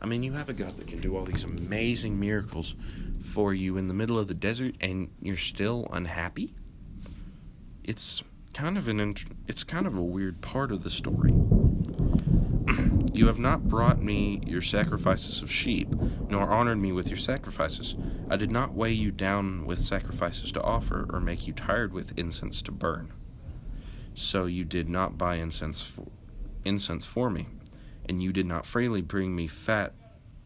I 0.00 0.06
mean, 0.06 0.22
you 0.22 0.32
have 0.34 0.48
a 0.48 0.52
God 0.52 0.76
that 0.76 0.86
can 0.86 1.00
do 1.00 1.16
all 1.16 1.24
these 1.24 1.44
amazing 1.44 2.18
miracles 2.18 2.74
for 3.22 3.52
you 3.52 3.76
in 3.76 3.88
the 3.88 3.94
middle 3.94 4.18
of 4.18 4.28
the 4.28 4.34
desert 4.34 4.76
and 4.80 5.10
you're 5.20 5.36
still 5.36 5.88
unhappy? 5.92 6.54
It's 7.82 8.22
kind 8.54 8.78
of 8.78 8.88
an 8.88 9.14
it's 9.46 9.64
kind 9.64 9.86
of 9.86 9.96
a 9.96 10.02
weird 10.02 10.40
part 10.40 10.72
of 10.72 10.82
the 10.82 10.90
story. 10.90 11.32
you 13.12 13.26
have 13.26 13.38
not 13.38 13.68
brought 13.68 14.02
me 14.02 14.40
your 14.46 14.62
sacrifices 14.62 15.42
of 15.42 15.50
sheep, 15.50 15.88
nor 16.28 16.42
honored 16.42 16.78
me 16.78 16.92
with 16.92 17.08
your 17.08 17.16
sacrifices. 17.16 17.96
I 18.30 18.36
did 18.36 18.50
not 18.50 18.74
weigh 18.74 18.92
you 18.92 19.10
down 19.10 19.64
with 19.66 19.80
sacrifices 19.80 20.52
to 20.52 20.62
offer, 20.62 21.06
or 21.12 21.20
make 21.20 21.46
you 21.46 21.52
tired 21.52 21.92
with 21.92 22.18
incense 22.18 22.62
to 22.62 22.72
burn. 22.72 23.12
So 24.14 24.46
you 24.46 24.64
did 24.64 24.88
not 24.88 25.16
buy 25.16 25.36
incense 25.36 25.82
for, 25.82 26.08
incense 26.64 27.04
for 27.04 27.30
me, 27.30 27.46
and 28.08 28.22
you 28.22 28.32
did 28.32 28.46
not 28.46 28.66
freely 28.66 29.02
bring 29.02 29.34
me 29.34 29.46
fat 29.46 29.92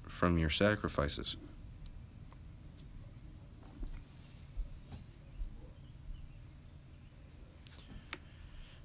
from 0.07 0.39
your 0.39 0.51
sacrifices. 0.51 1.37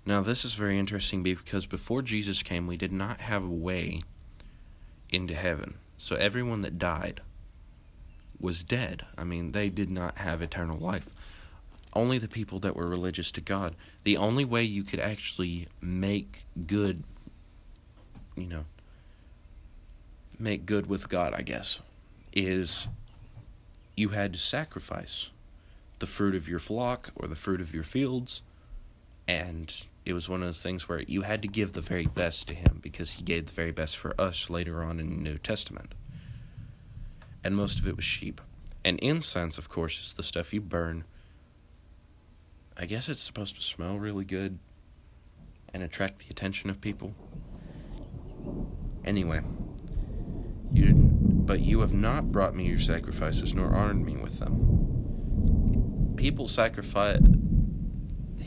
Now, 0.05 0.21
this 0.21 0.45
is 0.45 0.53
very 0.53 0.79
interesting 0.79 1.21
because 1.21 1.65
before 1.65 2.01
Jesus 2.01 2.41
came, 2.41 2.65
we 2.65 2.77
did 2.77 2.93
not 2.93 3.19
have 3.19 3.43
a 3.43 3.49
way 3.49 4.03
into 5.09 5.33
heaven. 5.33 5.75
So 5.97 6.15
everyone 6.15 6.61
that 6.61 6.79
died 6.79 7.19
was 8.39 8.63
dead. 8.63 9.05
I 9.17 9.25
mean, 9.25 9.51
they 9.51 9.69
did 9.69 9.89
not 9.89 10.19
have 10.19 10.41
eternal 10.41 10.77
life. 10.77 11.09
Only 11.91 12.17
the 12.19 12.29
people 12.29 12.59
that 12.59 12.75
were 12.75 12.87
religious 12.87 13.31
to 13.31 13.41
God. 13.41 13.75
The 14.05 14.15
only 14.15 14.45
way 14.45 14.63
you 14.63 14.83
could 14.83 14.99
actually 14.99 15.67
make 15.81 16.45
good, 16.67 17.03
you 18.37 18.47
know, 18.47 18.65
make 20.39 20.65
good 20.65 20.87
with 20.87 21.09
God, 21.09 21.33
I 21.35 21.41
guess, 21.41 21.79
is 22.31 22.87
you 23.95 24.09
had 24.09 24.33
to 24.33 24.39
sacrifice 24.39 25.29
the 25.99 26.05
fruit 26.05 26.35
of 26.35 26.47
your 26.47 26.59
flock 26.59 27.09
or 27.15 27.27
the 27.27 27.35
fruit 27.35 27.59
of 27.59 27.73
your 27.73 27.83
fields 27.83 28.43
and 29.27 29.73
it 30.05 30.13
was 30.13 30.29
one 30.29 30.41
of 30.41 30.47
those 30.47 30.63
things 30.63 30.87
where 30.87 31.01
you 31.01 31.23
had 31.23 31.41
to 31.41 31.49
give 31.49 31.73
the 31.73 31.81
very 31.81 32.05
best 32.05 32.47
to 32.47 32.53
him 32.53 32.79
because 32.81 33.11
he 33.11 33.23
gave 33.23 33.47
the 33.47 33.51
very 33.51 33.73
best 33.73 33.97
for 33.97 34.19
us 34.19 34.49
later 34.49 34.81
on 34.81 35.01
in 35.01 35.09
the 35.09 35.15
New 35.17 35.37
Testament. 35.37 35.93
And 37.43 37.57
most 37.57 37.79
of 37.79 37.87
it 37.87 37.97
was 37.97 38.05
sheep. 38.05 38.39
And 38.85 38.99
incense, 38.99 39.57
of 39.57 39.67
course, 39.67 39.99
is 39.99 40.13
the 40.13 40.23
stuff 40.23 40.53
you 40.53 40.61
burn. 40.61 41.03
I 42.77 42.85
guess 42.85 43.09
it's 43.09 43.21
supposed 43.21 43.57
to 43.57 43.61
smell 43.61 43.99
really 43.99 44.23
good 44.23 44.59
and 45.73 45.83
attract 45.83 46.19
the 46.19 46.29
attention 46.29 46.69
of 46.69 46.79
people. 46.79 47.13
Anyway, 49.05 49.41
you 50.71 50.85
didn't, 50.85 51.45
but 51.45 51.61
you 51.61 51.79
have 51.79 51.93
not 51.93 52.31
brought 52.31 52.55
me 52.55 52.65
your 52.67 52.79
sacrifices 52.79 53.53
nor 53.53 53.73
honored 53.73 54.03
me 54.03 54.17
with 54.17 54.39
them. 54.39 56.13
People 56.17 56.47
sacrifice 56.47 57.21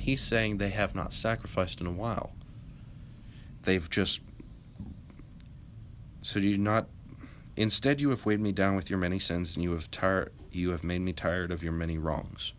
he's 0.00 0.22
saying 0.22 0.56
they 0.56 0.70
have 0.70 0.94
not 0.94 1.12
sacrificed 1.12 1.80
in 1.80 1.86
a 1.86 1.92
while. 1.92 2.32
They've 3.62 3.88
just. 3.88 4.20
So 6.22 6.40
do 6.40 6.48
you 6.48 6.58
not. 6.58 6.88
Instead, 7.56 8.00
you 8.00 8.10
have 8.10 8.24
weighed 8.24 8.40
me 8.40 8.52
down 8.52 8.74
with 8.74 8.88
your 8.88 8.98
many 8.98 9.18
sins, 9.18 9.54
and 9.54 9.62
you 9.62 9.72
have 9.72 9.90
tired. 9.90 10.32
You 10.50 10.70
have 10.70 10.82
made 10.82 11.00
me 11.00 11.12
tired 11.12 11.50
of 11.50 11.62
your 11.62 11.72
many 11.72 11.98
wrongs. 11.98 12.52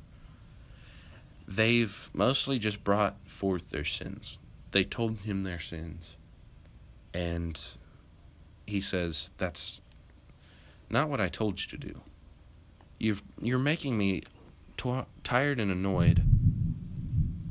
They've 1.48 2.10
mostly 2.14 2.60
just 2.60 2.84
brought 2.84 3.18
forth 3.28 3.72
their 3.72 3.84
sins. 3.84 4.38
They 4.72 4.84
told 4.86 5.22
him 5.22 5.44
their 5.44 5.60
sins, 5.60 6.16
and 7.14 7.64
he 8.66 8.82
says, 8.82 9.32
"That's 9.38 9.82
not 10.90 11.10
what 11.10 11.22
I 11.22 11.30
told 11.30 11.60
you 11.60 11.68
to 11.68 11.78
do. 11.78 12.02
You've 13.00 13.24
you're 13.42 13.60
making 13.60 13.98
me 13.98 14.24
t- 14.78 15.06
tired 15.24 15.60
and 15.60 15.72
annoyed." 15.72 16.24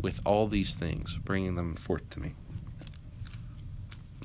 with 0.03 0.21
all 0.25 0.47
these 0.47 0.75
things, 0.75 1.19
bringing 1.25 1.55
them 1.55 1.75
forth 1.75 2.09
to 2.11 2.21
me. 2.21 2.35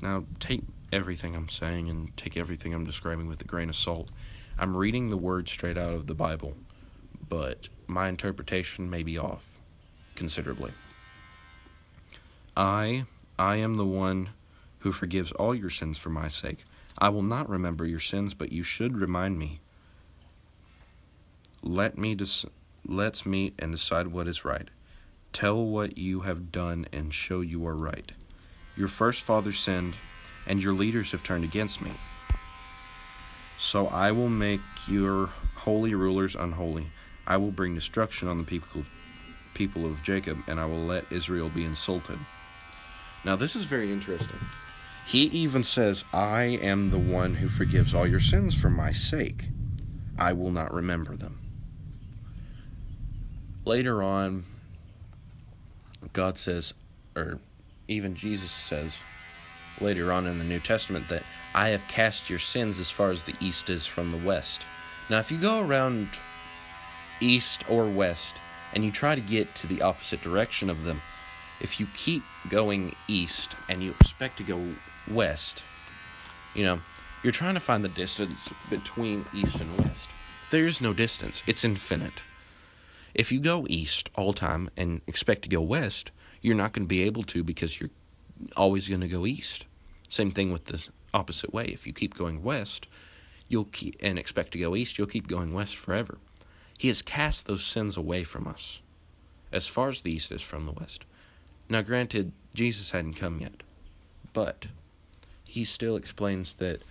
Now, 0.00 0.24
take 0.40 0.62
everything 0.92 1.34
I'm 1.34 1.48
saying 1.48 1.88
and 1.88 2.16
take 2.16 2.36
everything 2.36 2.72
I'm 2.72 2.84
describing 2.84 3.26
with 3.26 3.40
a 3.40 3.44
grain 3.44 3.68
of 3.68 3.76
salt. 3.76 4.10
I'm 4.58 4.76
reading 4.76 5.10
the 5.10 5.16
words 5.16 5.50
straight 5.50 5.76
out 5.76 5.92
of 5.92 6.06
the 6.06 6.14
Bible, 6.14 6.54
but 7.28 7.68
my 7.86 8.08
interpretation 8.08 8.88
may 8.88 9.02
be 9.02 9.18
off 9.18 9.44
considerably. 10.14 10.72
I, 12.56 13.04
I 13.38 13.56
am 13.56 13.76
the 13.76 13.84
one 13.84 14.30
who 14.86 14.92
forgives 14.92 15.32
all 15.32 15.52
your 15.52 15.68
sins 15.68 15.98
for 15.98 16.10
my 16.10 16.28
sake. 16.28 16.64
I 16.96 17.08
will 17.08 17.24
not 17.24 17.48
remember 17.48 17.84
your 17.84 17.98
sins, 17.98 18.34
but 18.34 18.52
you 18.52 18.62
should 18.62 18.96
remind 18.96 19.36
me. 19.36 19.58
Let 21.60 21.98
me 21.98 22.14
dis- 22.14 22.46
let's 22.86 23.26
meet 23.26 23.54
and 23.58 23.72
decide 23.72 24.06
what 24.06 24.28
is 24.28 24.44
right. 24.44 24.68
Tell 25.32 25.66
what 25.66 25.98
you 25.98 26.20
have 26.20 26.52
done 26.52 26.86
and 26.92 27.12
show 27.12 27.40
you 27.40 27.66
are 27.66 27.74
right. 27.74 28.12
Your 28.76 28.86
first 28.86 29.22
father 29.22 29.52
sinned, 29.52 29.96
and 30.46 30.62
your 30.62 30.72
leaders 30.72 31.10
have 31.10 31.24
turned 31.24 31.42
against 31.42 31.80
me. 31.80 31.90
So 33.58 33.88
I 33.88 34.12
will 34.12 34.28
make 34.28 34.60
your 34.86 35.30
holy 35.56 35.94
rulers 35.94 36.36
unholy. 36.36 36.92
I 37.26 37.38
will 37.38 37.50
bring 37.50 37.74
destruction 37.74 38.28
on 38.28 38.38
the 38.38 38.44
people 38.44 38.82
of, 38.82 38.88
people 39.52 39.84
of 39.84 40.04
Jacob, 40.04 40.38
and 40.46 40.60
I 40.60 40.66
will 40.66 40.84
let 40.84 41.10
Israel 41.10 41.48
be 41.48 41.64
insulted. 41.64 42.20
Now, 43.24 43.34
this 43.34 43.56
is 43.56 43.64
very 43.64 43.90
interesting. 43.92 44.38
He 45.06 45.22
even 45.24 45.62
says, 45.62 46.04
I 46.12 46.42
am 46.42 46.90
the 46.90 46.98
one 46.98 47.36
who 47.36 47.48
forgives 47.48 47.94
all 47.94 48.06
your 48.06 48.20
sins 48.20 48.54
for 48.54 48.68
my 48.68 48.92
sake. 48.92 49.50
I 50.18 50.32
will 50.32 50.50
not 50.50 50.74
remember 50.74 51.16
them. 51.16 51.38
Later 53.64 54.02
on, 54.02 54.44
God 56.12 56.38
says, 56.38 56.74
or 57.14 57.38
even 57.86 58.16
Jesus 58.16 58.50
says 58.50 58.98
later 59.80 60.10
on 60.12 60.26
in 60.26 60.38
the 60.38 60.44
New 60.44 60.60
Testament, 60.60 61.08
that 61.08 61.22
I 61.54 61.68
have 61.68 61.86
cast 61.86 62.28
your 62.28 62.38
sins 62.40 62.78
as 62.78 62.90
far 62.90 63.10
as 63.10 63.24
the 63.24 63.34
east 63.40 63.70
is 63.70 63.86
from 63.86 64.10
the 64.10 64.18
west. 64.18 64.66
Now, 65.08 65.18
if 65.18 65.30
you 65.30 65.38
go 65.38 65.64
around 65.64 66.08
east 67.20 67.62
or 67.68 67.86
west, 67.86 68.36
and 68.72 68.84
you 68.84 68.90
try 68.90 69.14
to 69.14 69.20
get 69.20 69.54
to 69.54 69.66
the 69.66 69.82
opposite 69.82 70.20
direction 70.20 70.68
of 70.68 70.84
them, 70.84 71.00
if 71.60 71.78
you 71.80 71.86
keep 71.94 72.22
going 72.48 72.94
east 73.08 73.54
and 73.68 73.82
you 73.82 73.94
expect 74.00 74.36
to 74.38 74.42
go 74.42 74.74
west, 75.10 75.64
you 76.54 76.64
know, 76.64 76.80
you're 77.22 77.32
trying 77.32 77.54
to 77.54 77.60
find 77.60 77.84
the 77.84 77.88
distance 77.88 78.48
between 78.70 79.26
east 79.34 79.56
and 79.56 79.78
west. 79.78 80.08
There's 80.50 80.80
no 80.80 80.92
distance, 80.92 81.42
it's 81.46 81.64
infinite. 81.64 82.22
If 83.14 83.32
you 83.32 83.40
go 83.40 83.66
east 83.68 84.10
all 84.14 84.32
time 84.32 84.70
and 84.76 85.00
expect 85.06 85.42
to 85.42 85.48
go 85.48 85.60
west, 85.60 86.10
you're 86.42 86.54
not 86.54 86.72
going 86.72 86.84
to 86.84 86.88
be 86.88 87.02
able 87.02 87.22
to 87.24 87.42
because 87.42 87.80
you're 87.80 87.90
always 88.56 88.88
going 88.88 89.00
to 89.00 89.08
go 89.08 89.26
east. 89.26 89.64
Same 90.08 90.30
thing 90.30 90.52
with 90.52 90.66
the 90.66 90.86
opposite 91.14 91.52
way. 91.52 91.64
If 91.64 91.86
you 91.86 91.92
keep 91.92 92.14
going 92.14 92.42
west, 92.42 92.86
you'll 93.48 93.64
keep 93.64 93.96
and 94.00 94.18
expect 94.18 94.52
to 94.52 94.58
go 94.58 94.76
east, 94.76 94.98
you'll 94.98 95.06
keep 95.06 95.26
going 95.28 95.52
west 95.52 95.76
forever. 95.76 96.18
He 96.78 96.88
has 96.88 97.02
cast 97.02 97.46
those 97.46 97.64
sins 97.64 97.96
away 97.96 98.22
from 98.22 98.46
us, 98.46 98.80
as 99.50 99.66
far 99.66 99.88
as 99.88 100.02
the 100.02 100.12
east 100.12 100.30
is 100.30 100.42
from 100.42 100.66
the 100.66 100.72
west. 100.72 101.04
Now, 101.68 101.82
granted, 101.82 102.32
Jesus 102.54 102.90
hadn't 102.90 103.14
come 103.14 103.40
yet, 103.40 103.62
but 104.32 104.66
he 105.56 105.64
still 105.64 105.96
explains 105.96 106.52
that 106.52 106.82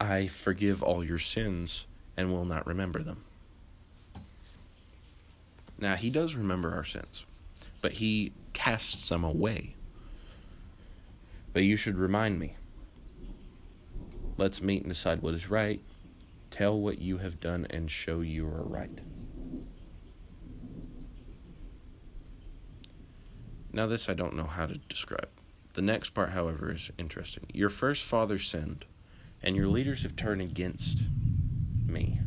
I 0.00 0.26
forgive 0.26 0.82
all 0.82 1.04
your 1.04 1.18
sins 1.18 1.84
and 2.16 2.32
will 2.32 2.46
not 2.46 2.66
remember 2.66 3.02
them. 3.02 3.24
Now, 5.78 5.94
he 5.94 6.08
does 6.08 6.34
remember 6.34 6.72
our 6.72 6.84
sins, 6.84 7.26
but 7.82 7.92
he 7.92 8.32
casts 8.54 9.10
them 9.10 9.22
away. 9.22 9.74
But 11.52 11.64
you 11.64 11.76
should 11.76 11.98
remind 11.98 12.38
me. 12.38 12.56
Let's 14.38 14.62
meet 14.62 14.80
and 14.80 14.90
decide 14.90 15.20
what 15.20 15.34
is 15.34 15.50
right. 15.50 15.82
Tell 16.50 16.80
what 16.80 17.02
you 17.02 17.18
have 17.18 17.38
done 17.38 17.66
and 17.68 17.90
show 17.90 18.22
you 18.22 18.46
are 18.46 18.64
right. 18.64 18.98
Now, 23.74 23.86
this 23.86 24.08
I 24.08 24.14
don't 24.14 24.36
know 24.36 24.44
how 24.44 24.64
to 24.64 24.78
describe. 24.78 25.28
The 25.74 25.82
next 25.82 26.10
part, 26.10 26.30
however, 26.30 26.72
is 26.72 26.90
interesting. 26.98 27.46
Your 27.52 27.68
first 27.68 28.04
father 28.04 28.38
sinned, 28.38 28.84
and 29.42 29.56
your 29.56 29.66
leaders 29.66 30.02
have 30.04 30.16
turned 30.16 30.40
against 30.40 31.02
me. 31.86 32.20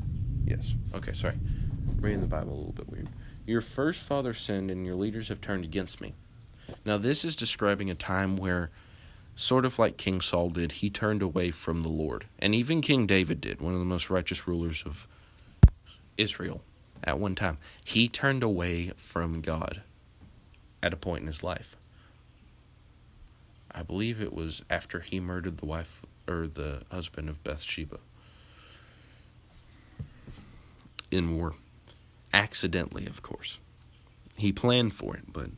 Yes. 0.46 0.76
Okay, 0.94 1.14
sorry. 1.14 1.36
Reading 2.00 2.22
the 2.22 2.28
Bible 2.28 2.54
a 2.54 2.58
little 2.58 2.74
bit 2.74 2.90
weird. 2.90 3.10
Your 3.46 3.62
first 3.62 4.04
father 4.04 4.34
sinned, 4.34 4.70
and 4.70 4.86
your 4.86 4.96
leaders 4.96 5.30
have 5.30 5.42
turned 5.42 5.64
against 5.64 6.02
me. 6.02 6.14
Now, 6.86 6.98
this 6.98 7.24
is 7.24 7.38
describing 7.38 7.90
a 7.90 7.96
time 7.96 8.36
where, 8.36 8.70
sort 9.38 9.64
of 9.64 9.80
like 9.80 9.96
King 9.96 10.20
Saul 10.20 10.50
did, 10.50 10.74
he 10.74 10.90
turned 10.90 11.22
away 11.22 11.52
from 11.52 11.84
the 11.84 11.90
Lord. 11.90 12.26
And 12.40 12.54
even 12.54 12.82
King 12.82 13.08
David 13.08 13.40
did, 13.40 13.62
one 13.62 13.74
of 13.74 13.80
the 13.80 13.86
most 13.86 14.10
righteous 14.10 14.48
rulers 14.48 14.84
of 14.86 15.08
Israel 16.18 16.62
at 17.04 17.20
one 17.20 17.36
time. 17.36 17.58
He 17.86 18.10
turned 18.10 18.44
away 18.44 18.92
from 18.98 19.40
God 19.40 19.82
at 20.84 20.94
a 20.94 20.98
point 20.98 21.22
in 21.22 21.28
his 21.28 21.44
life. 21.44 21.78
I 23.72 23.84
believe 23.84 24.22
it 24.22 24.34
was 24.34 24.62
after 24.70 25.00
he 25.00 25.20
murdered 25.20 25.58
the 25.58 25.66
wife 25.66 26.02
or 26.28 26.48
the 26.48 26.82
husband 26.92 27.30
of 27.30 27.44
Bathsheba 27.44 28.00
in 31.12 31.36
war. 31.36 31.54
Accidentally, 32.34 33.06
of 33.06 33.22
course. 33.22 33.60
He 34.36 34.52
planned 34.52 34.94
for 34.94 35.16
it, 35.16 35.32
but 35.32 35.50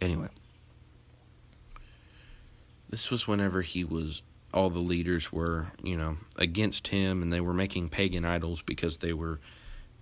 anyway. 0.00 0.28
This 2.90 3.10
was 3.10 3.26
whenever 3.26 3.62
he 3.62 3.82
was 3.82 4.22
all 4.52 4.70
the 4.70 4.78
leaders 4.78 5.32
were, 5.32 5.68
you 5.82 5.96
know, 5.96 6.16
against 6.36 6.88
him 6.88 7.22
and 7.22 7.32
they 7.32 7.40
were 7.40 7.54
making 7.54 7.88
pagan 7.88 8.24
idols 8.24 8.62
because 8.62 8.98
they 8.98 9.12
were 9.12 9.40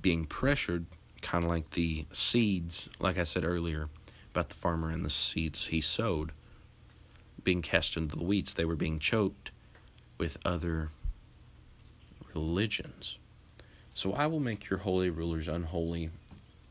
being 0.02 0.26
pressured, 0.26 0.84
kind 1.22 1.44
of 1.44 1.50
like 1.50 1.70
the 1.70 2.04
seeds, 2.12 2.90
like 2.98 3.16
I 3.16 3.24
said 3.24 3.44
earlier 3.44 3.88
about 4.32 4.50
the 4.50 4.54
farmer 4.54 4.90
and 4.90 5.04
the 5.04 5.10
seeds 5.10 5.66
he 5.66 5.80
sowed 5.80 6.32
being 7.44 7.62
cast 7.62 7.96
into 7.96 8.16
the 8.16 8.24
weeds. 8.24 8.54
They 8.54 8.64
were 8.64 8.76
being 8.76 8.98
choked 8.98 9.50
with 10.18 10.38
other 10.44 10.90
religions. 12.34 13.18
So 13.94 14.12
I 14.12 14.26
will 14.26 14.40
make 14.40 14.70
your 14.70 14.80
holy 14.80 15.10
rulers 15.10 15.48
unholy. 15.48 16.10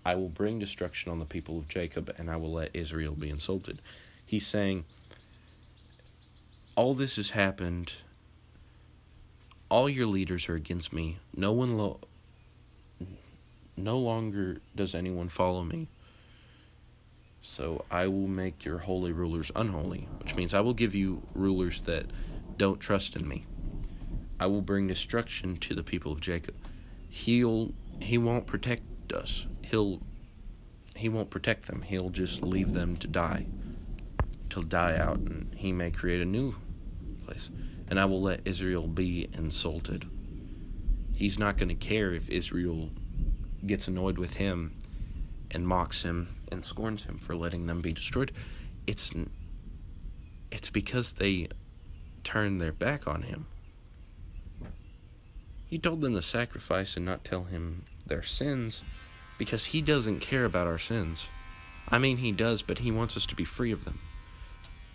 I 0.06 0.16
will 0.16 0.30
bring 0.30 0.60
destruction 0.60 1.12
on 1.12 1.20
the 1.20 1.26
people 1.26 1.60
of 1.60 1.68
Jacob, 1.68 2.14
and 2.18 2.30
I 2.30 2.36
will 2.36 2.54
let 2.54 2.76
Israel 2.76 3.16
be 3.16 3.30
insulted. 3.30 3.80
He's 4.26 4.48
saying, 4.48 4.86
All 6.76 6.94
this 6.94 7.18
has 7.18 7.32
happened. 7.32 7.94
All 9.70 9.88
your 9.88 10.08
leaders 10.08 10.50
are 10.50 10.56
against 10.56 10.92
me. 10.92 11.20
No 11.36 11.52
one 11.52 11.78
lo- 11.78 12.00
no 13.78 14.00
longer 14.00 14.58
does 14.76 14.96
anyone 14.96 15.30
follow 15.30 15.64
me. 15.64 15.88
So 17.42 17.86
I 17.90 18.08
will 18.08 18.28
make 18.28 18.66
your 18.66 18.80
holy 18.80 19.12
rulers 19.12 19.52
unholy, 19.56 20.08
which 20.20 20.36
means 20.36 20.54
I 20.54 20.62
will 20.62 20.74
give 20.74 20.94
you 20.94 21.24
rulers 21.34 21.82
that 21.84 22.06
don't 22.58 22.80
trust 22.80 23.16
in 23.16 23.28
me. 23.28 23.46
I 24.40 24.46
will 24.46 24.62
bring 24.62 24.88
destruction 24.88 25.58
to 25.58 25.76
the 25.76 25.84
people 25.84 26.12
of 26.12 26.22
Jacob. 26.22 26.56
He'll 27.10 27.74
he 28.00 28.18
won't 28.18 28.46
protect 28.46 29.12
us. 29.12 29.48
He'll 29.64 30.02
he 30.96 31.10
won't 31.10 31.32
protect 31.32 31.66
them. 31.66 31.82
He'll 31.82 32.10
just 32.10 32.44
leave 32.44 32.74
them 32.74 32.96
to 32.98 33.08
die. 33.08 33.48
To 34.50 34.64
die 34.64 34.98
out 34.98 35.18
and 35.18 35.54
he 35.56 35.72
may 35.72 35.90
create 35.90 36.22
a 36.22 36.26
new 36.26 36.56
place. 37.26 37.50
And 37.88 38.00
I 38.00 38.06
will 38.06 38.22
let 38.22 38.42
Israel 38.46 38.88
be 38.88 39.30
insulted. 39.34 40.08
He's 41.14 41.40
not 41.40 41.58
going 41.58 41.70
to 41.70 41.76
care 41.76 42.14
if 42.14 42.30
Israel 42.30 42.92
gets 43.66 43.88
annoyed 43.88 44.18
with 44.18 44.36
him 44.36 44.76
and 45.52 45.68
mocks 45.68 46.04
him 46.04 46.36
and 46.52 46.66
scorns 46.66 47.04
him 47.04 47.18
for 47.18 47.36
letting 47.36 47.68
them 47.68 47.82
be 47.82 47.94
destroyed. 47.94 48.32
It's 48.88 49.12
it's 50.52 50.70
because 50.70 51.14
they 51.14 51.48
turned 52.24 52.60
their 52.60 52.72
back 52.72 53.08
on 53.08 53.24
him. 53.24 53.46
He 55.68 55.78
told 55.78 56.02
them 56.02 56.16
to 56.16 56.22
sacrifice 56.22 56.98
and 56.98 57.06
not 57.06 57.24
tell 57.24 57.46
him 57.46 57.86
their 58.06 58.24
sins 58.24 58.82
because 59.38 59.66
he 59.66 59.82
doesn't 59.82 60.20
care 60.20 60.46
about 60.46 60.68
our 60.68 60.78
sins. 60.78 61.28
I 61.88 61.98
mean 61.98 62.18
he 62.18 62.32
does, 62.32 62.62
but 62.62 62.80
he 62.80 62.92
wants 62.92 63.16
us 63.16 63.26
to 63.28 63.36
be 63.36 63.46
free 63.46 63.72
of 63.72 63.86
them. 63.86 64.00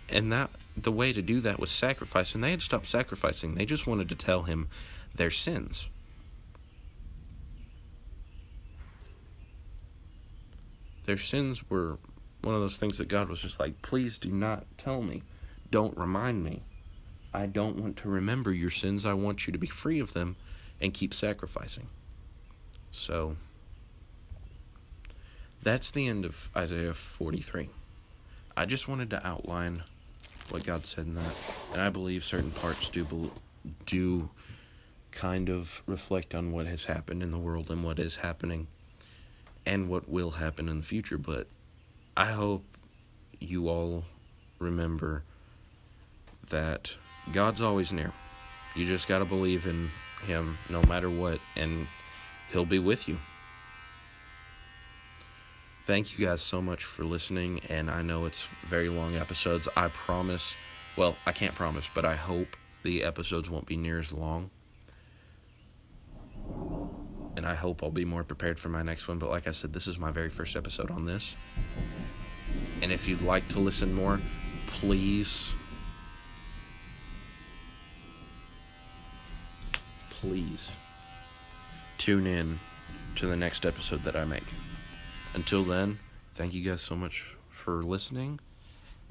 And 0.09 0.31
that 0.31 0.51
the 0.75 0.91
way 0.91 1.11
to 1.11 1.21
do 1.21 1.39
that 1.41 1.59
was 1.59 1.71
sacrifice 1.71 2.35
and 2.35 2.43
they 2.43 2.51
had 2.51 2.61
stopped 2.61 2.87
sacrificing. 2.87 3.55
They 3.55 3.65
just 3.65 3.87
wanted 3.87 4.09
to 4.09 4.15
tell 4.15 4.43
him 4.43 4.69
their 5.15 5.31
sins. 5.31 5.87
Their 11.07 11.17
sins 11.17 11.69
were 11.69 11.97
one 12.41 12.53
of 12.53 12.59
those 12.59 12.77
things 12.77 12.97
that 12.97 13.07
God 13.07 13.29
was 13.29 13.39
just 13.39 13.61
like, 13.61 13.81
please 13.81 14.17
do 14.17 14.29
not 14.29 14.65
tell 14.77 15.01
me. 15.01 15.23
Don't 15.71 15.97
remind 15.97 16.43
me. 16.43 16.63
I 17.33 17.45
don't 17.45 17.77
want 17.77 17.95
to 17.97 18.09
remember 18.09 18.51
your 18.51 18.69
sins. 18.69 19.05
I 19.05 19.13
want 19.13 19.47
you 19.47 19.53
to 19.53 19.57
be 19.57 19.67
free 19.67 20.01
of 20.01 20.11
them 20.11 20.35
and 20.81 20.93
keep 20.93 21.13
sacrificing. 21.13 21.87
So, 22.91 23.37
that's 25.63 25.91
the 25.91 26.07
end 26.07 26.25
of 26.25 26.49
Isaiah 26.55 26.93
43. 26.93 27.69
I 28.57 28.65
just 28.65 28.89
wanted 28.89 29.09
to 29.11 29.25
outline 29.25 29.83
what 30.49 30.65
God 30.65 30.85
said 30.85 31.05
in 31.05 31.15
that, 31.15 31.35
and 31.71 31.81
I 31.81 31.89
believe 31.89 32.25
certain 32.25 32.51
parts 32.51 32.89
do 32.89 33.31
do 33.85 34.29
kind 35.11 35.49
of 35.49 35.81
reflect 35.85 36.35
on 36.35 36.51
what 36.51 36.67
has 36.67 36.85
happened 36.85 37.23
in 37.23 37.31
the 37.31 37.37
world 37.37 37.69
and 37.69 37.83
what 37.83 37.97
is 37.97 38.17
happening 38.17 38.67
and 39.67 39.89
what 39.89 40.09
will 40.09 40.31
happen 40.31 40.69
in 40.69 40.77
the 40.77 40.85
future. 40.85 41.17
But 41.17 41.47
I 42.15 42.27
hope 42.27 42.63
you 43.39 43.67
all 43.67 44.05
remember 44.57 45.23
that 46.49 46.95
God's 47.31 47.61
always 47.61 47.91
near. 47.91 48.13
You 48.75 48.87
just 48.87 49.07
got 49.07 49.19
to 49.19 49.25
believe 49.25 49.67
in 49.67 49.91
Him 50.25 50.57
no 50.69 50.81
matter 50.83 51.09
what, 51.09 51.39
and 51.55 51.87
He'll 52.51 52.65
be 52.65 52.79
with 52.79 53.07
you. 53.07 53.19
Thank 55.85 56.17
you 56.17 56.25
guys 56.25 56.41
so 56.41 56.61
much 56.61 56.83
for 56.83 57.03
listening, 57.03 57.61
and 57.69 57.91
I 57.91 58.01
know 58.01 58.25
it's 58.25 58.47
very 58.67 58.89
long 58.89 59.15
episodes. 59.15 59.67
I 59.75 59.89
promise, 59.89 60.55
well, 60.97 61.17
I 61.25 61.31
can't 61.33 61.55
promise, 61.55 61.85
but 61.93 62.05
I 62.05 62.15
hope 62.15 62.57
the 62.83 63.03
episodes 63.03 63.49
won't 63.49 63.65
be 63.65 63.77
near 63.77 63.99
as 63.99 64.13
long 64.13 64.49
and 67.37 67.45
I 67.45 67.53
hope 67.53 67.83
I'll 67.83 67.91
be 67.91 68.03
more 68.03 68.23
prepared 68.23 68.59
for 68.59 68.69
my 68.69 68.81
next 68.81 69.07
one. 69.07 69.19
But 69.19 69.29
like 69.29 69.47
I 69.47 69.51
said, 69.51 69.71
this 69.71 69.85
is 69.85 69.99
my 69.99 70.11
very 70.11 70.29
first 70.29 70.55
episode 70.55 70.89
on 70.89 71.05
this. 71.05 71.35
And 72.81 72.91
if 72.91 73.07
you'd 73.07 73.21
like 73.21 73.47
to 73.49 73.59
listen 73.59 73.93
more, 73.93 74.19
please, 74.65 75.53
please 80.09 80.71
tune 81.99 82.25
in 82.25 82.59
to 83.17 83.27
the 83.27 83.37
next 83.37 83.67
episode 83.67 84.03
that 84.03 84.15
I 84.15 84.25
make. 84.25 84.55
Until 85.35 85.63
then, 85.63 85.99
thank 86.33 86.55
you 86.55 86.67
guys 86.67 86.81
so 86.81 86.95
much 86.95 87.35
for 87.49 87.83
listening. 87.83 88.39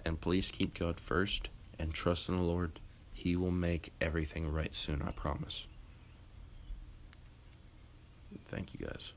And 0.05 0.21
please 0.21 0.51
keep 0.51 0.75
God 0.75 0.99
first 0.99 1.49
and 1.79 1.95
trust 1.95 2.29
in 2.29 2.37
the 2.37 2.43
Lord. 2.43 2.81
He 3.13 3.37
will 3.37 3.53
make 3.53 3.93
everything 4.01 4.51
right 4.51 4.75
soon, 4.75 5.01
I 5.01 5.13
promise. 5.13 5.67
Thank 8.49 8.75
you 8.75 8.87
guys. 8.87 9.13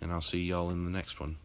And 0.00 0.12
I'll 0.12 0.20
see 0.20 0.38
y'all 0.38 0.70
in 0.70 0.84
the 0.84 0.90
next 0.90 1.20
one. 1.20 1.36